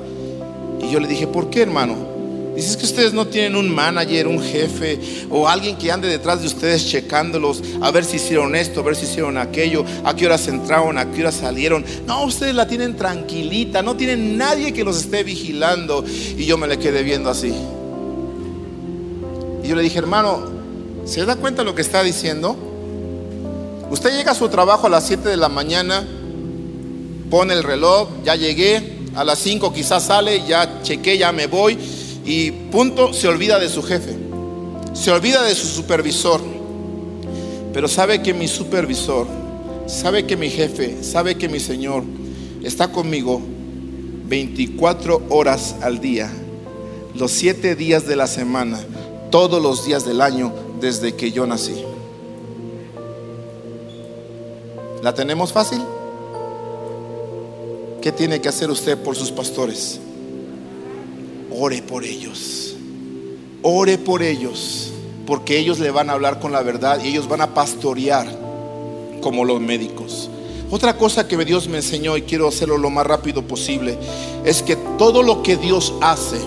Y 0.82 0.91
yo 0.91 0.99
le 0.99 1.08
dije, 1.08 1.28
¿por 1.28 1.49
qué, 1.49 1.62
hermano? 1.62 2.12
Dice, 2.56 2.78
que 2.78 2.86
ustedes 2.86 3.14
no 3.14 3.28
tienen 3.28 3.56
un 3.56 3.74
manager, 3.74 4.28
un 4.28 4.41
jefe 4.41 4.99
o 5.30 5.47
alguien 5.47 5.78
que 5.78 5.91
ande 5.91 6.08
detrás 6.08 6.41
de 6.41 6.47
ustedes 6.47 6.86
checándolos 6.86 7.64
a 7.82 7.89
ver 7.91 8.04
si 8.04 8.18
hicieron 8.18 8.56
esto, 8.56 8.82
a 8.82 8.84
ver 8.84 8.95
si 8.95 9.06
hicieron 9.06 9.38
aquello, 9.38 9.86
a 10.04 10.16
qué 10.16 10.26
horas 10.26 10.47
entraron, 10.47 10.97
a 10.97 11.10
qué 11.12 11.22
horas 11.22 11.36
salieron. 11.36 11.86
No, 12.06 12.26
ustedes 12.26 12.54
la 12.54 12.68
tienen 12.68 12.97
tranquilita, 12.97 13.82
no 13.82 13.95
tienen 13.95 14.38
nadie 14.38 14.74
que 14.74 14.84
los 14.84 14.97
esté 14.97 15.24
vigilando. 15.24 16.04
Y 16.06 16.45
yo 16.45 16.58
me 16.58 16.68
le 16.68 16.78
quedé 16.78 17.04
viendo 17.04 17.30
así. 17.30 17.54
Y 19.64 19.68
yo 19.68 19.76
le 19.76 19.82
dije, 19.82 19.99
hermano, 19.99 20.61
¿Se 21.06 21.26
da 21.26 21.36
cuenta 21.36 21.64
lo 21.64 21.76
que 21.76 21.82
está 21.82 22.04
diciendo? 22.04 22.56
Usted 23.89 24.16
llega 24.16 24.32
a 24.32 24.36
su 24.36 24.47
trabajo 24.49 24.88
a 24.88 24.89
las 24.89 25.06
7 25.08 25.28
de 25.28 25.38
la 25.38 25.49
mañana, 25.49 26.08
pone 27.30 27.54
el 27.54 27.64
reloj, 27.64 28.08
ya 28.24 28.36
llegué, 28.36 28.99
a 29.16 29.24
las 29.24 29.39
5 29.39 29.74
quizás 29.74 30.04
sale, 30.04 30.45
ya 30.47 30.82
chequé, 30.84 31.18
ya 31.18 31.32
me 31.32 31.47
voy 31.47 31.78
y 32.26 32.52
punto, 32.52 33.14
se 33.14 33.28
olvida 33.28 33.60
de 33.60 33.68
su 33.68 33.84
jefe, 33.84 34.16
se 34.93 35.12
olvida 35.12 35.43
de 35.43 35.56
su 35.56 35.68
supervisor. 35.68 36.39
Pero 37.74 37.88
sabe 37.88 38.22
que 38.22 38.34
mi 38.34 38.47
supervisor, 38.47 39.28
sabe 39.88 40.26
que 40.26 40.38
mi 40.38 40.49
jefe, 40.49 41.04
sabe 41.04 41.36
que 41.36 41.49
mi 41.49 41.60
Señor 41.60 42.04
está 42.64 42.91
conmigo 42.91 43.41
24 44.28 45.24
horas 45.30 45.76
al 45.82 45.99
día, 45.99 46.32
los 47.16 47.32
7 47.32 47.76
días 47.76 48.08
de 48.08 48.16
la 48.16 48.28
semana, 48.28 48.80
todos 49.32 49.62
los 49.62 49.86
días 49.86 50.06
del 50.06 50.22
año, 50.22 50.54
desde 50.82 51.16
que 51.16 51.32
yo 51.32 51.46
nací. 51.46 51.86
¿La 55.02 55.14
tenemos 55.14 55.54
fácil? 55.54 55.82
¿Qué 58.02 58.12
tiene 58.12 58.42
que 58.42 58.50
hacer 58.50 58.70
usted 58.70 58.98
por 58.98 59.16
sus 59.16 59.32
pastores? 59.32 60.00
Ore 61.56 61.82
por 61.84 62.04
ellos. 62.04 62.76
Ore 63.62 63.98
por 64.00 64.24
ellos. 64.24 64.92
Porque 65.28 65.58
ellos 65.58 65.80
le 65.80 65.92
van 65.92 66.10
a 66.10 66.14
hablar 66.14 66.40
con 66.40 66.52
la 66.52 66.64
verdad 66.64 67.00
y 67.04 67.10
ellos 67.10 67.28
van 67.28 67.42
a 67.42 67.54
pastorear 67.54 68.28
como 69.22 69.46
los 69.46 69.62
médicos. 69.62 70.30
Otra 70.72 70.98
cosa 70.98 71.28
que 71.28 71.38
Dios 71.46 71.68
me 71.68 71.78
enseñó 71.78 72.18
y 72.18 72.24
quiero 72.24 72.48
hacerlo 72.48 72.78
lo 72.78 72.90
más 72.90 73.06
rápido 73.06 73.44
posible 73.44 73.98
es 74.46 74.64
que 74.64 74.78
todo 74.98 75.22
lo 75.22 75.44
que 75.44 75.58
Dios 75.58 75.94
hace, 76.02 76.40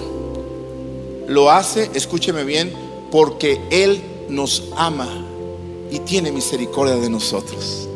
lo 1.28 1.51
hace, 1.51 1.91
escúcheme 1.95 2.43
bien, 2.45 2.72
porque 3.11 3.61
Él 3.70 4.03
nos 4.28 4.64
ama 4.76 5.08
y 5.90 6.00
tiene 6.00 6.32
misericordia 6.32 6.96
de 6.96 7.08
nosotros. 7.08 7.88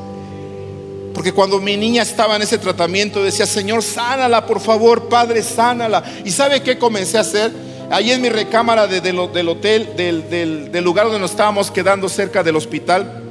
Porque 1.14 1.32
cuando 1.32 1.58
mi 1.58 1.76
niña 1.76 2.02
estaba 2.02 2.36
en 2.36 2.42
ese 2.42 2.58
tratamiento 2.58 3.24
decía, 3.24 3.46
Señor, 3.46 3.82
sánala, 3.82 4.46
por 4.46 4.60
favor, 4.60 5.08
Padre, 5.08 5.42
sánala. 5.42 6.04
¿Y 6.24 6.30
sabe 6.30 6.62
qué 6.62 6.78
comencé 6.78 7.18
a 7.18 7.22
hacer? 7.22 7.50
Ahí 7.90 8.12
en 8.12 8.20
mi 8.20 8.28
recámara 8.28 8.86
del 8.86 9.18
hotel, 9.18 9.96
del, 9.96 10.70
del 10.70 10.84
lugar 10.84 11.06
donde 11.06 11.18
nos 11.18 11.32
estábamos 11.32 11.70
quedando 11.70 12.08
cerca 12.08 12.42
del 12.42 12.54
hospital, 12.54 13.24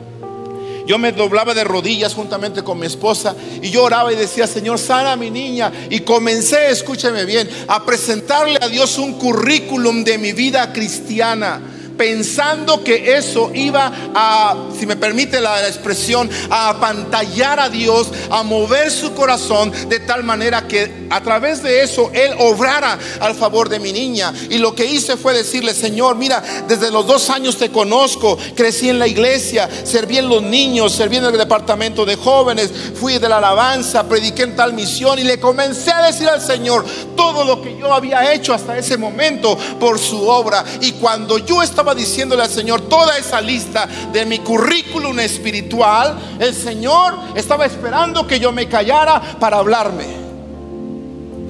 yo 0.88 0.98
me 0.98 1.12
doblaba 1.12 1.54
de 1.54 1.64
rodillas 1.66 2.14
juntamente 2.14 2.64
con 2.64 2.80
mi 2.80 2.88
esposa 2.88 3.36
y 3.62 3.70
yo 3.70 3.84
oraba 3.84 4.12
y 4.12 4.16
decía, 4.16 4.48
Señor, 4.48 4.80
sana 4.80 5.12
a 5.12 5.16
mi 5.16 5.30
niña. 5.30 5.72
Y 5.90 6.00
comencé, 6.00 6.72
escúcheme 6.72 7.26
bien, 7.26 7.50
a 7.68 7.86
presentarle 7.86 8.58
a 8.62 8.68
Dios 8.68 8.98
un 8.98 9.14
currículum 9.14 10.04
de 10.04 10.18
mi 10.18 10.32
vida 10.32 10.74
cristiana 10.74 11.62
pensando 11.98 12.84
que 12.84 13.18
eso 13.18 13.52
iba 13.54 13.92
a, 14.14 14.56
si 14.78 14.86
me 14.86 14.96
permite 14.96 15.42
la 15.42 15.68
expresión, 15.68 16.30
a 16.50 16.70
apantallar 16.70 17.60
a 17.60 17.70
Dios, 17.70 18.08
a 18.30 18.44
mover 18.44 18.92
su 18.92 19.14
corazón 19.14 19.72
de 19.90 20.00
tal 20.00 20.24
manera 20.24 20.68
que 20.68 21.08
a 21.10 21.22
través 21.22 21.64
de 21.64 21.82
eso 21.82 22.12
Él 22.14 22.34
obrara 22.40 22.98
al 23.20 23.36
favor 23.36 23.70
de 23.70 23.80
mi 23.80 23.92
niña. 23.92 24.34
Y 24.50 24.58
lo 24.58 24.76
que 24.76 24.86
hice 24.86 25.18
fue 25.18 25.34
decirle, 25.34 25.74
Señor, 25.74 26.16
mira, 26.16 26.44
desde 26.68 26.92
los 26.92 27.08
dos 27.08 27.30
años 27.30 27.58
te 27.58 27.72
conozco, 27.72 28.38
crecí 28.56 28.90
en 28.90 29.00
la 29.00 29.08
iglesia, 29.08 29.70
serví 29.84 30.18
en 30.18 30.30
los 30.30 30.44
niños, 30.44 30.94
serví 30.94 31.18
en 31.18 31.26
el 31.26 31.38
departamento 31.38 32.06
de 32.06 32.16
jóvenes, 32.16 32.72
fui 33.00 33.18
de 33.18 33.30
la 33.30 33.38
alabanza, 33.38 34.08
prediqué 34.08 34.44
en 34.44 34.56
tal 34.56 34.74
misión 34.74 35.20
y 35.20 35.24
le 35.24 35.40
comencé 35.40 35.92
a 35.92 36.06
decir 36.08 36.28
al 36.28 36.42
Señor 36.42 36.86
todo 37.16 37.44
lo 37.44 37.62
que 37.62 37.78
yo 37.78 37.94
había 37.94 38.34
hecho 38.34 38.54
hasta 38.54 38.78
ese 38.78 38.98
momento 38.98 39.58
por 39.80 40.00
su 40.00 40.28
obra. 40.28 40.64
Y 40.82 40.94
cuando 40.94 41.38
yo 41.38 41.62
estaba 41.62 41.87
diciéndole 41.96 42.44
al 42.44 42.50
Señor 42.50 42.82
toda 42.82 43.18
esa 43.18 43.42
lista 43.42 43.88
de 44.12 44.26
mi 44.26 44.40
currículum 44.40 45.20
espiritual, 45.20 46.18
el 46.40 46.54
Señor 46.54 47.16
estaba 47.36 47.66
esperando 47.66 48.26
que 48.28 48.40
yo 48.40 48.52
me 48.52 48.68
callara 48.68 49.22
para 49.40 49.58
hablarme. 49.58 50.28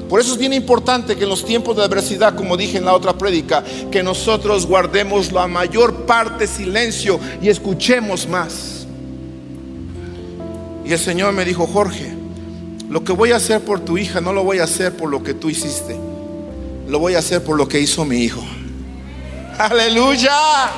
Por 0.10 0.22
eso 0.22 0.34
es 0.34 0.38
bien 0.38 0.54
importante 0.54 1.18
que 1.18 1.24
en 1.24 1.30
los 1.30 1.44
tiempos 1.44 1.76
de 1.76 1.84
adversidad, 1.84 2.36
como 2.36 2.56
dije 2.56 2.78
en 2.78 2.86
la 2.86 2.94
otra 2.94 3.18
prédica, 3.18 3.64
que 3.92 4.04
nosotros 4.04 4.66
guardemos 4.66 5.32
la 5.34 5.48
mayor 5.48 6.06
parte 6.06 6.48
silencio 6.48 7.20
y 7.42 7.50
escuchemos 7.50 8.28
más. 8.28 8.88
Y 10.86 10.94
el 10.94 11.00
Señor 11.00 11.34
me 11.34 11.44
dijo, 11.44 11.68
Jorge, 11.68 12.16
lo 12.90 13.04
que 13.04 13.12
voy 13.12 13.34
a 13.34 13.36
hacer 13.36 13.60
por 13.62 13.82
tu 13.82 13.98
hija 13.98 14.22
no 14.22 14.32
lo 14.32 14.46
voy 14.46 14.60
a 14.60 14.64
hacer 14.64 14.96
por 14.96 15.10
lo 15.10 15.22
que 15.22 15.34
tú 15.34 15.50
hiciste, 15.50 15.98
lo 16.88 17.00
voy 17.00 17.16
a 17.16 17.20
hacer 17.20 17.44
por 17.44 17.58
lo 17.58 17.68
que 17.68 17.82
hizo 17.82 18.06
mi 18.06 18.20
hijo. 18.20 18.42
Aleluya. 19.58 20.70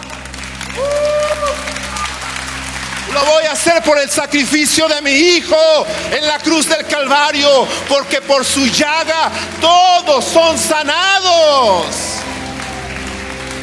Lo 3.14 3.26
voy 3.26 3.44
a 3.46 3.52
hacer 3.52 3.84
por 3.84 3.98
el 3.98 4.10
sacrificio 4.10 4.88
de 4.88 5.02
mi 5.02 5.12
Hijo 5.12 5.86
en 6.12 6.26
la 6.26 6.40
cruz 6.40 6.70
del 6.70 6.86
Calvario, 6.86 7.68
porque 7.90 8.22
por 8.22 8.46
su 8.46 8.66
llaga 8.68 9.32
todos 9.60 10.24
son 10.24 10.58
sanados. 10.58 11.86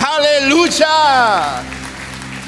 Aleluya. 0.01 1.63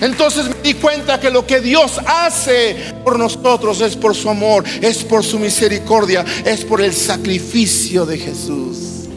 Entonces 0.00 0.44
me 0.48 0.54
di 0.62 0.74
cuenta 0.74 1.18
que 1.18 1.30
lo 1.30 1.46
que 1.46 1.60
Dios 1.60 1.98
hace 2.06 2.94
por 3.02 3.18
nosotros 3.18 3.80
es 3.80 3.96
por 3.96 4.14
su 4.14 4.28
amor, 4.28 4.64
es 4.82 4.98
por 5.04 5.24
su 5.24 5.38
misericordia, 5.38 6.24
es 6.44 6.64
por 6.64 6.82
el 6.82 6.94
sacrificio 6.94 8.04
de 8.04 8.18
Jesús. 8.18 9.08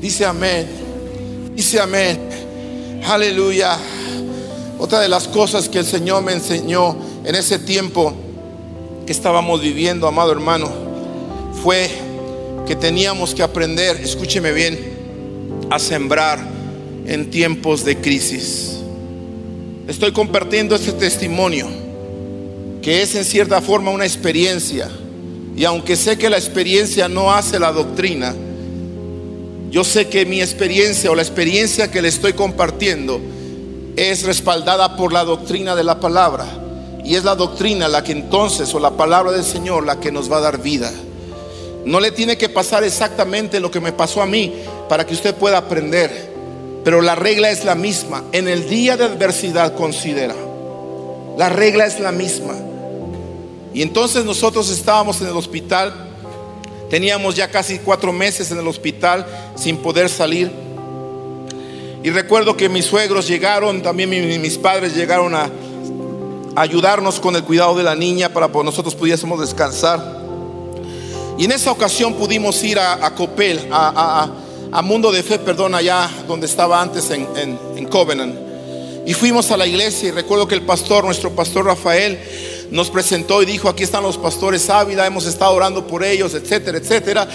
Dice 0.00 0.24
amén, 0.24 0.77
dice 1.58 1.80
amén, 1.80 2.20
aleluya. 3.04 3.76
Otra 4.78 5.00
de 5.00 5.08
las 5.08 5.26
cosas 5.26 5.68
que 5.68 5.80
el 5.80 5.84
Señor 5.84 6.22
me 6.22 6.32
enseñó 6.32 6.96
en 7.24 7.34
ese 7.34 7.58
tiempo 7.58 8.14
que 9.04 9.10
estábamos 9.10 9.60
viviendo, 9.60 10.06
amado 10.06 10.30
hermano, 10.30 10.70
fue 11.60 11.90
que 12.64 12.76
teníamos 12.76 13.34
que 13.34 13.42
aprender, 13.42 13.96
escúcheme 13.96 14.52
bien, 14.52 14.78
a 15.68 15.80
sembrar 15.80 16.38
en 17.08 17.28
tiempos 17.28 17.84
de 17.84 17.96
crisis. 17.96 18.76
Estoy 19.88 20.12
compartiendo 20.12 20.76
este 20.76 20.92
testimonio, 20.92 21.66
que 22.82 23.02
es 23.02 23.16
en 23.16 23.24
cierta 23.24 23.60
forma 23.60 23.90
una 23.90 24.06
experiencia. 24.06 24.88
Y 25.56 25.64
aunque 25.64 25.96
sé 25.96 26.16
que 26.18 26.30
la 26.30 26.36
experiencia 26.36 27.08
no 27.08 27.32
hace 27.32 27.58
la 27.58 27.72
doctrina, 27.72 28.32
yo 29.70 29.84
sé 29.84 30.08
que 30.08 30.24
mi 30.24 30.40
experiencia 30.40 31.10
o 31.10 31.14
la 31.14 31.22
experiencia 31.22 31.90
que 31.90 32.00
le 32.00 32.08
estoy 32.08 32.32
compartiendo 32.32 33.20
es 33.96 34.22
respaldada 34.22 34.96
por 34.96 35.12
la 35.12 35.24
doctrina 35.24 35.74
de 35.74 35.84
la 35.84 36.00
palabra. 36.00 36.46
Y 37.04 37.16
es 37.16 37.24
la 37.24 37.34
doctrina 37.34 37.88
la 37.88 38.04
que 38.04 38.12
entonces, 38.12 38.72
o 38.74 38.80
la 38.80 38.90
palabra 38.90 39.32
del 39.32 39.44
Señor, 39.44 39.84
la 39.84 39.98
que 39.98 40.12
nos 40.12 40.30
va 40.30 40.38
a 40.38 40.42
dar 40.42 40.62
vida. 40.62 40.92
No 41.84 42.00
le 42.00 42.12
tiene 42.12 42.36
que 42.36 42.48
pasar 42.48 42.84
exactamente 42.84 43.60
lo 43.60 43.70
que 43.70 43.80
me 43.80 43.92
pasó 43.92 44.22
a 44.22 44.26
mí 44.26 44.54
para 44.88 45.06
que 45.06 45.14
usted 45.14 45.34
pueda 45.34 45.58
aprender. 45.58 46.32
Pero 46.84 47.02
la 47.02 47.14
regla 47.14 47.50
es 47.50 47.64
la 47.64 47.74
misma. 47.74 48.24
En 48.32 48.48
el 48.48 48.68
día 48.68 48.96
de 48.96 49.04
adversidad 49.04 49.74
considera. 49.74 50.34
La 51.36 51.48
regla 51.48 51.86
es 51.86 51.98
la 52.00 52.12
misma. 52.12 52.54
Y 53.74 53.82
entonces 53.82 54.24
nosotros 54.24 54.70
estábamos 54.70 55.20
en 55.20 55.28
el 55.28 55.36
hospital. 55.36 56.07
Teníamos 56.90 57.34
ya 57.34 57.48
casi 57.48 57.78
cuatro 57.78 58.12
meses 58.12 58.50
en 58.50 58.58
el 58.58 58.68
hospital 58.68 59.26
sin 59.56 59.76
poder 59.78 60.08
salir. 60.08 60.50
Y 62.02 62.10
recuerdo 62.10 62.56
que 62.56 62.68
mis 62.68 62.86
suegros 62.86 63.26
llegaron, 63.28 63.82
también 63.82 64.10
mis 64.40 64.56
padres 64.56 64.94
llegaron 64.94 65.34
a 65.34 65.50
ayudarnos 66.56 67.20
con 67.20 67.36
el 67.36 67.44
cuidado 67.44 67.76
de 67.76 67.82
la 67.82 67.94
niña 67.94 68.32
para 68.32 68.48
que 68.48 68.64
nosotros 68.64 68.94
pudiésemos 68.94 69.40
descansar. 69.40 70.18
Y 71.38 71.44
en 71.44 71.52
esa 71.52 71.70
ocasión 71.70 72.14
pudimos 72.14 72.62
ir 72.64 72.78
a, 72.78 73.14
Copel, 73.14 73.60
a 73.70 74.82
Mundo 74.82 75.12
de 75.12 75.22
Fe, 75.22 75.38
perdón, 75.38 75.74
allá 75.74 76.10
donde 76.26 76.46
estaba 76.46 76.80
antes 76.80 77.10
en, 77.10 77.86
Covenant. 77.86 78.34
Y 79.06 79.14
fuimos 79.14 79.50
a 79.50 79.56
la 79.56 79.66
iglesia 79.66 80.08
y 80.08 80.12
recuerdo 80.12 80.46
que 80.46 80.54
el 80.54 80.62
pastor, 80.62 81.04
nuestro 81.04 81.30
pastor 81.30 81.64
Rafael, 81.64 82.18
nos 82.70 82.90
presentó 82.90 83.42
y 83.42 83.46
dijo, 83.46 83.68
aquí 83.68 83.82
están 83.82 84.02
los 84.02 84.18
pastores 84.18 84.68
Ávila, 84.68 85.06
hemos 85.06 85.26
estado 85.26 85.52
orando 85.52 85.86
por 85.86 86.04
ellos, 86.04 86.34
etcétera, 86.34 86.78
etcétera. 86.78 87.28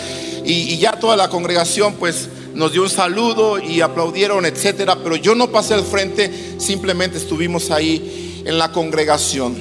Y, 0.46 0.74
y, 0.74 0.78
ya 0.78 1.00
toda 1.00 1.16
la 1.16 1.30
congregación 1.30 1.94
pues 1.96 2.30
nos 2.54 2.72
dio 2.72 2.84
un 2.84 2.90
saludo 2.90 3.60
y 3.60 3.82
aplaudieron, 3.82 4.46
etcétera. 4.46 4.98
Pero 5.04 5.16
yo 5.16 5.36
no 5.36 5.50
pasé 5.52 5.74
al 5.74 5.84
frente, 5.84 6.32
simplemente 6.60 7.18
estuvimos 7.18 7.72
ahí 7.72 8.44
en 8.46 8.58
la 8.58 8.72
congregación. 8.72 9.56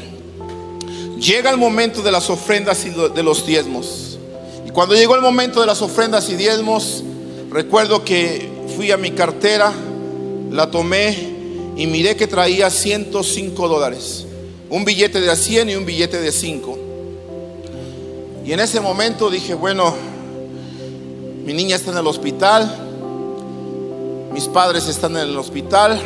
Llega 1.18 1.50
el 1.50 1.56
momento 1.56 2.02
de 2.02 2.10
las 2.10 2.28
ofrendas 2.30 2.84
y 2.84 2.90
de 2.90 3.22
los 3.22 3.46
diezmos. 3.46 4.18
Y 4.66 4.70
cuando 4.70 4.94
llegó 4.94 5.14
el 5.14 5.22
momento 5.22 5.60
de 5.60 5.66
las 5.66 5.80
ofrendas 5.80 6.28
y 6.28 6.34
diezmos, 6.34 7.04
Recuerdo 7.52 8.02
que 8.02 8.48
fui 8.76 8.92
a 8.92 8.96
mi 8.96 9.10
cartera, 9.10 9.74
la 10.50 10.70
tomé 10.70 11.14
y 11.76 11.86
miré 11.86 12.16
que 12.16 12.26
traía 12.26 12.70
105 12.70 13.68
dólares. 13.68 14.24
Un 14.72 14.84
billete 14.86 15.20
de 15.20 15.36
100 15.36 15.68
y 15.68 15.76
un 15.76 15.84
billete 15.84 16.18
de 16.18 16.32
5. 16.32 16.78
Y 18.44 18.52
en 18.52 18.60
ese 18.60 18.80
momento 18.80 19.28
dije, 19.28 19.52
bueno, 19.52 19.94
mi 21.44 21.52
niña 21.52 21.76
está 21.76 21.90
en 21.92 21.98
el 21.98 22.06
hospital, 22.06 22.74
mis 24.32 24.48
padres 24.48 24.88
están 24.88 25.12
en 25.12 25.28
el 25.28 25.36
hospital, 25.36 26.00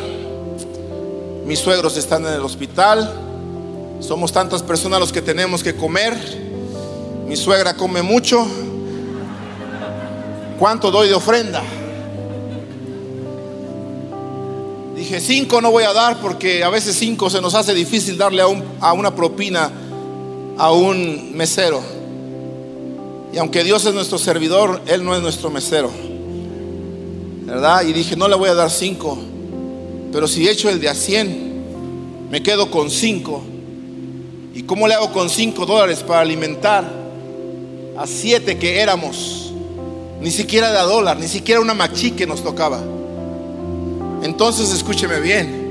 mis 1.45 1.59
suegros 1.59 1.95
están 1.95 2.25
en 2.25 2.33
el 2.33 2.41
hospital, 2.41 3.09
somos 4.01 4.33
tantas 4.33 4.61
personas 4.61 4.99
los 4.99 5.13
que 5.13 5.21
tenemos 5.21 5.63
que 5.63 5.73
comer, 5.73 6.13
mi 7.25 7.37
suegra 7.37 7.73
come 7.73 8.01
mucho, 8.01 8.45
¿Cuánto 10.59 10.89
doy 10.89 11.07
de 11.07 11.13
ofrenda? 11.13 11.61
Dije, 14.97 15.19
cinco 15.19 15.61
no 15.61 15.69
voy 15.69 15.83
a 15.83 15.93
dar 15.93 16.19
porque 16.19 16.63
a 16.63 16.69
veces 16.69 16.95
cinco 16.95 17.29
se 17.29 17.39
nos 17.39 17.53
hace 17.53 17.75
difícil 17.75 18.17
darle 18.17 18.41
a, 18.41 18.93
una 18.93 19.15
propina 19.15 19.69
a 20.57 20.71
un 20.71 21.37
mesero. 21.37 21.83
Y 23.31 23.37
aunque 23.37 23.63
Dios 23.63 23.85
es 23.85 23.93
nuestro 23.93 24.17
servidor, 24.17 24.81
Él 24.87 25.05
no 25.05 25.15
es 25.15 25.21
nuestro 25.21 25.51
mesero. 25.51 25.91
¿Verdad? 27.45 27.83
Y 27.83 27.93
dije, 27.93 28.15
no 28.15 28.27
le 28.27 28.35
voy 28.35 28.49
a 28.49 28.55
dar 28.55 28.71
cinco. 28.71 29.19
Pero 30.11 30.27
si 30.27 30.49
echo 30.49 30.67
el 30.67 30.81
de 30.81 30.89
a 30.89 30.95
cien, 30.95 31.61
me 32.31 32.41
quedo 32.41 32.71
con 32.71 32.89
cinco. 32.89 33.43
¿Y 34.55 34.63
cómo 34.63 34.87
le 34.87 34.95
hago 34.95 35.11
con 35.11 35.29
cinco 35.29 35.67
dólares 35.67 35.99
para 35.99 36.21
alimentar 36.21 36.91
a 37.95 38.07
siete 38.07 38.57
que 38.57 38.79
éramos? 38.79 39.53
Ni 40.21 40.31
siquiera 40.31 40.71
de 40.71 40.79
a 40.79 40.83
dólar, 40.85 41.19
ni 41.19 41.27
siquiera 41.27 41.61
una 41.61 41.75
machi 41.75 42.13
que 42.13 42.25
nos 42.25 42.43
tocaba. 42.43 42.96
Entonces 44.23 44.73
escúcheme 44.73 45.19
bien. 45.19 45.67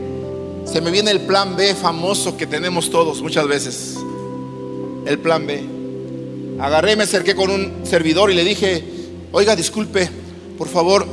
Se 0.64 0.80
me 0.80 0.90
viene 0.90 1.10
el 1.10 1.20
plan 1.20 1.56
B 1.56 1.74
famoso 1.74 2.36
que 2.36 2.46
tenemos 2.46 2.90
todos 2.90 3.22
muchas 3.22 3.46
veces. 3.46 3.96
El 5.06 5.18
plan 5.18 5.46
B. 5.46 5.62
Agarré, 6.58 6.96
me 6.96 7.04
acerqué 7.04 7.34
con 7.34 7.50
un 7.50 7.84
servidor 7.84 8.30
y 8.30 8.34
le 8.34 8.44
dije, 8.44 8.84
oiga, 9.32 9.54
disculpe, 9.54 10.08
por 10.58 10.68
favor, 10.68 11.06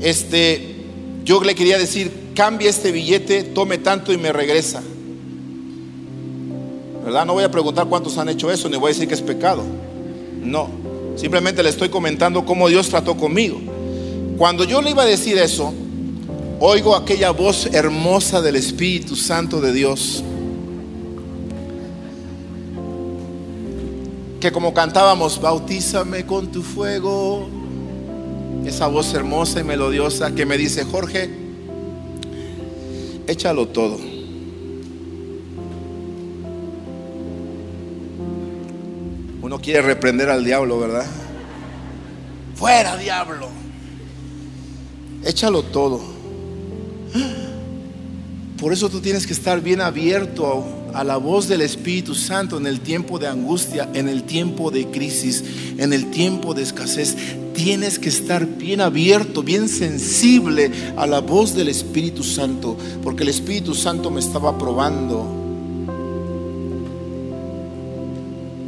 este, 0.00 0.76
yo 1.24 1.42
le 1.42 1.54
quería 1.54 1.78
decir, 1.78 2.12
cambie 2.34 2.68
este 2.68 2.92
billete, 2.92 3.42
tome 3.42 3.78
tanto 3.78 4.12
y 4.12 4.18
me 4.18 4.32
regresa. 4.32 4.82
¿Verdad? 7.04 7.26
No 7.26 7.34
voy 7.34 7.44
a 7.44 7.50
preguntar 7.50 7.86
cuántos 7.86 8.16
han 8.16 8.28
hecho 8.30 8.50
eso, 8.50 8.68
ni 8.68 8.76
voy 8.76 8.90
a 8.90 8.94
decir 8.94 9.08
que 9.08 9.14
es 9.14 9.20
pecado. 9.20 9.62
No. 10.42 10.70
Simplemente 11.16 11.62
le 11.62 11.68
estoy 11.68 11.90
comentando 11.90 12.46
cómo 12.46 12.68
Dios 12.68 12.88
trató 12.88 13.16
conmigo. 13.16 13.60
Cuando 14.38 14.64
yo 14.64 14.80
le 14.80 14.90
iba 14.90 15.02
a 15.02 15.06
decir 15.06 15.36
eso, 15.38 15.72
oigo 16.60 16.94
aquella 16.94 17.30
voz 17.30 17.66
hermosa 17.66 18.40
del 18.40 18.56
Espíritu 18.56 19.16
Santo 19.16 19.60
de 19.60 19.72
Dios. 19.72 20.22
Que 24.40 24.52
como 24.52 24.74
cantábamos, 24.74 25.40
bautízame 25.40 26.26
con 26.26 26.52
tu 26.52 26.62
fuego. 26.62 27.48
Esa 28.66 28.86
voz 28.86 29.12
hermosa 29.14 29.60
y 29.60 29.64
melodiosa 29.64 30.34
que 30.34 30.46
me 30.46 30.56
dice, 30.56 30.84
Jorge, 30.84 31.30
échalo 33.26 33.68
todo. 33.68 33.98
Uno 39.42 39.60
quiere 39.60 39.82
reprender 39.82 40.30
al 40.30 40.44
diablo, 40.44 40.78
¿verdad? 40.78 41.06
Fuera, 42.54 42.96
diablo. 42.96 43.48
Échalo 45.24 45.62
todo. 45.62 46.13
Por 48.58 48.72
eso 48.72 48.88
tú 48.88 49.00
tienes 49.00 49.26
que 49.26 49.32
estar 49.32 49.60
bien 49.60 49.80
abierto 49.80 50.64
a 50.94 51.04
la 51.04 51.16
voz 51.16 51.48
del 51.48 51.60
Espíritu 51.60 52.14
Santo 52.14 52.56
en 52.56 52.66
el 52.66 52.80
tiempo 52.80 53.18
de 53.18 53.26
angustia, 53.26 53.88
en 53.94 54.08
el 54.08 54.22
tiempo 54.22 54.70
de 54.70 54.86
crisis, 54.90 55.44
en 55.76 55.92
el 55.92 56.10
tiempo 56.10 56.54
de 56.54 56.62
escasez. 56.62 57.16
Tienes 57.54 57.98
que 57.98 58.08
estar 58.08 58.46
bien 58.46 58.80
abierto, 58.80 59.42
bien 59.42 59.68
sensible 59.68 60.70
a 60.96 61.06
la 61.06 61.20
voz 61.20 61.54
del 61.54 61.68
Espíritu 61.68 62.22
Santo, 62.22 62.76
porque 63.02 63.22
el 63.22 63.28
Espíritu 63.28 63.74
Santo 63.74 64.10
me 64.10 64.20
estaba 64.20 64.56
probando 64.56 65.44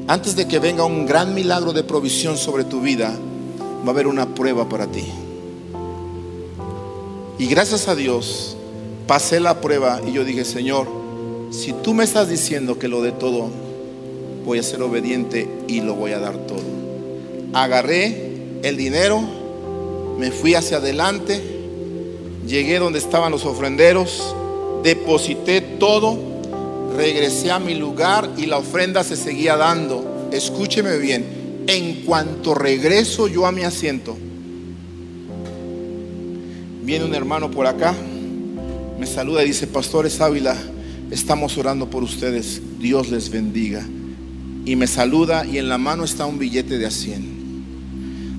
Antes 0.09 0.37
de 0.37 0.47
que 0.47 0.61
venga 0.61 0.85
un 0.85 1.05
gran 1.05 1.35
milagro 1.35 1.73
de 1.73 1.83
provisión 1.83 2.37
sobre 2.37 2.63
tu 2.63 2.81
vida, 2.81 3.13
va 3.83 3.89
a 3.89 3.91
haber 3.91 4.07
una 4.07 4.27
prueba 4.35 4.69
para 4.69 4.87
ti. 4.87 5.05
Y 7.39 7.47
gracias 7.47 7.89
a 7.89 7.95
Dios, 7.95 8.57
pasé 9.07 9.41
la 9.41 9.61
prueba 9.61 10.01
y 10.07 10.13
yo 10.13 10.25
dije, 10.25 10.45
Señor, 10.45 10.89
si 11.51 11.73
tú 11.73 11.95
me 11.95 12.05
estás 12.05 12.29
diciendo 12.29 12.79
que 12.79 12.89
lo 12.89 13.03
de 13.03 13.13
todo, 13.13 13.49
voy 14.45 14.59
a 14.59 14.63
ser 14.63 14.83
obediente 14.83 15.49
y 15.69 15.81
lo 15.81 15.95
voy 15.95 16.13
a 16.13 16.19
dar 16.19 16.37
todo. 16.47 16.63
Agarré 17.53 18.33
el 18.63 18.77
dinero, 18.77 19.21
me 20.19 20.31
fui 20.31 20.55
hacia 20.55 20.79
adelante, 20.79 21.43
llegué 22.47 22.79
donde 22.79 22.99
estaban 22.99 23.33
los 23.33 23.45
ofrenderos, 23.45 24.35
deposité 24.83 25.61
todo 25.61 26.37
regresé 26.97 27.51
a 27.51 27.59
mi 27.59 27.75
lugar 27.75 28.29
y 28.37 28.47
la 28.47 28.59
ofrenda 28.59 29.05
se 29.05 29.17
seguía 29.17 29.57
dando. 29.57 30.29
Escúcheme 30.33 30.99
bien, 30.99 31.65
en 31.67 32.05
cuanto 32.05 32.55
regreso 32.55 33.29
yo 33.29 33.47
a 33.47 33.53
mi 33.53 33.63
asiento, 33.63 34.17
viene 36.87 37.05
un 37.05 37.15
hermano 37.15 37.51
por 37.51 37.67
acá 37.67 37.95
me 38.99 39.07
saluda 39.07 39.45
y 39.45 39.49
dice, 39.49 39.67
Pastores 39.67 40.21
Ávila, 40.23 40.57
estamos 41.11 41.59
orando 41.59 41.91
por 41.91 42.03
ustedes, 42.03 42.63
Dios 42.79 43.11
les 43.11 43.29
bendiga. 43.29 43.87
Y 44.65 44.75
me 44.75 44.87
saluda 44.87 45.45
y 45.45 45.59
en 45.59 45.69
la 45.69 45.77
mano 45.77 46.05
está 46.05 46.25
un 46.25 46.39
billete 46.39 46.79
de 46.79 46.87
a 46.87 46.91
100. 46.91 47.37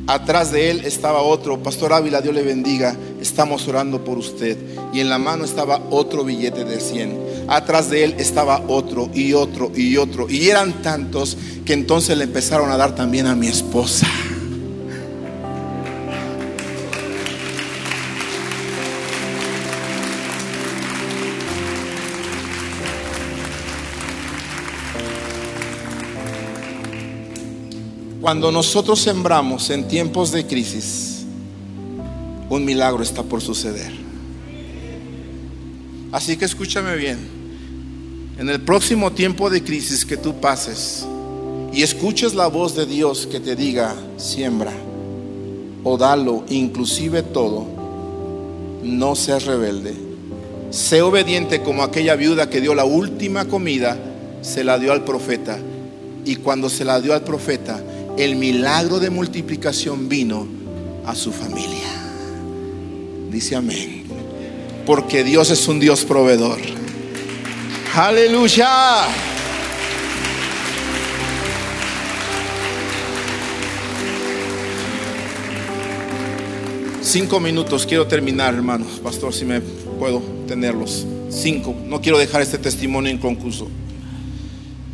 Atrás 0.07 0.51
de 0.51 0.71
él 0.71 0.81
estaba 0.83 1.21
otro, 1.21 1.61
Pastor 1.61 1.93
Ávila, 1.93 2.21
Dios 2.21 2.33
le 2.33 2.41
bendiga, 2.41 2.95
estamos 3.21 3.67
orando 3.67 4.03
por 4.03 4.17
usted. 4.17 4.57
Y 4.93 4.99
en 4.99 5.09
la 5.09 5.19
mano 5.19 5.45
estaba 5.45 5.79
otro 5.91 6.23
billete 6.23 6.65
de 6.65 6.79
100. 6.79 7.45
Atrás 7.47 7.91
de 7.91 8.03
él 8.03 8.15
estaba 8.17 8.63
otro 8.67 9.11
y 9.13 9.33
otro 9.33 9.71
y 9.75 9.97
otro. 9.97 10.27
Y 10.27 10.49
eran 10.49 10.81
tantos 10.81 11.37
que 11.65 11.73
entonces 11.73 12.17
le 12.17 12.23
empezaron 12.23 12.71
a 12.71 12.77
dar 12.77 12.95
también 12.95 13.27
a 13.27 13.35
mi 13.35 13.47
esposa. 13.47 14.07
Cuando 28.27 28.51
nosotros 28.51 28.99
sembramos 28.99 29.69
en 29.69 29.87
tiempos 29.87 30.33
de 30.33 30.45
crisis, 30.45 31.23
un 32.49 32.65
milagro 32.65 33.01
está 33.01 33.23
por 33.23 33.39
suceder. 33.39 33.89
Así 36.11 36.35
que 36.35 36.43
escúchame 36.43 36.97
bien. 36.97 37.19
En 38.37 38.49
el 38.49 38.59
próximo 38.59 39.13
tiempo 39.13 39.49
de 39.49 39.63
crisis 39.63 40.05
que 40.05 40.17
tú 40.17 40.41
pases 40.41 41.07
y 41.71 41.83
escuches 41.83 42.33
la 42.33 42.47
voz 42.47 42.75
de 42.75 42.85
Dios 42.85 43.27
que 43.31 43.39
te 43.39 43.55
diga, 43.55 43.95
siembra 44.17 44.73
o 45.85 45.97
dalo, 45.97 46.43
inclusive 46.49 47.23
todo, 47.23 47.65
no 48.83 49.15
seas 49.15 49.45
rebelde. 49.45 49.93
Sé 50.69 51.01
obediente 51.01 51.61
como 51.61 51.81
aquella 51.81 52.17
viuda 52.17 52.49
que 52.49 52.59
dio 52.59 52.75
la 52.75 52.83
última 52.83 53.45
comida, 53.45 53.97
se 54.41 54.65
la 54.65 54.77
dio 54.77 54.91
al 54.91 55.05
profeta. 55.05 55.57
Y 56.25 56.35
cuando 56.35 56.69
se 56.69 56.83
la 56.83 56.99
dio 56.99 57.13
al 57.13 57.21
profeta, 57.21 57.81
el 58.17 58.35
milagro 58.35 58.99
de 58.99 59.09
multiplicación 59.09 60.09
vino 60.09 60.47
a 61.05 61.15
su 61.15 61.31
familia. 61.31 61.87
Dice 63.31 63.55
amén. 63.55 64.05
Porque 64.85 65.23
Dios 65.23 65.51
es 65.51 65.67
un 65.67 65.79
Dios 65.79 66.03
proveedor. 66.03 66.59
Aleluya. 67.95 69.05
Cinco 77.01 77.39
minutos, 77.39 77.85
quiero 77.85 78.05
terminar, 78.07 78.53
hermanos. 78.53 78.99
Pastor, 79.01 79.33
si 79.33 79.45
me 79.45 79.61
puedo 79.61 80.21
tenerlos. 80.47 81.05
Cinco. 81.29 81.75
No 81.85 82.01
quiero 82.01 82.17
dejar 82.17 82.41
este 82.41 82.57
testimonio 82.57 83.11
inconcluso. 83.11 83.69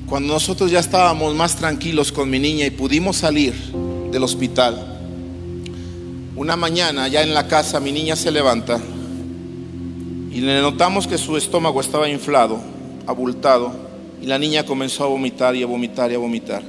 Cuando 0.07 0.33
nosotros 0.33 0.69
ya 0.69 0.79
estábamos 0.79 1.33
más 1.33 1.55
tranquilos 1.55 2.11
con 2.11 2.29
mi 2.29 2.39
niña 2.39 2.65
y 2.65 2.71
pudimos 2.71 3.17
salir 3.17 3.53
del 4.11 4.23
hospital, 4.23 4.93
una 6.35 6.55
mañana 6.55 7.07
ya 7.07 7.21
en 7.21 7.33
la 7.33 7.47
casa 7.47 7.79
mi 7.79 7.91
niña 7.91 8.15
se 8.15 8.31
levanta 8.31 8.79
y 10.31 10.41
le 10.41 10.61
notamos 10.61 11.07
que 11.07 11.17
su 11.17 11.37
estómago 11.37 11.79
estaba 11.79 12.09
inflado, 12.09 12.59
abultado, 13.05 13.71
y 14.21 14.25
la 14.25 14.39
niña 14.39 14.65
comenzó 14.65 15.03
a 15.03 15.07
vomitar 15.07 15.55
y 15.55 15.63
a 15.63 15.67
vomitar 15.67 16.11
y 16.11 16.15
a 16.15 16.17
vomitar. 16.17 16.63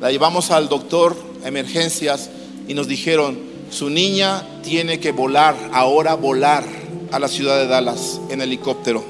La 0.00 0.10
llevamos 0.10 0.50
al 0.50 0.68
doctor 0.68 1.16
a 1.44 1.48
emergencias 1.48 2.30
y 2.68 2.74
nos 2.74 2.86
dijeron, 2.86 3.38
su 3.70 3.90
niña 3.90 4.42
tiene 4.62 5.00
que 5.00 5.12
volar, 5.12 5.56
ahora 5.72 6.14
volar 6.14 6.64
a 7.12 7.18
la 7.18 7.28
ciudad 7.28 7.58
de 7.58 7.66
Dallas 7.66 8.20
en 8.30 8.40
helicóptero. 8.40 9.04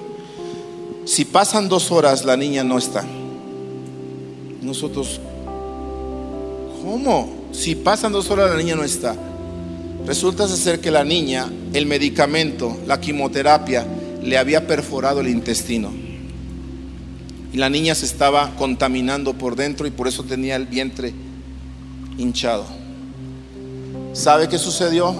Si 1.04 1.24
pasan 1.24 1.68
dos 1.68 1.90
horas, 1.90 2.24
la 2.24 2.36
niña 2.36 2.64
no 2.64 2.78
está. 2.78 3.04
Nosotros, 4.62 5.20
¿cómo? 6.82 7.40
Si 7.52 7.74
pasan 7.74 8.12
dos 8.12 8.30
horas 8.30 8.50
la 8.50 8.56
niña 8.56 8.76
no 8.76 8.84
está. 8.84 9.16
Resulta 10.06 10.48
ser 10.48 10.80
que 10.80 10.90
la 10.90 11.04
niña, 11.04 11.50
el 11.72 11.86
medicamento, 11.86 12.76
la 12.86 13.00
quimioterapia, 13.00 13.86
le 14.22 14.38
había 14.38 14.66
perforado 14.66 15.20
el 15.20 15.28
intestino. 15.28 15.90
Y 17.52 17.56
la 17.56 17.68
niña 17.68 17.94
se 17.94 18.06
estaba 18.06 18.54
contaminando 18.56 19.34
por 19.34 19.56
dentro 19.56 19.86
y 19.86 19.90
por 19.90 20.08
eso 20.08 20.22
tenía 20.24 20.56
el 20.56 20.66
vientre 20.66 21.12
hinchado. 22.16 22.64
¿Sabe 24.12 24.48
qué 24.48 24.58
sucedió? 24.58 25.14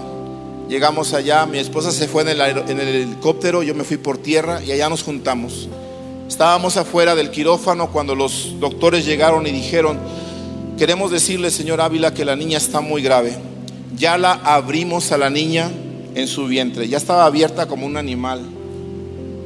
Llegamos 0.69 1.13
allá, 1.13 1.45
mi 1.45 1.57
esposa 1.57 1.91
se 1.91 2.07
fue 2.07 2.21
en 2.21 2.29
el, 2.29 2.41
en 2.41 2.79
el 2.79 2.87
helicóptero, 2.87 3.63
yo 3.63 3.75
me 3.75 3.83
fui 3.83 3.97
por 3.97 4.17
tierra 4.17 4.63
y 4.63 4.71
allá 4.71 4.87
nos 4.87 5.03
juntamos. 5.03 5.67
Estábamos 6.31 6.77
afuera 6.77 7.13
del 7.13 7.29
quirófano 7.29 7.91
cuando 7.91 8.15
los 8.15 8.57
doctores 8.57 9.05
llegaron 9.05 9.45
y 9.45 9.51
dijeron, 9.51 9.99
queremos 10.77 11.11
decirle, 11.11 11.51
señor 11.51 11.81
Ávila, 11.81 12.13
que 12.13 12.23
la 12.23 12.37
niña 12.37 12.57
está 12.57 12.79
muy 12.79 13.01
grave. 13.01 13.35
Ya 13.97 14.17
la 14.17 14.31
abrimos 14.31 15.11
a 15.11 15.17
la 15.17 15.29
niña 15.29 15.69
en 16.15 16.27
su 16.29 16.47
vientre, 16.47 16.87
ya 16.87 16.95
estaba 16.95 17.25
abierta 17.25 17.67
como 17.67 17.85
un 17.85 17.97
animal. 17.97 18.43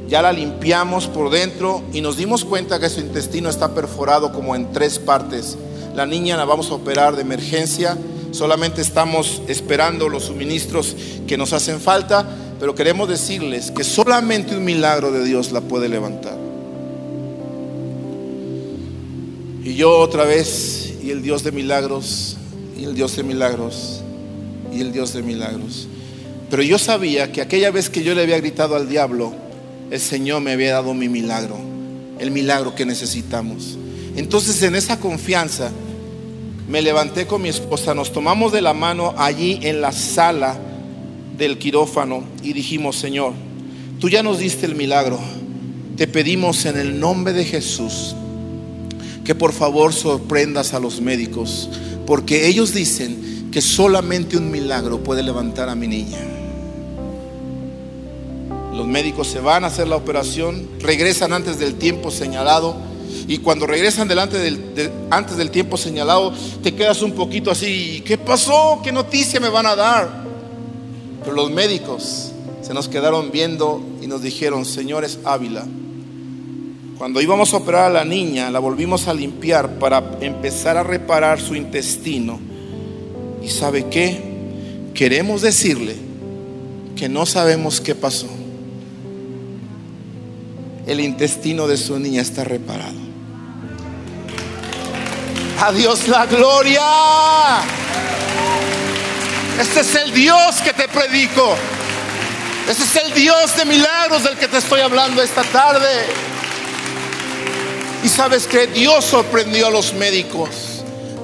Ya 0.06 0.22
la 0.22 0.32
limpiamos 0.32 1.08
por 1.08 1.30
dentro 1.30 1.82
y 1.92 2.02
nos 2.02 2.16
dimos 2.16 2.44
cuenta 2.44 2.78
que 2.78 2.88
su 2.88 3.00
intestino 3.00 3.50
está 3.50 3.74
perforado 3.74 4.32
como 4.32 4.54
en 4.54 4.70
tres 4.70 5.00
partes. 5.00 5.58
La 5.96 6.06
niña 6.06 6.36
la 6.36 6.44
vamos 6.44 6.70
a 6.70 6.74
operar 6.74 7.16
de 7.16 7.22
emergencia, 7.22 7.98
solamente 8.30 8.80
estamos 8.80 9.42
esperando 9.48 10.08
los 10.08 10.26
suministros 10.26 10.94
que 11.26 11.36
nos 11.36 11.52
hacen 11.52 11.80
falta, 11.80 12.24
pero 12.60 12.76
queremos 12.76 13.08
decirles 13.08 13.72
que 13.72 13.82
solamente 13.82 14.56
un 14.56 14.64
milagro 14.64 15.10
de 15.10 15.24
Dios 15.24 15.50
la 15.50 15.62
puede 15.62 15.88
levantar. 15.88 16.45
Y 19.66 19.74
yo 19.74 19.98
otra 19.98 20.24
vez, 20.24 20.94
y 21.02 21.10
el 21.10 21.22
Dios 21.22 21.42
de 21.42 21.50
milagros, 21.50 22.36
y 22.78 22.84
el 22.84 22.94
Dios 22.94 23.16
de 23.16 23.24
milagros, 23.24 24.00
y 24.72 24.80
el 24.80 24.92
Dios 24.92 25.12
de 25.12 25.24
milagros. 25.24 25.88
Pero 26.48 26.62
yo 26.62 26.78
sabía 26.78 27.32
que 27.32 27.40
aquella 27.40 27.72
vez 27.72 27.90
que 27.90 28.04
yo 28.04 28.14
le 28.14 28.22
había 28.22 28.38
gritado 28.38 28.76
al 28.76 28.88
diablo, 28.88 29.32
el 29.90 29.98
Señor 29.98 30.40
me 30.40 30.52
había 30.52 30.74
dado 30.74 30.94
mi 30.94 31.08
milagro, 31.08 31.56
el 32.20 32.30
milagro 32.30 32.76
que 32.76 32.86
necesitamos. 32.86 33.76
Entonces 34.14 34.62
en 34.62 34.76
esa 34.76 35.00
confianza 35.00 35.72
me 36.68 36.80
levanté 36.80 37.26
con 37.26 37.42
mi 37.42 37.48
esposa, 37.48 37.92
nos 37.92 38.12
tomamos 38.12 38.52
de 38.52 38.62
la 38.62 38.72
mano 38.72 39.16
allí 39.18 39.58
en 39.62 39.80
la 39.80 39.90
sala 39.90 40.56
del 41.36 41.58
quirófano 41.58 42.22
y 42.40 42.52
dijimos, 42.52 42.94
Señor, 42.94 43.32
tú 43.98 44.08
ya 44.10 44.22
nos 44.22 44.38
diste 44.38 44.64
el 44.64 44.76
milagro, 44.76 45.18
te 45.96 46.06
pedimos 46.06 46.66
en 46.66 46.76
el 46.76 47.00
nombre 47.00 47.32
de 47.32 47.44
Jesús 47.44 48.14
que 49.26 49.34
por 49.34 49.52
favor 49.52 49.92
sorprendas 49.92 50.72
a 50.72 50.78
los 50.78 51.00
médicos, 51.00 51.68
porque 52.06 52.46
ellos 52.46 52.72
dicen 52.72 53.50
que 53.50 53.60
solamente 53.60 54.36
un 54.36 54.50
milagro 54.50 55.02
puede 55.02 55.24
levantar 55.24 55.68
a 55.68 55.74
mi 55.74 55.88
niña. 55.88 56.20
Los 58.72 58.86
médicos 58.86 59.26
se 59.26 59.40
van 59.40 59.64
a 59.64 59.66
hacer 59.66 59.88
la 59.88 59.96
operación, 59.96 60.68
regresan 60.78 61.32
antes 61.32 61.58
del 61.58 61.74
tiempo 61.74 62.10
señalado 62.10 62.76
y 63.26 63.38
cuando 63.38 63.66
regresan 63.66 64.06
delante 64.06 64.38
del, 64.38 64.92
antes 65.10 65.36
del 65.36 65.50
tiempo 65.50 65.76
señalado 65.76 66.32
te 66.62 66.74
quedas 66.74 67.02
un 67.02 67.12
poquito 67.12 67.50
así, 67.50 68.04
¿qué 68.06 68.18
pasó? 68.18 68.80
¿Qué 68.84 68.92
noticia 68.92 69.40
me 69.40 69.48
van 69.48 69.66
a 69.66 69.74
dar? 69.74 70.24
Pero 71.24 71.34
los 71.34 71.50
médicos 71.50 72.30
se 72.62 72.74
nos 72.74 72.88
quedaron 72.88 73.32
viendo 73.32 73.82
y 74.00 74.06
nos 74.06 74.22
dijeron, 74.22 74.64
señores 74.64 75.18
Ávila, 75.24 75.66
cuando 76.98 77.20
íbamos 77.20 77.52
a 77.52 77.58
operar 77.58 77.84
a 77.84 77.90
la 77.90 78.04
niña, 78.04 78.50
la 78.50 78.58
volvimos 78.58 79.06
a 79.06 79.14
limpiar 79.14 79.78
para 79.78 80.02
empezar 80.20 80.78
a 80.78 80.82
reparar 80.82 81.40
su 81.40 81.54
intestino. 81.54 82.40
¿Y 83.42 83.50
sabe 83.50 83.86
qué? 83.88 84.18
Queremos 84.94 85.42
decirle 85.42 85.94
que 86.96 87.08
no 87.08 87.26
sabemos 87.26 87.82
qué 87.82 87.94
pasó. 87.94 88.28
El 90.86 91.00
intestino 91.00 91.66
de 91.66 91.76
su 91.76 91.98
niña 91.98 92.22
está 92.22 92.44
reparado. 92.44 93.06
Adiós 95.60 96.08
la 96.08 96.24
gloria. 96.24 96.82
Este 99.60 99.80
es 99.80 99.94
el 99.96 100.12
Dios 100.14 100.62
que 100.64 100.72
te 100.72 100.88
predico. 100.88 101.56
Este 102.68 102.84
es 102.84 102.96
el 103.04 103.12
Dios 103.12 103.54
de 103.56 103.64
milagros 103.66 104.24
del 104.24 104.36
que 104.38 104.48
te 104.48 104.58
estoy 104.58 104.80
hablando 104.80 105.22
esta 105.22 105.42
tarde. 105.42 106.35
Y 108.06 108.08
sabes 108.08 108.46
que 108.46 108.68
Dios 108.68 109.04
sorprendió 109.04 109.66
a 109.66 109.70
los 109.70 109.92
médicos. 109.94 110.48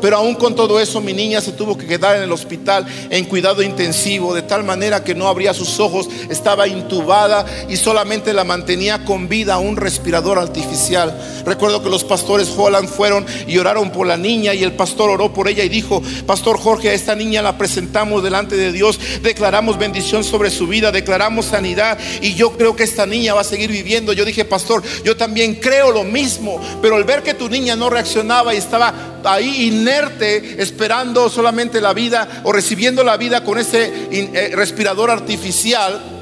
Pero 0.02 0.16
aún 0.16 0.34
con 0.34 0.54
todo 0.54 0.80
eso 0.80 1.00
mi 1.00 1.14
niña 1.14 1.40
se 1.40 1.52
tuvo 1.52 1.78
que 1.78 1.86
quedar 1.86 2.16
en 2.16 2.24
el 2.24 2.32
hospital 2.32 2.84
en 3.08 3.24
cuidado 3.24 3.62
intensivo, 3.62 4.34
de 4.34 4.42
tal 4.42 4.64
manera 4.64 5.04
que 5.04 5.14
no 5.14 5.28
abría 5.28 5.54
sus 5.54 5.78
ojos, 5.78 6.08
estaba 6.28 6.66
intubada 6.66 7.46
y 7.68 7.76
solamente 7.76 8.32
la 8.32 8.44
mantenía 8.44 9.04
con 9.04 9.28
vida 9.28 9.58
un 9.58 9.76
respirador 9.76 10.38
artificial. 10.38 11.16
Recuerdo 11.46 11.82
que 11.82 11.88
los 11.88 12.04
pastores 12.04 12.52
Holland 12.54 12.88
fueron 12.88 13.24
y 13.46 13.58
oraron 13.58 13.90
por 13.90 14.06
la 14.06 14.16
niña 14.16 14.54
y 14.54 14.64
el 14.64 14.72
pastor 14.72 15.08
oró 15.08 15.32
por 15.32 15.48
ella 15.48 15.62
y 15.62 15.68
dijo, 15.68 16.02
Pastor 16.26 16.58
Jorge, 16.58 16.90
a 16.90 16.94
esta 16.94 17.14
niña 17.14 17.40
la 17.40 17.56
presentamos 17.56 18.24
delante 18.24 18.56
de 18.56 18.72
Dios, 18.72 18.98
declaramos 19.22 19.78
bendición 19.78 20.24
sobre 20.24 20.50
su 20.50 20.66
vida, 20.66 20.90
declaramos 20.90 21.46
sanidad 21.46 21.96
y 22.20 22.34
yo 22.34 22.52
creo 22.52 22.74
que 22.74 22.82
esta 22.82 23.06
niña 23.06 23.34
va 23.34 23.42
a 23.42 23.44
seguir 23.44 23.70
viviendo. 23.70 24.12
Yo 24.12 24.24
dije, 24.24 24.44
Pastor, 24.44 24.82
yo 25.04 25.16
también 25.16 25.54
creo 25.54 25.92
lo 25.92 26.02
mismo, 26.02 26.60
pero 26.80 26.96
al 26.96 27.04
ver 27.04 27.22
que 27.22 27.34
tu 27.34 27.48
niña 27.48 27.76
no 27.76 27.88
reaccionaba 27.88 28.52
y 28.52 28.56
estaba 28.56 29.11
ahí 29.24 29.66
inerte, 29.66 30.62
esperando 30.62 31.28
solamente 31.28 31.80
la 31.80 31.92
vida 31.92 32.42
o 32.44 32.52
recibiendo 32.52 33.04
la 33.04 33.16
vida 33.16 33.44
con 33.44 33.58
ese 33.58 34.08
eh, 34.10 34.52
respirador 34.54 35.10
artificial, 35.10 36.21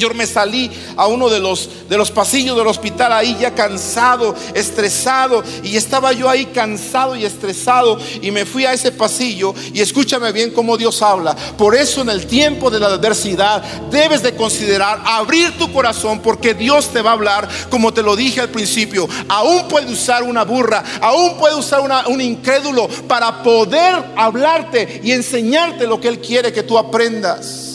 yo 0.00 0.12
me 0.14 0.26
salí 0.26 0.70
a 0.96 1.06
uno 1.06 1.28
de 1.28 1.38
los, 1.38 1.68
de 1.88 1.96
los 1.96 2.10
pasillos 2.10 2.56
del 2.56 2.66
hospital 2.66 3.12
ahí 3.12 3.36
ya 3.38 3.54
cansado, 3.54 4.34
estresado. 4.54 5.44
Y 5.62 5.76
estaba 5.76 6.12
yo 6.12 6.28
ahí 6.28 6.46
cansado 6.46 7.14
y 7.14 7.24
estresado. 7.24 7.98
Y 8.22 8.30
me 8.30 8.46
fui 8.46 8.64
a 8.64 8.72
ese 8.72 8.90
pasillo 8.90 9.54
y 9.72 9.80
escúchame 9.80 10.32
bien 10.32 10.50
cómo 10.50 10.76
Dios 10.76 11.02
habla. 11.02 11.36
Por 11.56 11.76
eso 11.76 12.00
en 12.00 12.08
el 12.08 12.26
tiempo 12.26 12.70
de 12.70 12.80
la 12.80 12.86
adversidad 12.86 13.62
debes 13.90 14.22
de 14.22 14.34
considerar 14.34 15.00
abrir 15.04 15.56
tu 15.58 15.72
corazón 15.72 16.20
porque 16.20 16.54
Dios 16.54 16.88
te 16.88 17.02
va 17.02 17.10
a 17.10 17.14
hablar 17.14 17.48
como 17.68 17.92
te 17.92 18.02
lo 18.02 18.16
dije 18.16 18.40
al 18.40 18.48
principio. 18.48 19.06
Aún 19.28 19.68
puede 19.68 19.92
usar 19.92 20.22
una 20.22 20.44
burra, 20.44 20.82
aún 21.02 21.36
puede 21.36 21.54
usar 21.54 21.82
un 22.08 22.20
incrédulo 22.20 22.88
para 23.06 23.42
poder 23.42 24.02
hablarte 24.16 25.00
y 25.04 25.12
enseñarte 25.12 25.86
lo 25.86 26.00
que 26.00 26.08
Él 26.08 26.20
quiere 26.20 26.52
que 26.52 26.62
tú 26.62 26.78
aprendas. 26.78 27.69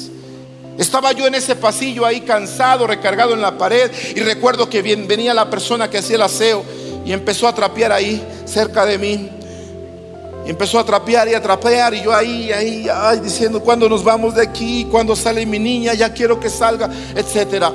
Estaba 0.77 1.13
yo 1.13 1.25
en 1.25 1.35
ese 1.35 1.55
pasillo 1.55 2.05
ahí 2.05 2.21
cansado, 2.21 2.85
recargado 2.85 3.33
en 3.33 3.41
la 3.41 3.57
pared 3.57 3.89
y 4.15 4.19
recuerdo 4.19 4.69
que 4.69 4.81
venía 4.81 5.33
la 5.33 5.49
persona 5.49 5.89
que 5.89 5.99
hacía 5.99 6.17
el 6.17 6.21
aseo 6.21 6.65
y 7.05 7.13
empezó 7.13 7.47
a 7.47 7.55
trapear 7.55 7.91
ahí 7.91 8.21
cerca 8.45 8.85
de 8.85 8.97
mí. 8.97 9.29
Y 10.45 10.49
empezó 10.49 10.77
a 10.77 10.85
trapear 10.85 11.27
y 11.27 11.33
a 11.33 11.41
trapear 11.41 11.93
y 11.93 12.03
yo 12.03 12.13
ahí, 12.13 12.51
ahí, 12.51 12.87
ay, 12.93 13.19
diciendo, 13.19 13.61
¿cuándo 13.61 13.89
nos 13.89 14.03
vamos 14.03 14.35
de 14.35 14.43
aquí? 14.43 14.85
¿Cuándo 14.91 15.15
sale 15.15 15.45
mi 15.45 15.57
niña? 15.57 15.93
Ya 15.93 16.13
quiero 16.13 16.39
que 16.39 16.49
salga, 16.49 16.89
etcétera. 17.15 17.71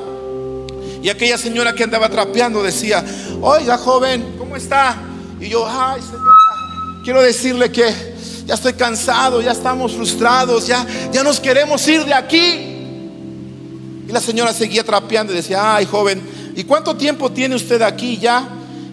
Y 1.03 1.09
aquella 1.09 1.39
señora 1.39 1.73
que 1.73 1.83
andaba 1.83 2.09
trapeando 2.09 2.63
decía, 2.63 3.05
oiga 3.41 3.79
joven, 3.79 4.37
¿cómo 4.39 4.57
está? 4.57 4.97
Y 5.41 5.49
yo, 5.49 5.67
ay 5.67 6.01
señora, 6.03 7.03
quiero 7.03 7.23
decirle 7.23 7.73
que 7.73 8.11
ya 8.45 8.55
estoy 8.55 8.75
cansado, 8.75 9.41
ya 9.41 9.53
estamos 9.53 9.93
frustrados, 9.93 10.67
ya, 10.67 10.87
ya 11.13 11.23
nos 11.23 11.41
queremos 11.41 11.87
ir 11.89 12.05
de 12.05 12.15
aquí. 12.15 12.80
Y 14.11 14.13
la 14.13 14.21
señora 14.21 14.53
seguía 14.53 14.83
trapeando 14.83 15.33
y 15.33 15.37
decía, 15.37 15.77
ay 15.77 15.87
joven, 15.87 16.21
¿y 16.57 16.65
cuánto 16.65 16.97
tiempo 16.97 17.31
tiene 17.31 17.55
usted 17.55 17.81
aquí 17.81 18.19
ya? 18.19 18.45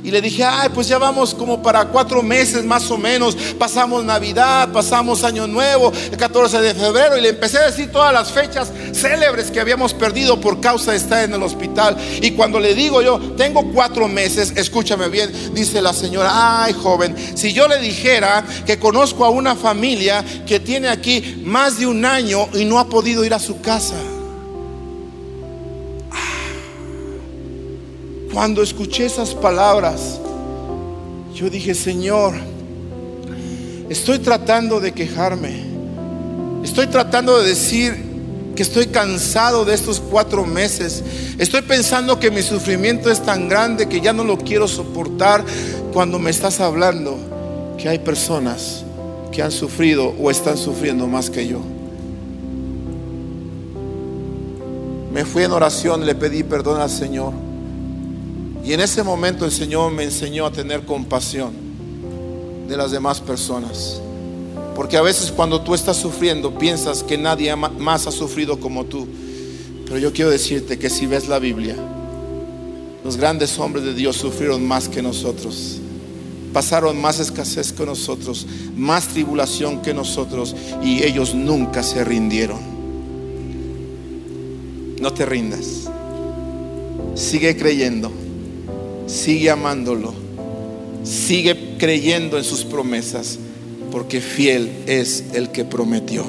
Y 0.03 0.11
le 0.11 0.21
dije, 0.21 0.43
ay, 0.43 0.69
pues 0.71 0.87
ya 0.87 0.99
vamos 0.99 1.33
como 1.33 1.63
para 1.63 1.85
cuatro 1.85 2.21
meses 2.21 2.63
más 2.63 2.91
o 2.91 2.99
menos. 2.99 3.35
Pasamos 3.57 4.05
Navidad, 4.05 4.71
pasamos 4.71 5.23
Año 5.23 5.47
Nuevo, 5.47 5.91
el 6.11 6.15
14 6.15 6.61
de 6.61 6.75
febrero. 6.75 7.17
Y 7.17 7.21
le 7.21 7.29
empecé 7.29 7.57
a 7.57 7.65
decir 7.65 7.91
todas 7.91 8.13
las 8.13 8.31
fechas 8.31 8.71
célebres 8.93 9.49
que 9.49 9.59
habíamos 9.59 9.95
perdido 9.95 10.39
por 10.39 10.61
causa 10.61 10.91
de 10.91 10.97
estar 10.97 11.23
en 11.23 11.33
el 11.33 11.41
hospital. 11.41 11.97
Y 12.21 12.33
cuando 12.33 12.59
le 12.59 12.75
digo 12.75 13.01
yo, 13.01 13.19
tengo 13.35 13.71
cuatro 13.73 14.07
meses, 14.07 14.53
escúchame 14.55 15.09
bien, 15.09 15.31
dice 15.55 15.81
la 15.81 15.93
señora, 15.93 16.63
ay 16.63 16.73
joven, 16.73 17.15
si 17.35 17.53
yo 17.53 17.67
le 17.67 17.79
dijera 17.79 18.45
que 18.67 18.77
conozco 18.77 19.25
a 19.25 19.31
una 19.31 19.55
familia 19.55 20.23
que 20.45 20.59
tiene 20.59 20.89
aquí 20.89 21.41
más 21.43 21.79
de 21.79 21.87
un 21.87 22.05
año 22.05 22.47
y 22.53 22.65
no 22.65 22.77
ha 22.77 22.87
podido 22.87 23.25
ir 23.25 23.33
a 23.33 23.39
su 23.39 23.61
casa. 23.61 23.95
Cuando 28.33 28.61
escuché 28.61 29.05
esas 29.05 29.33
palabras, 29.33 30.19
yo 31.33 31.49
dije, 31.49 31.73
Señor, 31.73 32.33
estoy 33.89 34.19
tratando 34.19 34.79
de 34.79 34.91
quejarme. 34.91 35.63
Estoy 36.63 36.87
tratando 36.87 37.39
de 37.39 37.49
decir 37.49 38.07
que 38.55 38.63
estoy 38.63 38.87
cansado 38.87 39.65
de 39.65 39.73
estos 39.75 39.99
cuatro 39.99 40.45
meses. 40.45 41.03
Estoy 41.37 41.61
pensando 41.61 42.19
que 42.19 42.31
mi 42.31 42.41
sufrimiento 42.41 43.11
es 43.11 43.21
tan 43.21 43.47
grande 43.47 43.87
que 43.87 44.01
ya 44.01 44.13
no 44.13 44.23
lo 44.23 44.37
quiero 44.37 44.67
soportar 44.67 45.45
cuando 45.93 46.19
me 46.19 46.31
estás 46.31 46.59
hablando 46.59 47.17
que 47.77 47.87
hay 47.87 47.99
personas 47.99 48.83
que 49.31 49.43
han 49.43 49.51
sufrido 49.51 50.13
o 50.19 50.31
están 50.31 50.57
sufriendo 50.57 51.07
más 51.07 51.29
que 51.29 51.47
yo. 51.47 51.59
Me 55.13 55.23
fui 55.23 55.43
en 55.43 55.51
oración, 55.51 56.05
le 56.05 56.15
pedí 56.15 56.43
perdón 56.43 56.81
al 56.81 56.89
Señor. 56.89 57.46
Y 58.67 58.73
en 58.73 58.81
ese 58.81 59.01
momento 59.01 59.45
el 59.45 59.51
Señor 59.53 59.93
me 59.93 60.03
enseñó 60.03 60.45
a 60.45 60.51
tener 60.51 60.83
compasión 60.83 61.53
de 62.67 62.75
las 62.75 62.91
demás 62.91 63.21
personas. 63.21 64.01
Porque 64.75 64.97
a 64.97 65.01
veces 65.01 65.31
cuando 65.31 65.61
tú 65.61 65.73
estás 65.73 65.95
sufriendo 65.95 66.59
piensas 66.59 67.01
que 67.01 67.17
nadie 67.17 67.55
más 67.55 68.07
ha 68.07 68.11
sufrido 68.11 68.59
como 68.59 68.83
tú. 68.83 69.07
Pero 69.85 69.99
yo 69.99 70.11
quiero 70.11 70.29
decirte 70.29 70.77
que 70.77 70.89
si 70.89 71.05
ves 71.05 71.29
la 71.29 71.39
Biblia, 71.39 71.77
los 73.05 73.15
grandes 73.15 73.57
hombres 73.57 73.85
de 73.85 73.93
Dios 73.93 74.17
sufrieron 74.17 74.67
más 74.67 74.89
que 74.89 75.01
nosotros. 75.01 75.77
Pasaron 76.51 76.99
más 76.99 77.21
escasez 77.21 77.71
que 77.71 77.85
nosotros, 77.85 78.47
más 78.75 79.07
tribulación 79.07 79.81
que 79.81 79.93
nosotros 79.93 80.53
y 80.83 81.03
ellos 81.03 81.33
nunca 81.33 81.83
se 81.83 82.03
rindieron. 82.03 82.59
No 84.99 85.13
te 85.13 85.25
rindas. 85.25 85.89
Sigue 87.15 87.55
creyendo 87.55 88.26
sigue 89.07 89.49
amándolo, 89.49 90.13
sigue 91.03 91.77
creyendo 91.77 92.37
en 92.37 92.43
sus 92.43 92.63
promesas, 92.63 93.39
porque 93.91 94.19
fiel 94.19 94.69
es 94.85 95.23
el 95.33 95.49
que 95.49 95.63
prometió. 95.63 96.25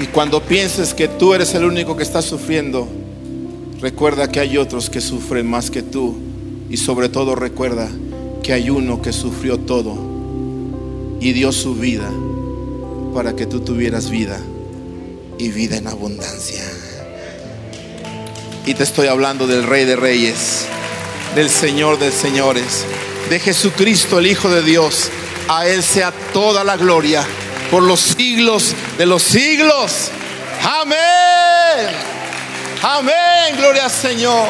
Y 0.00 0.06
cuando 0.06 0.42
pienses 0.42 0.94
que 0.94 1.06
tú 1.06 1.32
eres 1.32 1.54
el 1.54 1.64
único 1.64 1.96
que 1.96 2.02
está 2.02 2.20
sufriendo, 2.22 2.88
recuerda 3.80 4.30
que 4.30 4.40
hay 4.40 4.58
otros 4.58 4.90
que 4.90 5.00
sufren 5.00 5.46
más 5.48 5.70
que 5.70 5.82
tú. 5.82 6.16
Y 6.68 6.76
sobre 6.78 7.08
todo 7.08 7.36
recuerda 7.36 7.88
que 8.42 8.52
hay 8.52 8.68
uno 8.70 9.00
que 9.00 9.12
sufrió 9.12 9.58
todo 9.58 10.11
y 11.22 11.32
dio 11.32 11.52
su 11.52 11.76
vida 11.76 12.10
para 13.14 13.36
que 13.36 13.46
tú 13.46 13.60
tuvieras 13.60 14.10
vida 14.10 14.40
y 15.38 15.50
vida 15.50 15.76
en 15.76 15.86
abundancia. 15.86 16.64
Y 18.66 18.74
te 18.74 18.82
estoy 18.82 19.06
hablando 19.06 19.46
del 19.46 19.62
Rey 19.62 19.84
de 19.84 19.94
Reyes, 19.94 20.66
del 21.36 21.48
Señor 21.48 22.00
de 22.00 22.10
Señores, 22.10 22.84
de 23.30 23.38
Jesucristo 23.38 24.18
el 24.18 24.26
Hijo 24.26 24.50
de 24.50 24.62
Dios. 24.62 25.10
A 25.48 25.68
Él 25.68 25.84
sea 25.84 26.12
toda 26.32 26.64
la 26.64 26.76
gloria 26.76 27.24
por 27.70 27.84
los 27.84 28.00
siglos 28.00 28.74
de 28.98 29.06
los 29.06 29.22
siglos. 29.22 30.10
Amén. 30.64 31.94
Amén. 32.82 33.56
Gloria 33.58 33.84
al 33.84 33.90
Señor. 33.92 34.48